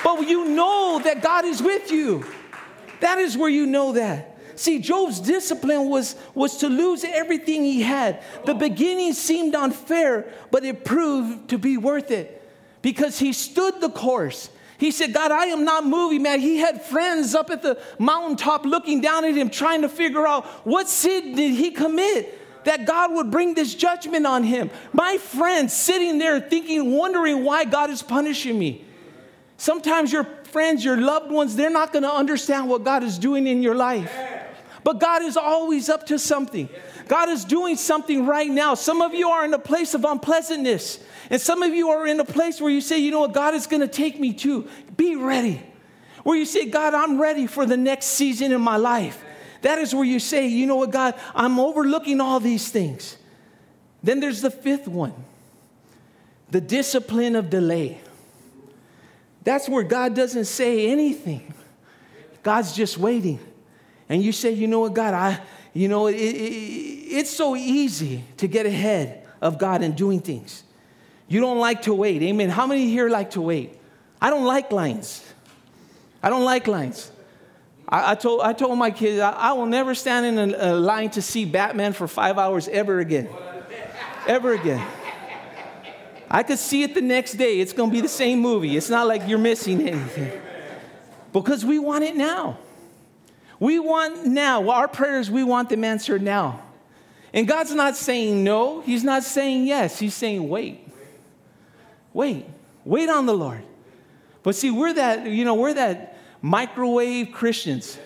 But 0.02 0.28
you 0.28 0.48
know 0.48 1.00
that 1.04 1.22
God 1.22 1.44
is 1.44 1.62
with 1.62 1.92
you. 1.92 2.24
That 2.98 3.18
is 3.18 3.37
where 3.37 3.50
you 3.50 3.66
know 3.66 3.92
that. 3.92 4.38
See, 4.59 4.81
Job's 4.81 5.21
discipline 5.21 5.88
was, 5.88 6.16
was 6.35 6.57
to 6.59 6.68
lose 6.68 7.05
everything 7.05 7.64
he 7.64 7.81
had. 7.81 8.25
The 8.44 8.55
beginning 8.55 9.12
seemed 9.12 9.55
unfair, 9.55 10.27
but 10.51 10.64
it 10.64 10.85
proved 10.85 11.51
to 11.51 11.59
be 11.59 11.77
worth 11.77 12.11
it 12.11 12.42
because 12.83 13.21
he 13.21 13.33
stood 13.33 13.81
the 13.81 13.88
course. 13.88 14.51
He 14.77 14.90
said, 14.90 15.14
God, 15.14 15.31
I 15.31 15.47
am 15.47 15.64
not 15.64 15.87
moving, 15.87 16.23
man. 16.23 16.40
He 16.40 16.57
had 16.57 16.83
friends 16.83 17.37
up 17.37 17.51
at 17.51 17.62
the 17.62 17.81
mountaintop 18.01 18.64
looking 18.64 19.01
down 19.01 19.25
at 19.25 19.37
him, 19.37 19.49
trying 19.49 19.83
to 19.83 19.88
figure 19.88 20.27
out 20.27 20.44
what 20.66 20.88
sin 20.88 21.37
did 21.37 21.55
he 21.55 21.71
commit 21.71 22.64
that 22.64 22.85
God 22.85 23.12
would 23.14 23.31
bring 23.31 23.55
this 23.55 23.77
judgment 23.77 24.27
on 24.27 24.42
him. 24.42 24.71
My 24.92 25.18
friends 25.18 25.73
sitting 25.73 26.18
there 26.18 26.40
thinking, 26.40 26.97
wondering 26.97 27.44
why 27.44 27.64
God 27.64 27.90
is 27.90 28.03
punishing 28.03 28.59
me. 28.59 28.85
Sometimes 29.57 30.12
your 30.12 30.25
friends, 30.25 30.85
your 30.85 30.97
loved 30.97 31.31
ones, 31.31 31.55
they're 31.55 31.71
not 31.71 31.92
going 31.92 32.03
to 32.03 32.12
understand 32.12 32.68
what 32.68 32.83
God 32.83 33.05
is 33.05 33.21
doing 33.21 33.47
in 33.47 33.62
your 33.62 33.77
life. 33.77 34.12
But 34.88 35.01
God 35.01 35.22
is 35.22 35.37
always 35.37 35.90
up 35.90 36.07
to 36.07 36.18
something. 36.18 36.66
God 37.09 37.29
is 37.29 37.44
doing 37.44 37.77
something 37.77 38.24
right 38.24 38.48
now. 38.48 38.72
Some 38.72 39.03
of 39.03 39.12
you 39.12 39.29
are 39.29 39.44
in 39.44 39.53
a 39.53 39.59
place 39.59 39.92
of 39.92 40.07
unpleasantness, 40.07 40.98
and 41.29 41.38
some 41.38 41.62
of 41.62 41.75
you 41.75 41.90
are 41.90 42.06
in 42.06 42.19
a 42.21 42.25
place 42.25 42.58
where 42.58 42.73
you 42.73 42.81
say, 42.81 42.98
you 42.98 43.10
know 43.10 43.21
what, 43.21 43.35
God 43.35 43.54
is 43.54 43.67
going 43.67 43.83
to 43.83 43.87
take 43.87 44.19
me 44.19 44.33
to. 44.33 44.67
Be 44.96 45.15
ready. 45.15 45.62
Where 46.23 46.38
you 46.38 46.46
say, 46.46 46.65
God, 46.71 46.94
I'm 46.94 47.21
ready 47.21 47.46
for 47.46 47.67
the 47.67 47.77
next 47.77 48.06
season 48.06 48.50
in 48.50 48.62
my 48.62 48.79
life. 48.79 49.23
That 49.60 49.79
is 49.79 49.94
where 49.94 50.04
you 50.04 50.19
say, 50.19 50.46
you 50.46 50.67
know 50.67 50.77
what, 50.77 50.90
God, 50.90 51.17
I'm 51.35 51.60
overlooking 51.60 52.23
all 52.23 52.40
these 52.40 52.71
things. 52.71 53.19
Then 54.02 54.21
there's 54.21 54.40
the 54.40 54.50
fifth 54.50 54.88
one 54.88 55.12
the 56.50 56.62
discipline 56.62 57.37
of 57.37 57.50
delay. 57.50 58.00
That's 59.44 59.69
where 59.69 59.83
God 59.83 60.15
doesn't 60.15 60.46
say 60.46 60.88
anything, 60.88 61.52
God's 62.42 62.73
just 62.73 62.96
waiting 62.96 63.38
and 64.09 64.23
you 64.23 64.33
say, 64.33 64.52
you 64.52 64.67
know 64.67 64.81
what, 64.81 64.94
God, 64.94 65.15
I, 65.15 65.40
you 65.75 65.88
know, 65.88 66.06
it, 66.06 66.17
it, 66.17 66.19
it's 66.19 67.31
so 67.31 67.56
easy 67.56 68.25
to 68.38 68.48
get 68.48 68.67
ahead 68.67 69.27
of 69.40 69.59
God 69.59 69.83
in 69.83 69.92
doing 69.92 70.21
things. 70.21 70.65
You 71.29 71.40
don't 71.40 71.59
like 71.59 71.83
to 71.83 71.94
wait. 71.94 72.23
Amen. 72.23 72.48
How 72.48 72.67
many 72.67 72.88
here 72.88 73.09
like 73.09 73.33
to 73.33 73.40
wait? 73.40 73.79
I 74.21 74.31
don't 74.31 74.44
like 74.44 74.73
lines. 74.73 75.25
I 76.23 76.31
don't 76.31 76.44
like 76.44 76.67
lines. 76.67 77.13
I, 77.88 78.13
I 78.13 78.15
told, 78.15 78.40
I 78.40 78.54
told 78.54 78.79
my 78.79 78.90
kids, 78.90 79.21
I, 79.21 79.31
I 79.31 79.52
will 79.52 79.67
never 79.67 79.94
stand 79.94 80.27
in 80.27 80.54
a, 80.54 80.73
a, 80.73 80.75
line 80.75 81.11
to 81.11 81.23
see 81.23 81.44
Batman 81.44 81.92
for 81.92 82.09
five 82.09 82.38
hours 82.38 82.67
ever 82.69 82.98
again. 82.98 83.29
ever 84.27 84.52
again. 84.52 84.85
I 86.31 86.42
could 86.42 86.59
see 86.59 86.83
it 86.83 86.94
the 86.94 87.00
next 87.00 87.35
day. 87.35 87.61
It's 87.61 87.73
going 87.73 87.90
to 87.90 87.94
be 87.94 88.00
the 88.00 88.09
same 88.09 88.40
movie. 88.40 88.77
It's 88.77 88.90
not 88.90 89.06
like 89.06 89.27
you're 89.29 89.38
missing 89.38 89.87
anything. 89.88 90.33
Because 91.33 91.65
we 91.65 91.79
want 91.79 92.04
it 92.04 92.17
now. 92.17 92.59
We 93.61 93.79
want 93.79 94.27
now. 94.27 94.61
well, 94.61 94.77
Our 94.77 94.88
prayers, 94.88 95.31
we 95.31 95.42
want 95.42 95.69
them 95.69 95.85
answered 95.85 96.23
now. 96.23 96.63
And 97.33 97.46
God's 97.46 97.75
not 97.75 97.96
saying 97.96 98.42
no, 98.42 98.81
He's 98.81 99.04
not 99.04 99.23
saying 99.23 99.67
yes. 99.67 99.98
He's 99.98 100.15
saying 100.15 100.48
wait. 100.48 100.88
Wait. 102.13 102.46
Wait 102.85 103.09
on 103.09 103.27
the 103.27 103.35
Lord. 103.35 103.63
But 104.42 104.54
see, 104.54 104.71
we're 104.71 104.94
that, 104.94 105.27
you 105.27 105.44
know, 105.44 105.54
we're 105.54 105.75
that 105.75 106.17
microwave 106.40 107.33
Christians. 107.33 107.98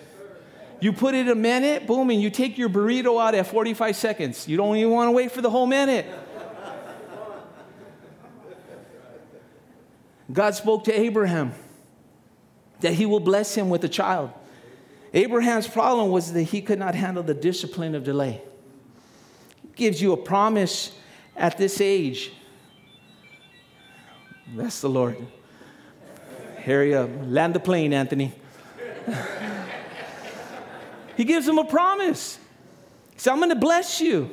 You 0.81 0.91
put 0.91 1.15
it 1.15 1.29
a 1.29 1.35
minute, 1.35 1.87
boom, 1.87 2.09
and 2.09 2.21
you 2.21 2.29
take 2.29 2.57
your 2.57 2.67
burrito 2.67 3.21
out 3.21 3.33
at 3.35 3.47
45 3.47 3.95
seconds. 3.95 4.47
You 4.47 4.57
don't 4.57 4.75
even 4.75 4.91
want 4.91 5.07
to 5.07 5.11
wait 5.11 5.31
for 5.31 5.41
the 5.41 5.49
whole 5.49 5.67
minute. 5.67 6.05
God 10.31 10.55
spoke 10.55 10.83
to 10.85 10.99
Abraham 10.99 11.53
that 12.81 12.93
he 12.93 13.05
will 13.05 13.19
bless 13.19 13.55
him 13.55 13.69
with 13.69 13.83
a 13.85 13.89
child. 13.89 14.31
Abraham's 15.13 15.67
problem 15.67 16.09
was 16.09 16.33
that 16.33 16.43
he 16.43 16.61
could 16.61 16.79
not 16.79 16.95
handle 16.95 17.21
the 17.21 17.35
discipline 17.35 17.93
of 17.93 18.03
delay. 18.03 18.41
gives 19.75 20.01
you 20.01 20.11
a 20.13 20.17
promise 20.17 20.91
at 21.35 21.57
this 21.57 21.79
age. 21.79 22.31
That's 24.55 24.81
the 24.81 24.89
Lord. 24.89 25.17
Hurry 26.63 26.95
up. 26.95 27.09
Land 27.23 27.53
the 27.55 27.59
plane, 27.59 27.93
Anthony. 27.93 28.33
he 31.17 31.23
gives 31.23 31.47
him 31.47 31.57
a 31.57 31.65
promise. 31.65 32.39
He 33.13 33.19
said, 33.19 33.31
I'm 33.31 33.37
going 33.37 33.49
to 33.49 33.55
bless 33.55 34.01
you. 34.01 34.29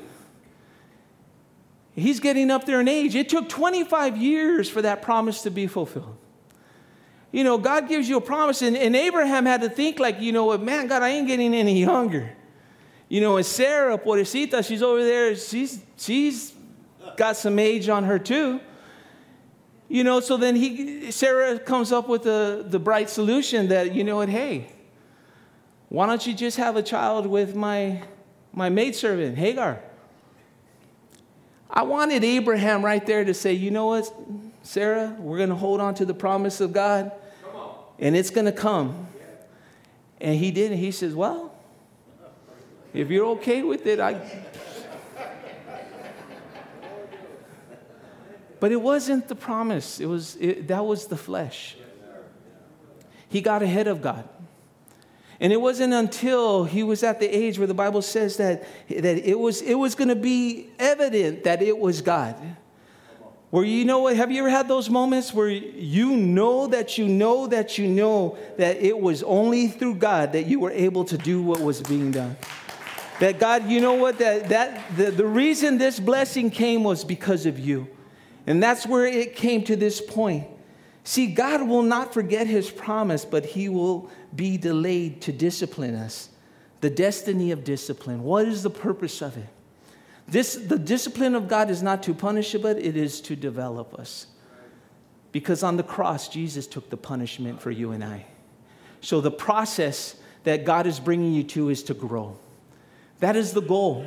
He's 1.95 2.21
getting 2.21 2.51
up 2.51 2.65
there 2.65 2.81
in 2.81 2.89
age. 2.89 3.15
It 3.15 3.29
took 3.29 3.49
25 3.49 4.17
years 4.17 4.71
for 4.71 4.81
that 4.83 5.03
promise 5.03 5.43
to 5.43 5.51
be 5.51 5.67
fulfilled. 5.67 6.17
You 7.33 7.45
know, 7.45 7.59
God 7.59 7.89
gives 7.89 8.09
you 8.09 8.17
a 8.17 8.21
promise, 8.21 8.63
and, 8.63 8.77
and 8.77 8.97
Abraham 8.97 9.47
had 9.47 9.61
to 9.61 9.69
think, 9.69 10.01
like, 10.01 10.21
you 10.21 10.33
know, 10.33 10.47
what, 10.47 10.63
man, 10.63 10.89
God, 10.89 11.03
I 11.03 11.11
ain't 11.11 11.29
getting 11.29 11.55
any 11.55 11.81
younger. 11.81 12.33
You 13.09 13.21
know, 13.21 13.37
and 13.37 13.47
Sarah, 13.47 13.99
pobrecita, 13.99 14.67
she's 14.67 14.83
over 14.83 15.03
there, 15.03 15.35
she's, 15.37 15.81
she's 15.97 16.55
got 17.17 17.37
some 17.37 17.59
age 17.59 17.89
on 17.89 18.05
her 18.05 18.19
too. 18.19 18.61
You 19.89 20.05
know, 20.05 20.21
so 20.21 20.37
then 20.37 20.55
he, 20.55 21.11
Sarah 21.11 21.59
comes 21.59 21.91
up 21.91 22.09
with 22.09 22.23
the, 22.23 22.65
the 22.69 22.79
bright 22.79 23.11
solution 23.11 23.69
that, 23.69 23.93
you 23.95 24.05
know 24.05 24.17
what, 24.17 24.29
hey, 24.29 24.73
why 25.89 26.07
don't 26.07 26.25
you 26.25 26.33
just 26.33 26.57
have 26.57 26.77
a 26.77 26.83
child 26.83 27.27
with 27.27 27.57
my, 27.57 28.03
my 28.53 28.69
maidservant, 28.69 29.37
Hagar? 29.37 29.83
I 31.69 31.83
wanted 31.83 32.23
Abraham 32.23 32.85
right 32.85 33.05
there 33.05 33.25
to 33.25 33.35
say, 33.35 33.53
you 33.53 33.73
know 33.73 33.87
what, 33.87 34.13
Sarah, 34.63 35.17
we're 35.19 35.39
going 35.39 35.49
to 35.49 35.57
hold 35.57 35.81
on 35.81 35.95
to 35.97 36.05
the 36.05 36.15
promise 36.15 36.61
of 36.61 36.73
God, 36.73 37.11
and 38.01 38.17
it's 38.17 38.31
going 38.31 38.47
to 38.47 38.53
come. 38.53 39.07
And 40.21 40.37
he 40.37 40.51
did, 40.51 40.73
and 40.73 40.81
he 40.81 40.91
says, 40.91 41.15
well, 41.15 41.55
if 42.93 43.09
you're 43.11 43.27
okay 43.37 43.63
with 43.63 43.87
it, 43.87 44.01
I. 44.01 44.15
But 48.59 48.73
it 48.73 48.83
wasn't 48.83 49.27
the 49.27 49.35
promise. 49.35 50.01
It 50.01 50.07
was 50.07 50.37
it, 50.37 50.69
that 50.69 50.85
was 50.85 51.07
the 51.07 51.17
flesh. 51.17 51.79
He 53.31 53.41
got 53.41 53.63
ahead 53.63 53.87
of 53.87 54.03
God. 54.03 54.29
And 55.41 55.51
it 55.51 55.61
wasn't 55.61 55.95
until 55.95 56.65
he 56.65 56.83
was 56.83 57.03
at 57.03 57.21
the 57.21 57.27
age 57.27 57.59
where 57.59 57.67
the 57.67 57.73
Bible 57.73 58.03
says 58.03 58.37
that, 58.37 58.67
that 58.91 59.27
it 59.27 59.39
was, 59.39 59.63
it 59.63 59.77
was 59.77 59.95
going 59.95 60.09
to 60.09 60.17
be 60.17 60.69
evident 60.79 61.45
that 61.45 61.63
it 61.63 61.79
was 61.79 62.03
God. 62.03 62.37
Where 63.51 63.65
you 63.65 63.85
know 63.85 63.99
what, 63.99 64.17
have 64.17 64.31
you 64.31 64.41
ever 64.41 64.51
had 64.51 64.69
those 64.69 64.89
moments 64.89 65.35
where 65.35 65.49
you 65.49 66.17
know 66.17 66.69
that 66.69 66.97
you 66.97 67.09
know 67.09 67.49
that 67.49 67.79
you 67.79 67.89
know 67.89 68.39
that 68.59 68.77
it 68.77 68.99
was 68.99 69.25
only 69.25 69.67
through 69.67 69.97
God 69.97 70.33
that 70.35 70.47
you 70.47 70.61
were 70.61 70.71
able 70.71 71.05
to 71.07 71.19
do 71.19 71.43
what 71.43 71.61
was 71.61 71.81
being 71.81 72.13
done? 72.13 72.37
That 73.19 73.41
God, 73.41 73.69
you 73.69 73.81
know 73.81 73.95
what, 73.95 74.19
that, 74.19 74.49
that 74.51 74.97
the, 74.97 75.11
the 75.11 75.27
reason 75.27 75.79
this 75.79 75.99
blessing 75.99 76.51
came 76.51 76.85
was 76.85 77.05
because 77.05 77.45
of 77.45 77.59
you. 77.59 77.89
And 78.47 78.63
that's 78.63 78.87
where 78.87 79.05
it 79.05 79.35
came 79.35 79.65
to 79.65 79.75
this 79.75 80.01
point. 80.01 80.47
See, 81.03 81.27
God 81.27 81.69
will 81.69 81.83
not 81.83 82.15
forget 82.15 82.47
his 82.47 82.71
promise, 82.71 83.25
but 83.25 83.45
he 83.45 83.69
will 83.69 84.11
be 84.35 84.59
delayed 84.59 85.23
to 85.23 85.33
discipline 85.33 85.97
us. 85.97 86.31
The 86.83 86.91
destiny 86.91 87.51
of 87.51 87.65
discipline. 87.65 88.23
What 88.23 88.47
is 88.47 88.63
the 88.63 88.71
purpose 88.71 89.21
of 89.21 89.37
it? 89.37 89.49
This, 90.31 90.55
the 90.55 90.79
discipline 90.79 91.35
of 91.35 91.49
God 91.49 91.71
is 91.71 91.83
not 91.83 92.03
to 92.05 92.15
punish 92.15 92.55
but 92.55 92.79
it 92.79 92.97
is 92.97 93.21
to 93.23 93.37
develop 93.37 93.95
us. 93.95 94.27
Because 95.33 95.63
on 95.63 95.77
the 95.77 95.83
cross, 95.83 96.29
Jesus 96.29 96.67
took 96.67 96.91
the 96.91 96.97
punishment 96.97 97.61
for 97.61 97.71
you 97.71 97.93
and 97.93 98.03
I. 98.03 98.27
So 99.01 99.21
the 99.21 99.31
process 99.31 100.17
that 100.45 100.65
God 100.65 100.87
is 100.87 100.99
bringing 100.99 101.33
you 101.33 101.45
to 101.45 101.69
is 101.69 101.83
to 101.85 101.95
grow. 101.95 102.37
That 103.21 103.37
is 103.37 103.53
the 103.53 103.61
goal, 103.61 104.07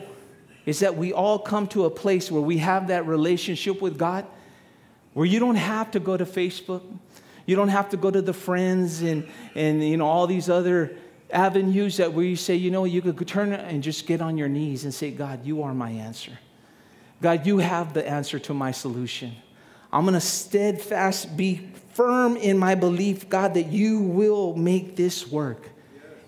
is 0.65 0.79
that 0.79 0.97
we 0.97 1.13
all 1.13 1.39
come 1.39 1.67
to 1.67 1.85
a 1.85 1.89
place 1.89 2.31
where 2.31 2.41
we 2.41 2.57
have 2.57 2.87
that 2.87 3.05
relationship 3.05 3.81
with 3.81 3.97
God, 3.97 4.25
where 5.13 5.25
you 5.25 5.39
don't 5.39 5.55
have 5.55 5.91
to 5.91 5.99
go 5.99 6.17
to 6.17 6.25
Facebook, 6.25 6.81
you 7.45 7.55
don't 7.55 7.69
have 7.69 7.89
to 7.89 7.97
go 7.97 8.09
to 8.09 8.21
the 8.21 8.33
friends 8.33 9.01
and, 9.01 9.27
and 9.55 9.83
you 9.83 9.97
know, 9.97 10.07
all 10.07 10.27
these 10.27 10.49
other 10.49 10.97
avenues 11.33 11.97
that 11.97 12.13
where 12.13 12.25
you 12.25 12.35
say, 12.35 12.55
you 12.55 12.71
know, 12.71 12.85
you 12.85 13.01
could 13.01 13.27
turn 13.27 13.51
and 13.53 13.83
just 13.83 14.05
get 14.07 14.21
on 14.21 14.37
your 14.37 14.47
knees 14.47 14.83
and 14.83 14.93
say, 14.93 15.11
God, 15.11 15.45
you 15.45 15.63
are 15.63 15.73
my 15.73 15.89
answer. 15.89 16.37
God, 17.21 17.45
you 17.45 17.57
have 17.57 17.93
the 17.93 18.07
answer 18.07 18.39
to 18.39 18.53
my 18.53 18.71
solution. 18.71 19.33
I'm 19.91 20.03
going 20.03 20.13
to 20.13 20.19
steadfast 20.19 21.35
be 21.37 21.69
firm 21.93 22.35
in 22.37 22.57
my 22.57 22.75
belief, 22.75 23.29
God, 23.29 23.53
that 23.53 23.67
you 23.67 23.99
will 23.99 24.55
make 24.55 24.95
this 24.95 25.27
work. 25.27 25.69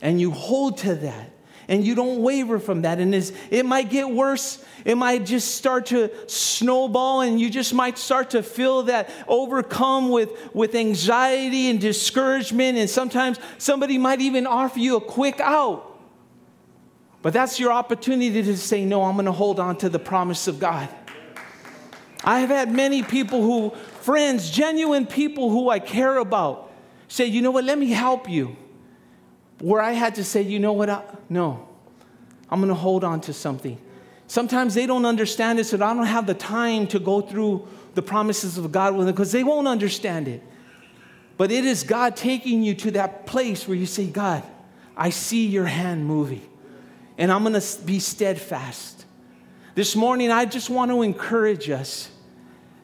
And 0.02 0.22
you 0.22 0.32
hold 0.32 0.78
to 0.80 0.96
that 0.96 1.32
and 1.68 1.86
you 1.86 1.96
don't 1.96 2.22
waver 2.22 2.60
from 2.60 2.84
that. 2.84 3.00
And 3.00 3.14
it 3.14 3.66
might 3.66 3.90
get 3.90 4.10
worse. 4.10 4.64
It 4.84 4.96
might 4.96 5.26
just 5.26 5.56
start 5.56 5.88
to 5.88 6.12
snowball, 6.30 7.22
and 7.22 7.40
you 7.40 7.50
just 7.50 7.74
might 7.74 7.98
start 7.98 8.32
to 8.32 8.44
feel 8.44 8.84
that 8.84 9.10
overcome 9.28 10.10
with, 10.10 10.30
with 10.54 10.76
anxiety 10.76 11.70
and 11.70 11.80
discouragement. 11.80 12.78
And 12.78 12.90
sometimes 12.90 13.40
somebody 13.58 13.98
might 13.98 14.22
even 14.22 14.46
offer 14.46 14.80
you 14.80 14.98
a 14.98 15.02
quick 15.02 15.40
out. 15.40 15.92
But 17.22 17.34
that's 17.34 17.60
your 17.60 17.72
opportunity 17.72 18.44
to 18.44 18.58
say, 18.58 18.86
No, 18.86 19.04
I'm 19.04 19.16
going 19.16 19.26
to 19.26 19.32
hold 19.32 19.60
on 19.60 19.78
to 19.78 19.90
the 19.90 20.00
promise 20.00 20.48
of 20.48 20.60
God. 20.60 20.88
I 22.24 22.40
have 22.40 22.50
had 22.50 22.72
many 22.72 23.02
people 23.02 23.42
who, 23.42 23.76
friends, 24.02 24.52
genuine 24.52 25.06
people 25.06 25.50
who 25.50 25.70
I 25.70 25.80
care 25.80 26.18
about, 26.18 26.72
say, 27.08 27.26
You 27.26 27.42
know 27.42 27.50
what, 27.50 27.64
let 27.64 27.80
me 27.80 27.90
help 27.90 28.30
you 28.30 28.56
where 29.60 29.82
I 29.82 29.94
had 29.94 30.16
to 30.16 30.24
say, 30.24 30.42
you 30.42 30.60
know 30.60 30.74
what, 30.74 30.90
I, 30.90 31.04
no, 31.30 31.68
I'm 32.50 32.60
going 32.60 32.70
to 32.70 32.76
hold 32.76 33.04
on 33.04 33.22
to 33.22 33.34
something. 33.34 33.78
Sometimes 34.28 34.74
they 34.74 34.86
don't 34.86 35.06
understand 35.06 35.60
it, 35.60 35.66
so 35.66 35.78
I 35.78 35.94
don't 35.94 36.06
have 36.06 36.28
the 36.28 36.34
time 36.34 36.88
to 36.88 37.00
go 37.00 37.22
through 37.22 37.68
the 37.94 38.02
promises 38.02 38.58
of 38.58 38.72
God 38.72 38.96
with 38.96 39.06
them 39.06 39.16
because 39.16 39.32
they 39.32 39.44
won't 39.44 39.68
understand 39.68 40.28
it. 40.28 40.42
But 41.38 41.52
it 41.52 41.66
is 41.66 41.84
God 41.84 42.16
taking 42.16 42.64
you 42.64 42.74
to 42.76 42.92
that 42.92 43.26
place 43.26 43.68
where 43.68 43.78
you 43.78 43.86
say, 43.86 44.08
God, 44.08 44.44
I 44.96 45.10
see 45.10 45.48
your 45.48 45.66
hand 45.66 46.06
moving, 46.06 46.48
and 47.18 47.32
I'm 47.32 47.44
going 47.44 47.60
to 47.60 47.82
be 47.84 48.00
steadfast. 48.00 49.06
This 49.76 49.96
morning, 49.96 50.32
I 50.32 50.46
just 50.46 50.70
want 50.70 50.92
to 50.92 51.02
encourage 51.02 51.70
us 51.70 52.10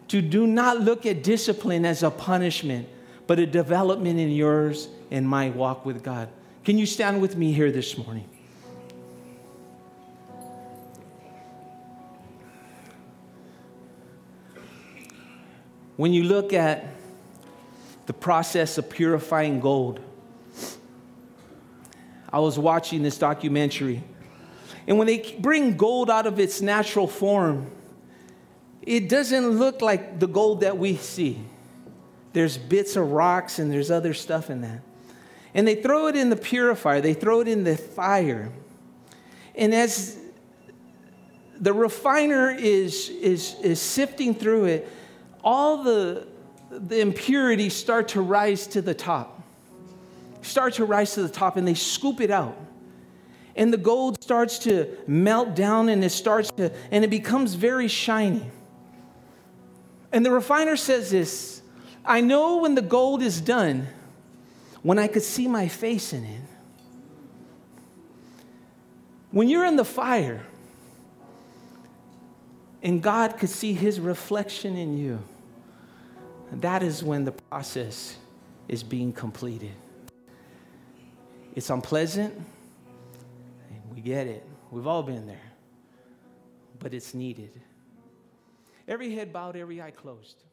to 0.10 0.22
do 0.22 0.46
not 0.46 0.82
look 0.82 1.06
at 1.06 1.24
discipline 1.24 1.86
as 1.86 2.04
a 2.04 2.12
punishment, 2.12 2.88
but 3.28 3.40
a 3.40 3.46
development 3.46 4.20
in 4.20 4.30
yours 4.30 4.90
and 5.10 5.28
my 5.28 5.50
walk 5.52 5.86
with 5.86 6.04
God. 6.04 6.28
Can 6.64 6.78
you 6.78 6.86
stand 6.86 7.22
with 7.22 7.36
me 7.36 7.54
here 7.54 7.72
this 7.72 7.98
morning? 7.98 8.30
When 15.98 16.14
you 16.14 16.24
look 16.24 16.54
at 16.54 16.86
the 18.06 18.14
process 18.14 18.78
of 18.78 18.92
purifying 18.92 19.60
gold, 19.60 20.00
I 22.32 22.40
was 22.40 22.60
watching 22.60 23.02
this 23.02 23.18
documentary, 23.18 24.04
and 24.86 25.00
when 25.00 25.08
they 25.08 25.36
bring 25.40 25.78
gold 25.78 26.12
out 26.12 26.28
of 26.28 26.40
its 26.40 26.62
natural 26.62 27.08
form, 27.08 27.72
it 28.84 29.10
doesn't 29.10 29.48
look 29.48 29.82
like 29.82 30.20
the 30.20 30.28
gold 30.28 30.62
that 30.62 30.78
we 30.78 30.96
see. 30.96 31.40
There's 32.34 32.58
bits 32.58 32.96
of 32.96 33.12
rocks 33.12 33.58
and 33.58 33.72
there's 33.72 33.90
other 33.90 34.14
stuff 34.14 34.52
in 34.52 34.62
that 34.62 34.82
and 35.54 35.68
they 35.68 35.76
throw 35.76 36.08
it 36.08 36.16
in 36.16 36.30
the 36.30 36.36
purifier, 36.36 37.02
they 37.02 37.14
throw 37.14 37.42
it 37.42 37.48
in 37.48 37.64
the 37.64 37.76
fire. 37.76 38.52
And 39.56 39.74
as 39.74 40.18
the 41.60 41.74
refiner 41.74 42.50
is, 42.50 43.10
is, 43.10 43.56
is 43.62 43.82
sifting 43.82 44.34
through 44.34 44.66
it, 44.66 44.90
all 45.44 45.84
the, 45.84 46.28
the 46.70 47.00
impurities 47.00 47.76
start 47.76 48.08
to 48.10 48.22
rise 48.22 48.68
to 48.68 48.82
the 48.82 48.94
top. 48.94 49.42
Start 50.42 50.74
to 50.76 50.86
rise 50.86 51.14
to 51.14 51.24
the 51.24 51.30
top, 51.30 51.58
and 51.58 51.68
they 51.68 51.74
scoop 51.74 52.20
it 52.20 52.32
out. 52.32 52.58
And 53.56 53.72
the 53.72 53.78
gold 53.78 54.24
starts 54.24 54.60
to 54.60 54.88
melt 55.08 55.56
down 55.56 55.90
and 55.90 56.04
it 56.04 56.12
starts 56.12 56.52
to, 56.52 56.72
and 56.90 57.04
it 57.04 57.10
becomes 57.10 57.54
very 57.54 57.88
shiny. 57.88 58.50
And 60.12 60.26
the 60.26 60.32
refiner 60.32 60.78
says 60.78 61.12
this 61.12 61.62
I 62.06 62.22
know 62.22 62.58
when 62.58 62.76
the 62.76 62.82
gold 62.82 63.22
is 63.22 63.42
done, 63.42 63.88
when 64.84 64.98
I 64.98 65.08
could 65.08 65.24
see 65.24 65.48
my 65.48 65.68
face 65.68 66.14
in 66.14 66.24
it. 66.24 66.42
When 69.32 69.48
you're 69.48 69.66
in 69.66 69.76
the 69.76 69.86
fire 69.86 70.42
and 72.84 73.02
God 73.02 73.38
could 73.38 73.50
see 73.50 73.74
his 73.74 74.00
reflection 74.00 74.76
in 74.76 74.98
you, 74.98 75.20
that 76.54 76.84
is 76.84 77.04
when 77.04 77.24
the 77.24 77.32
process 77.32 78.18
is 78.68 78.84
being 78.84 79.14
completed. 79.14 79.72
It's 81.56 81.70
unpleasant, 81.70 82.34
and 82.34 83.96
we 83.96 84.02
get 84.02 84.28
it. 84.28 84.46
We've 84.70 84.88
all 84.88 85.04
been 85.04 85.28
there, 85.28 85.52
but 86.80 86.94
it's 86.94 87.14
needed. 87.14 87.52
Every 88.88 89.14
head 89.14 89.32
bowed, 89.32 89.56
every 89.56 89.82
eye 89.82 89.92
closed. 89.92 90.44